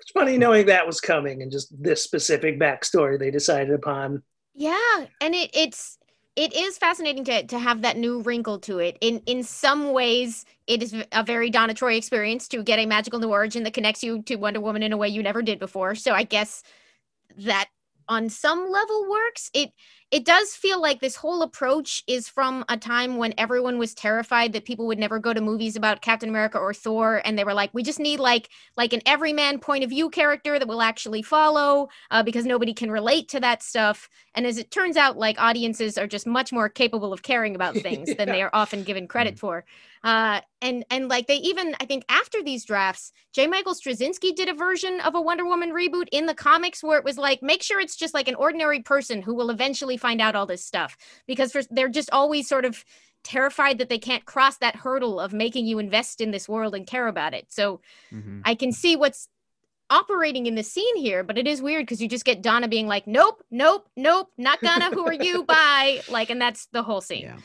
[0.00, 4.22] it's funny knowing that was coming and just this specific backstory they decided upon.
[4.54, 5.98] Yeah, and it it's
[6.36, 8.98] it is fascinating to to have that new wrinkle to it.
[9.00, 13.20] In in some ways, it is a very Donna Troy experience to get a magical
[13.20, 15.94] new origin that connects you to Wonder Woman in a way you never did before.
[15.94, 16.62] So I guess
[17.38, 17.68] that
[18.08, 19.50] on some level works.
[19.54, 19.70] It
[20.10, 24.52] it does feel like this whole approach is from a time when everyone was terrified
[24.52, 27.54] that people would never go to movies about Captain America or Thor, and they were
[27.54, 31.22] like, we just need like like an everyman point of view character that we'll actually
[31.22, 34.08] follow uh, because nobody can relate to that stuff.
[34.34, 37.74] And as it turns out, like audiences are just much more capable of caring about
[37.76, 39.64] things than they are often given credit for.
[40.04, 43.46] Uh, and and like they even I think after these drafts, J.
[43.46, 47.04] Michael Straczynski did a version of a Wonder Woman reboot in the comics where it
[47.04, 50.34] was like make sure it's just like an ordinary person who will eventually find out
[50.34, 50.96] all this stuff
[51.26, 52.84] because for, they're just always sort of
[53.22, 56.86] terrified that they can't cross that hurdle of making you invest in this world and
[56.86, 57.46] care about it.
[57.50, 57.80] So
[58.12, 58.42] Mhm.
[58.44, 59.28] I can see what's
[59.90, 62.86] operating in the scene here, but it is weird because you just get Donna being
[62.86, 64.90] like, "Nope, nope, nope, not gonna.
[64.90, 65.44] Who are you?
[65.44, 67.22] Bye." Like, and that's the whole scene.
[67.22, 67.36] Yeah.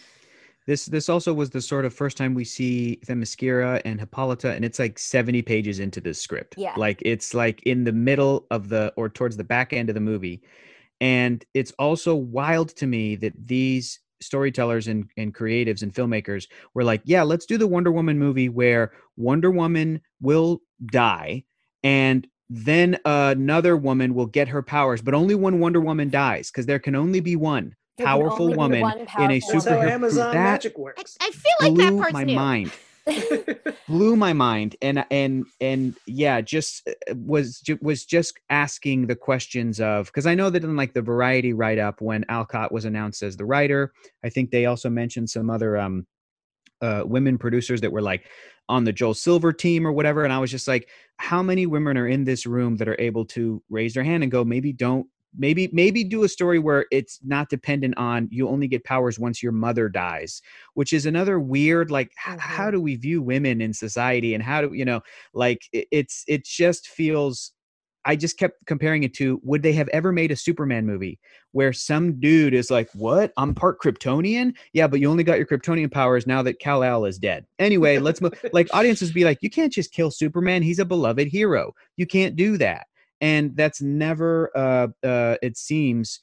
[0.65, 4.63] This this also was the sort of first time we see Themyscira and Hippolyta, and
[4.63, 6.55] it's like 70 pages into the script.
[6.57, 6.73] Yeah.
[6.77, 10.01] Like it's like in the middle of the or towards the back end of the
[10.01, 10.41] movie.
[11.01, 16.84] And it's also wild to me that these storytellers and, and creatives and filmmakers were
[16.84, 21.43] like, yeah, let's do the Wonder Woman movie where Wonder Woman will die
[21.84, 26.65] and then another woman will get her powers, but only one Wonder Woman dies because
[26.65, 29.91] there can only be one powerful woman one in a powerful That's how superhero.
[29.91, 31.17] Amazon that magic I, works.
[31.21, 32.35] I feel like that blew part's my new.
[32.35, 32.71] mind
[33.88, 39.80] blew my mind and and and yeah just uh, was was just asking the questions
[39.81, 43.38] of because i know that in like the variety write-up when alcott was announced as
[43.38, 43.91] the writer
[44.23, 46.06] i think they also mentioned some other um
[46.81, 48.26] uh women producers that were like
[48.68, 50.88] on the joel silver team or whatever and i was just like
[51.18, 54.31] how many women are in this room that are able to raise their hand and
[54.31, 55.07] go maybe don't
[55.38, 59.43] maybe maybe do a story where it's not dependent on you only get powers once
[59.43, 60.41] your mother dies
[60.73, 62.72] which is another weird like h- how Mhm.
[62.73, 64.34] do we view women in society?
[64.34, 65.01] And how do you know
[65.34, 67.53] like it, it's it just feels
[68.06, 71.19] i just kept comparing it to would they have ever made a superman movie
[71.51, 73.34] where some dude is like what?
[73.38, 74.53] I'm part kryptonian?
[74.73, 77.45] Yeah but you only got your kryptonian powers now that kal-el is dead.
[77.60, 80.64] Anyway let's move like audiences be like you can't just kill superman.
[80.64, 81.73] He's a beloved hero.
[81.97, 82.88] You can't do that
[83.21, 86.19] and that's never uh uh it seems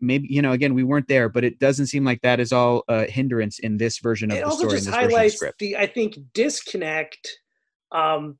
[0.00, 2.82] maybe you know again we weren't there but it doesn't seem like that is all
[2.88, 5.42] a hindrance in this version of it the also story just this version the highlights
[5.58, 7.38] the i think disconnect
[7.92, 8.38] um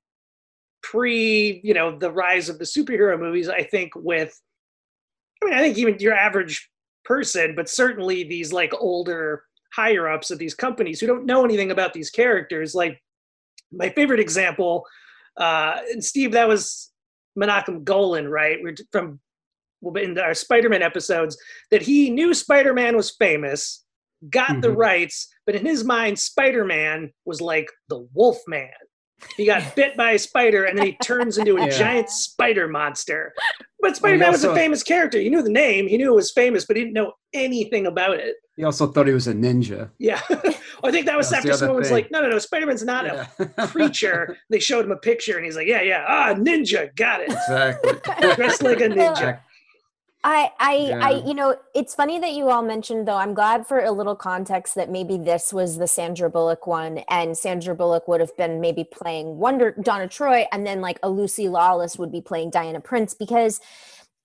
[0.83, 4.41] pre you know the rise of the superhero movies i think with
[5.43, 6.71] i mean i think even your average
[7.05, 11.71] person but certainly these like older higher ups of these companies who don't know anything
[11.71, 13.01] about these characters like
[13.73, 14.85] my favorite example
[15.37, 16.90] uh and steve that was
[17.41, 19.19] menachem golan right we're from
[19.81, 21.39] well, in our spider-man episodes
[21.71, 23.85] that he knew spider-man was famous
[24.29, 24.77] got the Mhm.
[24.77, 28.69] rights, but in his mind, Spider Man was like the Wolf Man.
[29.39, 31.71] He got bit by a spider and then he turns into a Yeah.
[31.71, 33.33] giant spider monster.
[33.81, 35.19] But Spider Man was a famous character.
[35.19, 38.19] He knew the name, he knew it was famous, but he didn't know anything about
[38.19, 38.37] it.
[38.61, 39.89] He also thought he was a ninja.
[39.99, 40.21] Yeah.
[40.85, 42.67] I think that was That's the after other someone was like, no, no, no, Spider
[42.67, 43.27] Man's not Yeah.
[43.57, 44.37] a creature.
[44.51, 47.31] They showed him a picture and he's like, yeah, yeah, ah, ninja, got it.
[47.31, 47.93] exactly.
[48.37, 49.41] Dressed like a ninja.
[50.23, 51.27] I, I, I, Yeah.
[51.27, 53.17] you know, it's funny that you all mentioned though.
[53.17, 57.39] I'm glad for a little context that maybe this was the Sandra Bullock one, and
[57.39, 61.49] Sandra Bullock would have been maybe playing Wonder Donna Troy, and then like a Lucy
[61.49, 63.59] Lawless would be playing Diana Prince because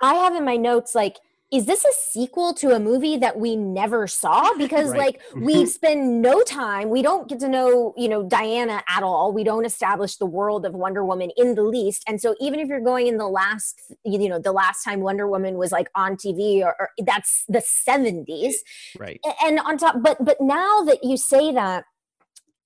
[0.01, 1.15] I have in my notes like.
[1.51, 4.53] Is this a sequel to a movie that we never saw?
[4.57, 4.97] Because Right.
[4.97, 9.31] like we spend no time, we don't get to know, you know, Diana at all.
[9.31, 12.03] We don't establish the world of Wonder Woman in the least.
[12.07, 15.27] And so even if you're going in the last, you know, the last time Wonder
[15.27, 18.55] Woman was like on TV or, or that's the 70s.
[18.97, 21.85] right And on top, but but now that you say that,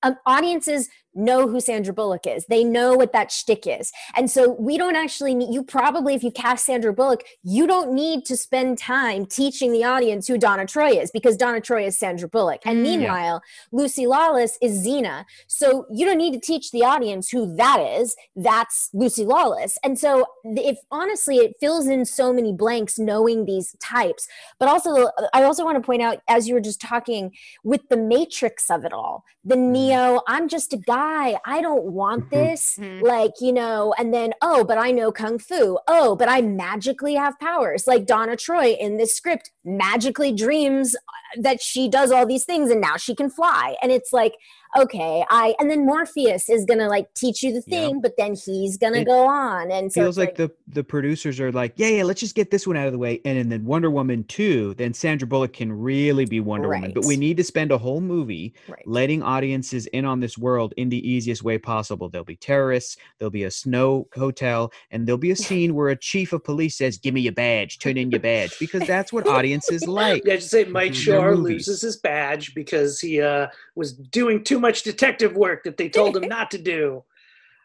[0.01, 2.45] um, audiences know who Sandra Bullock is.
[2.45, 3.91] They know what that shtick is.
[4.15, 7.94] And so we don't actually need, you probably, if you cast Sandra Bullock, you don't
[7.94, 11.98] need to spend time teaching the audience who Donna Troy is because Donna Troy is
[11.98, 12.61] Sandra Bullock.
[12.65, 12.86] And Mm.
[12.86, 12.98] Yeah.
[12.98, 13.41] meanwhile,
[13.72, 15.26] Lucy Lawless is Xena.
[15.48, 18.15] So you don't need to teach the audience who that is.
[18.36, 19.77] That's Lucy Lawless.
[19.84, 24.27] And so if honestly, it fills in so many blanks knowing these types.
[24.60, 27.31] But also, I also want to point out, as you were just talking,
[27.64, 30.98] with the matrix of it all, the Neo, I'm just a guy.
[31.45, 32.30] I don't want Mhm.
[32.30, 32.77] this.
[32.77, 33.01] Mhm.
[33.01, 35.77] Like, you know, and then, oh, but I know Kung Fu.
[35.88, 37.88] Oh, but I magically have powers.
[37.88, 42.69] Like Donna Troy in this script magically dreams uh, that she does all these things
[42.71, 43.76] and now she can fly.
[43.81, 44.34] And it's like,
[44.77, 47.87] okay, I, and then Morpheus is going to like teach you the Yeah.
[47.87, 49.71] thing, but then he's going to It go on.
[49.71, 52.51] And so feels it's like the the producers are like, yeah, yeah, let's just get
[52.51, 55.53] this one out of the way, and, then- then Wonder Woman two, then Sandra Bullock
[55.53, 56.91] can really be Wonder Woman.
[56.93, 58.87] But we need to spend a whole movie right.
[58.87, 62.09] letting audiences in on this world in the easiest way possible.
[62.09, 65.95] There'll be terrorists, there'll be a snow hotel, and there'll be a scene where a
[65.95, 69.27] chief of police says, "Give me your badge, turn in your badge," because that's what
[69.39, 70.23] audiences like.
[70.25, 70.93] Yeah, just say Mike.
[70.93, 75.90] Shore loses his badge because he uh, was doing too much detective work that they
[75.90, 77.03] told him not to do.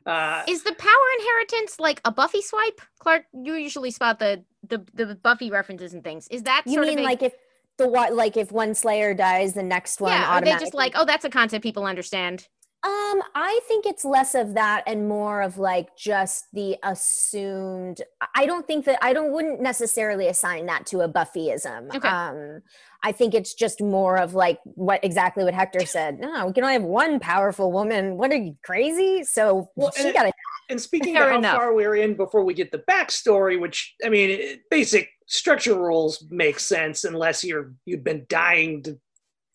[0.06, 2.80] Uh, Is the power inheritance like a Buffy swipe?
[2.98, 6.28] Clark, you usually spot the the, the Buffy references and things.
[6.28, 7.34] Is that You sort mean of a, like if
[7.76, 10.26] the what, like if one Slayer dies, the next one yeah?
[10.26, 12.48] Are they just like, oh, that's a concept people understand?
[12.84, 18.02] Um, I think it's less of that and more of like just the assumed.
[18.34, 21.94] I don't think that I don't wouldn't necessarily assign that to a Buffyism.
[21.94, 22.06] Okay.
[22.06, 22.60] Um,
[23.02, 26.18] I think it's just more of like what exactly what Hector said.
[26.20, 28.18] No, we can only have one powerful woman.
[28.18, 29.24] What are you crazy?
[29.24, 30.34] So Well, she and it-
[30.68, 31.56] And speaking Fair of how enough.
[31.56, 36.58] far we're in before we get the backstory, which I mean, basic structure rules make
[36.60, 38.98] sense unless you're you've been dying to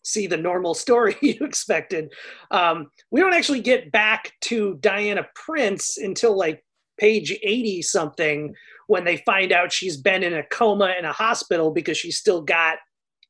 [0.02, 2.12] see the normal story you expected.
[2.50, 6.64] Um, we don't actually get back to Diana Prince until like
[6.98, 8.54] page eighty something
[8.86, 12.42] when they find out she's been in a coma in a hospital because she's still
[12.42, 12.78] got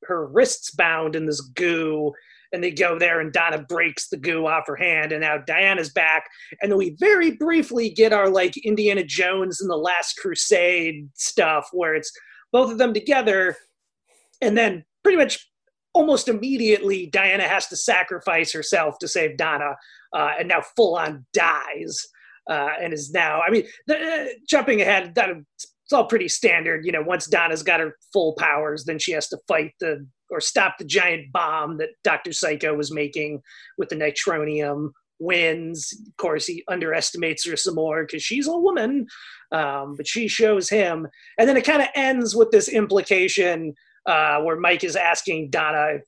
[0.05, 2.13] her wrists bound in this goo.
[2.53, 5.91] And they go there, and Donna breaks the goo off her hand, and now Diana's
[5.91, 6.25] back
[6.61, 11.69] and then we very briefly get our like Indiana Jones and the Last Crusade stuff
[11.73, 12.11] where it's
[12.53, 13.57] both of them together,
[14.41, 15.50] and then pretty much
[15.93, 19.77] almost immediately Diana has to sacrifice herself to save Donna,
[20.15, 22.07] uh, and now full on dies,
[22.49, 25.15] uh, and is now I mean the, uh, jumping ahead.
[25.15, 27.03] That, it's all pretty standard, you know.
[27.03, 30.85] Once Donna's got her full powers, then she has to fight the or stop the
[30.85, 33.43] giant bomb that Doctor Psycho was making
[33.77, 35.93] with the nitronium wins.
[36.07, 39.07] Of course, he underestimates her some more because she's a woman,
[39.53, 41.09] um, but she shows him.
[41.39, 43.75] And then it kind of ends with this implication
[44.07, 46.03] uh, where Mike is asking Donna if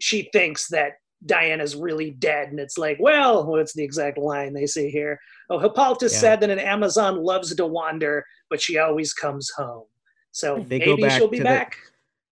[0.00, 0.92] she thinks that
[1.26, 2.48] Diana's really dead.
[2.50, 5.18] And it's like, well, what's the exact line they say here?
[5.50, 6.18] Oh, Hippolytus Yeah.
[6.20, 9.86] said that an Amazon loves to wander, but she always comes home.
[10.30, 11.76] So They go maybe back she'll be to the- back.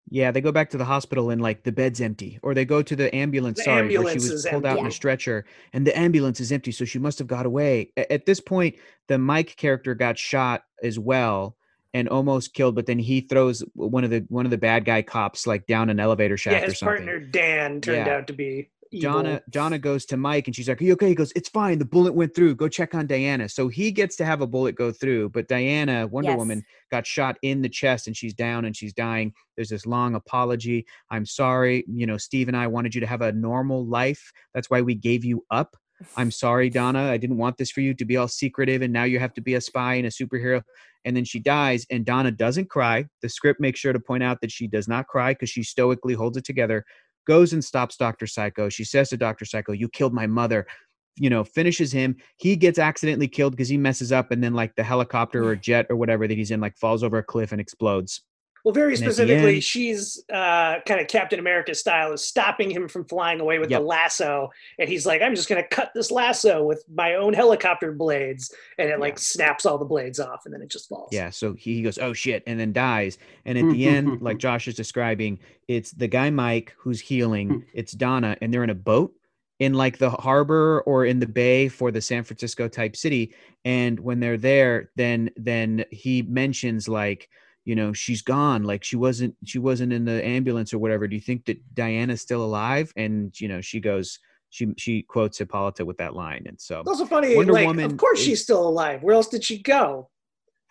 [0.10, 2.84] Yeah, they go back to the hospital and like the bed's empty, or they go
[2.84, 3.58] to the ambulance.
[3.58, 6.72] The sorry, where she was pulled out in a stretcher, and the ambulance is empty,
[6.72, 7.92] so she must have got away.
[7.98, 8.76] At this point,
[9.08, 11.56] the Mike character got shot as well
[11.94, 15.02] and almost killed, but then he throws one of the one of the bad guy
[15.02, 16.96] cops like down an elevator shaft Yeah, or his something.
[17.06, 18.16] partner Dan turned Yeah.
[18.18, 19.12] out to be evil.
[19.14, 21.10] Donna Donna goes to Mike and she's like, Are you okay?
[21.10, 21.80] He goes, It's fine.
[21.80, 22.56] The bullet went through.
[22.56, 23.48] Go check on Diana.
[23.50, 26.38] So he gets to have a bullet go through, but Diana, Wonder Yes.
[26.38, 29.34] Woman, got shot in the chest and she's down and she's dying.
[29.56, 30.86] There's this long apology.
[31.12, 31.86] I'm sorry.
[31.88, 34.32] You know, Steve and I wanted you to have a normal life.
[34.54, 35.76] That's why we gave you up.
[36.18, 37.04] I'm sorry, Donna.
[37.04, 39.42] I didn't want this for you to be all secretive and now you have to
[39.42, 40.62] be a spy and a superhero.
[41.06, 43.06] And then she dies and Donna doesn't cry.
[43.22, 46.14] The script makes sure to point out that she does not cry because she stoically
[46.14, 46.86] holds it together
[47.26, 48.28] goes and stops Dr.
[48.28, 48.70] Psycho.
[48.70, 49.46] She says to Dr.
[49.46, 50.68] Psycho, You killed my mother.
[51.16, 52.16] You know, finishes him.
[52.38, 55.86] He gets accidentally killed because he messes up, and then like the helicopter or jet
[55.90, 58.24] or whatever that he's in like falls over a cliff and explodes.
[58.64, 62.88] Well, very And specifically, end- she's uh, kind of Captain America style, is stopping him
[62.88, 63.82] from flying away with Yep.
[63.82, 67.34] the lasso, and he's like, "I'm just going to cut this lasso with my own
[67.34, 71.10] helicopter blades," and it like snaps all the blades off, and then it just falls.
[71.12, 71.30] Yeah.
[71.30, 73.18] So he, he goes, Oh shit, and then dies.
[73.46, 77.92] And at the end, like Josh is describing, it's the guy Mike who's healing, it's
[77.92, 79.14] Donna, and they're in a boat
[79.60, 83.34] in like the harbor or in the bay for the San Francisco type city.
[83.66, 87.30] And when they're there, then then he mentions like,
[87.66, 88.64] you know, she's gone.
[88.64, 91.08] Like she wasn't she wasn't in the ambulance or whatever.
[91.08, 92.92] Do you think that Diana's still alive?
[92.96, 94.20] And you know, she goes,
[94.50, 96.44] she she quotes Hippolyta with that line.
[96.46, 97.36] And so It's also funny.
[97.36, 99.02] Wonder like, Woman of course, is- she's still alive.
[99.04, 100.10] Where else did she go?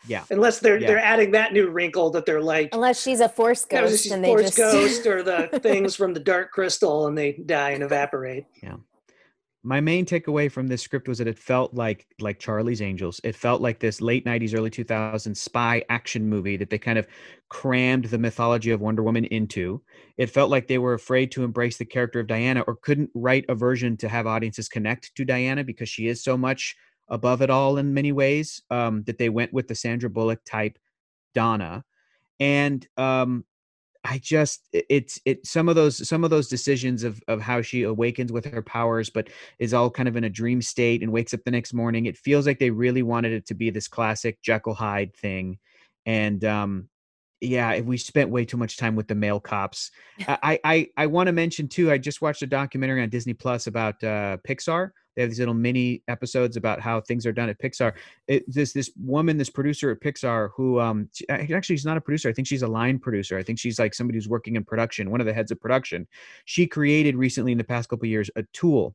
[0.08, 0.24] yeah.
[0.30, 0.88] Unless they're Yeah.
[0.88, 4.02] they're adding that new wrinkle that they're like, Unless she's a force that was ghost
[4.02, 7.70] just and they just Ghost or the things from the Dark Crystal, and they die
[7.70, 8.44] and evaporate.
[9.64, 13.20] My main takeaway from this script was that it felt like like Charlie's Angels.
[13.22, 17.06] It felt like this late 90s early 2000s spy action movie that they kind of
[17.48, 19.80] crammed the mythology of Wonder Woman into.
[20.16, 23.44] It felt like they were afraid to embrace the character of Diana or couldn't write
[23.48, 26.76] a version to have audiences connect to Diana because she is so much
[27.08, 30.76] above it all in many ways um, that they went with the Sandra Bullock type
[31.34, 31.84] Donna.
[32.40, 33.44] And um,
[34.04, 37.62] I just it- it's it some of those some of those decisions of of how
[37.62, 41.12] she awakens with her powers, but is all kind of in a dream state and
[41.12, 42.06] wakes up the next morning.
[42.06, 45.58] It feels like they really wanted it to be this classic Jekyll Hyde thing,
[46.06, 46.88] and um,
[47.40, 49.90] yeah, we spent way too much time with the male cops.
[50.28, 51.90] I I I want to mention too.
[51.92, 54.90] I just watched a documentary on Disney Plus about uh, Pixar.
[55.14, 57.92] They have these little mini episodes about how things are done at Pixar.
[58.28, 62.00] It, this this woman, this producer at Pixar, who um she- actually she's not a
[62.00, 62.28] producer.
[62.28, 63.38] I think she's a line producer.
[63.38, 66.06] I think she's like somebody who's working in production, one of the heads of production.
[66.44, 68.94] She created recently in the past couple years a tool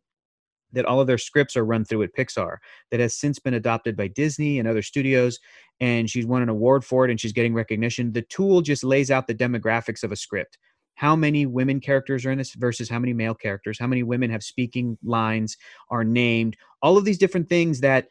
[0.73, 2.57] that all of their scripts are run through at Pixar
[2.91, 5.39] that has since been adopted by Disney and other studios.
[5.79, 8.11] And she's won an award for it and she's getting recognition.
[8.11, 10.57] The tool just lays out the demographics of a script.
[10.97, 13.77] How many women characters are in this versus how many male characters?
[13.79, 15.55] How many women have speaking lines,
[15.91, 16.57] are named?
[16.81, 18.07] All of these different things that,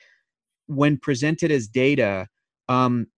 [0.69, 2.29] when presented as data,
[2.69, 3.09] um,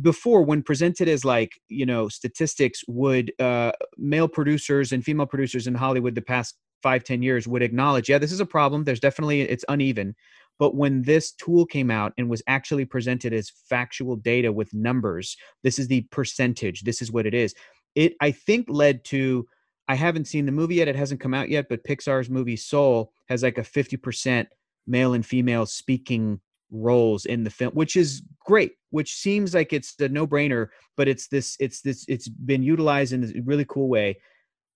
[0.00, 5.66] before when presented as like you know statistics would uh male producers and female producers
[5.66, 9.00] in hollywood the past five ten years would acknowledge yeah this is a problem there's
[9.00, 10.14] definitely it's uneven
[10.58, 15.36] but when this tool came out and was actually presented as factual data with numbers
[15.62, 17.54] this is the percentage this is what it is
[17.94, 19.46] it i think led to
[19.88, 23.12] i haven't seen the movie yet it hasn't come out yet but pixar's movie soul
[23.28, 24.46] has like a 50%
[24.86, 26.40] male and female speaking
[26.70, 28.72] roles in the film, which is great.
[28.90, 33.12] Which seems like it's a no brainer, but it's this it's this it's been utilized
[33.12, 34.18] in a really cool way.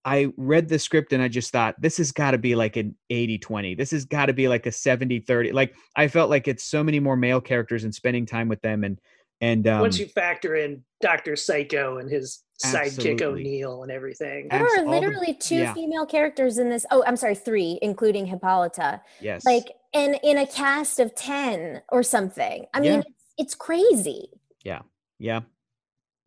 [0.05, 2.97] I read the script and I just thought this has got to be like an
[3.11, 3.75] 80 20.
[3.75, 5.53] This has got to be like a 70 30.
[5.53, 8.83] Like I felt like it's so many more male characters and spending time with them
[8.83, 8.99] and
[9.41, 11.37] and um, once you factor in Dr.
[11.37, 14.49] Psycho and his sidekick O'Neill and everything.
[14.51, 15.75] There are all the- literally two yeah.
[15.75, 16.85] female characters in this.
[16.91, 19.01] Oh, I'm sorry, three, including Hippolyta.
[19.21, 22.67] yes, Like in in a cast of ten or something.
[22.75, 22.91] I Yeah.
[22.91, 24.29] mean, it's, it's crazy.
[24.65, 24.81] yeah.
[25.21, 25.41] Yeah.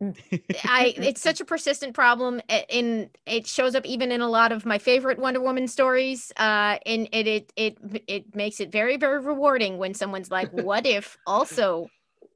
[0.64, 4.50] I it's such a persistent problem a- in it shows up even in a lot
[4.52, 8.96] of my favorite Wonder Woman stories uh and it it it, it makes it very
[8.96, 11.86] very rewarding when someone's like what if also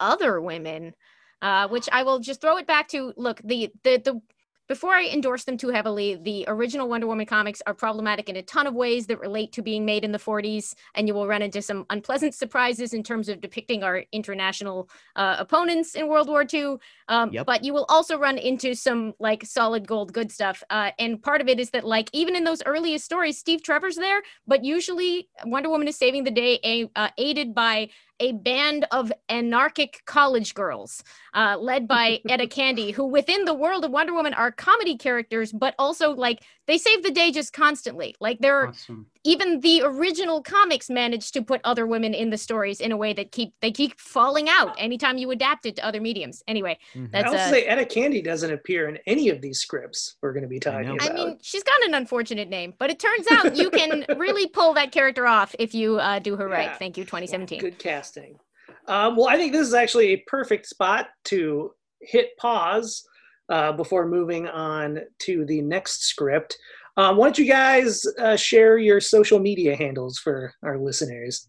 [0.00, 0.94] other women
[1.42, 4.20] uh which I will just throw it back to look the the the
[4.68, 8.42] before I endorse them too heavily, the original Wonder Woman comics are problematic in a
[8.42, 11.42] ton of ways that relate to being made in the 40s, and you will run
[11.42, 16.44] into some unpleasant surprises in terms of depicting our international uh, opponents in World War
[16.52, 16.76] II.
[17.08, 17.46] Um, Yep.
[17.46, 20.62] But you will also run into some like solid gold good stuff.
[20.70, 23.96] Uh, and part of it is that like even in those earliest stories, Steve Trevor's
[23.96, 27.90] there, but usually Wonder Woman is saving the day, a, uh, aided by
[28.20, 31.02] a band of anarchic college girls,
[31.34, 35.52] uh, led by Etta Candy, who within the world of Wonder Woman are comedy characters,
[35.52, 38.14] but also like they save the day just constantly.
[38.20, 39.06] Like they're Awesome.
[39.26, 43.12] Even the original comics managed to put other women in the stories in a way
[43.12, 46.42] that keep they keep falling out anytime you adapt it to other mediums.
[46.46, 47.10] Anyway, Mhm.
[47.10, 50.32] that's I also uh, say Etta Candy doesn't appear in any of these scripts we're
[50.32, 50.94] going to be talking know.
[50.94, 51.10] about.
[51.10, 54.74] I mean, she's got an unfortunate name, but it turns out you can really pull
[54.74, 56.76] that character off if you uh, do her right.
[56.78, 57.60] Thank you, 2017.
[57.60, 58.38] Good casting.
[58.86, 63.04] Um, well, I think this is actually a perfect spot to hit pause
[63.48, 66.56] uh, before moving on to the next script.
[66.96, 71.48] Um, why don't you guys uh, share your social media handles for our listeners?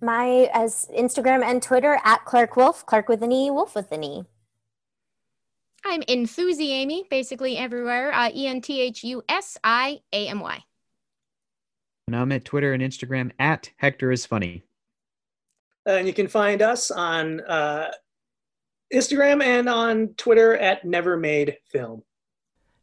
[0.00, 4.04] My as Instagram and Twitter at Clarke Wolfe, Clarke with an E, Wolfe with an
[4.04, 4.24] E.
[5.84, 8.12] I'm Enthusi Amy, basically everywhere.
[8.12, 10.62] Uh, E N T H U S I A M Y.
[12.06, 14.62] And I'm at Twitter and Instagram at Hector is funny.
[15.86, 17.90] And you can find us on uh,
[18.92, 22.02] Instagram and on Twitter at Never Made Film.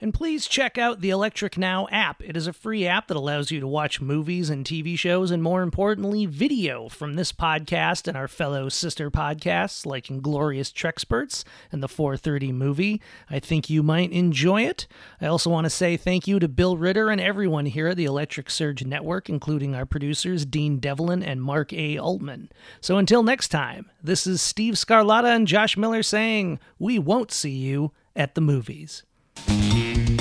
[0.03, 2.23] And please check out the Electric Now app.
[2.23, 5.43] It is a free app that allows you to watch movies and TV shows, and
[5.43, 11.83] more importantly, video from this podcast and our fellow sister podcasts like Inglorious Trexperts and
[11.83, 12.99] the 430 movie.
[13.29, 14.87] I think you might enjoy it.
[15.21, 18.05] I also want to say thank you to Bill Ritter and everyone here at the
[18.05, 21.99] Electric Surge Network, including our producers, Dean Devlin and Mark A.
[21.99, 22.49] Altman.
[22.81, 27.51] So until next time, this is Steve Scarlatta and Josh Miller saying, We won't see
[27.51, 29.03] you at the movies.
[29.47, 30.20] Thank you.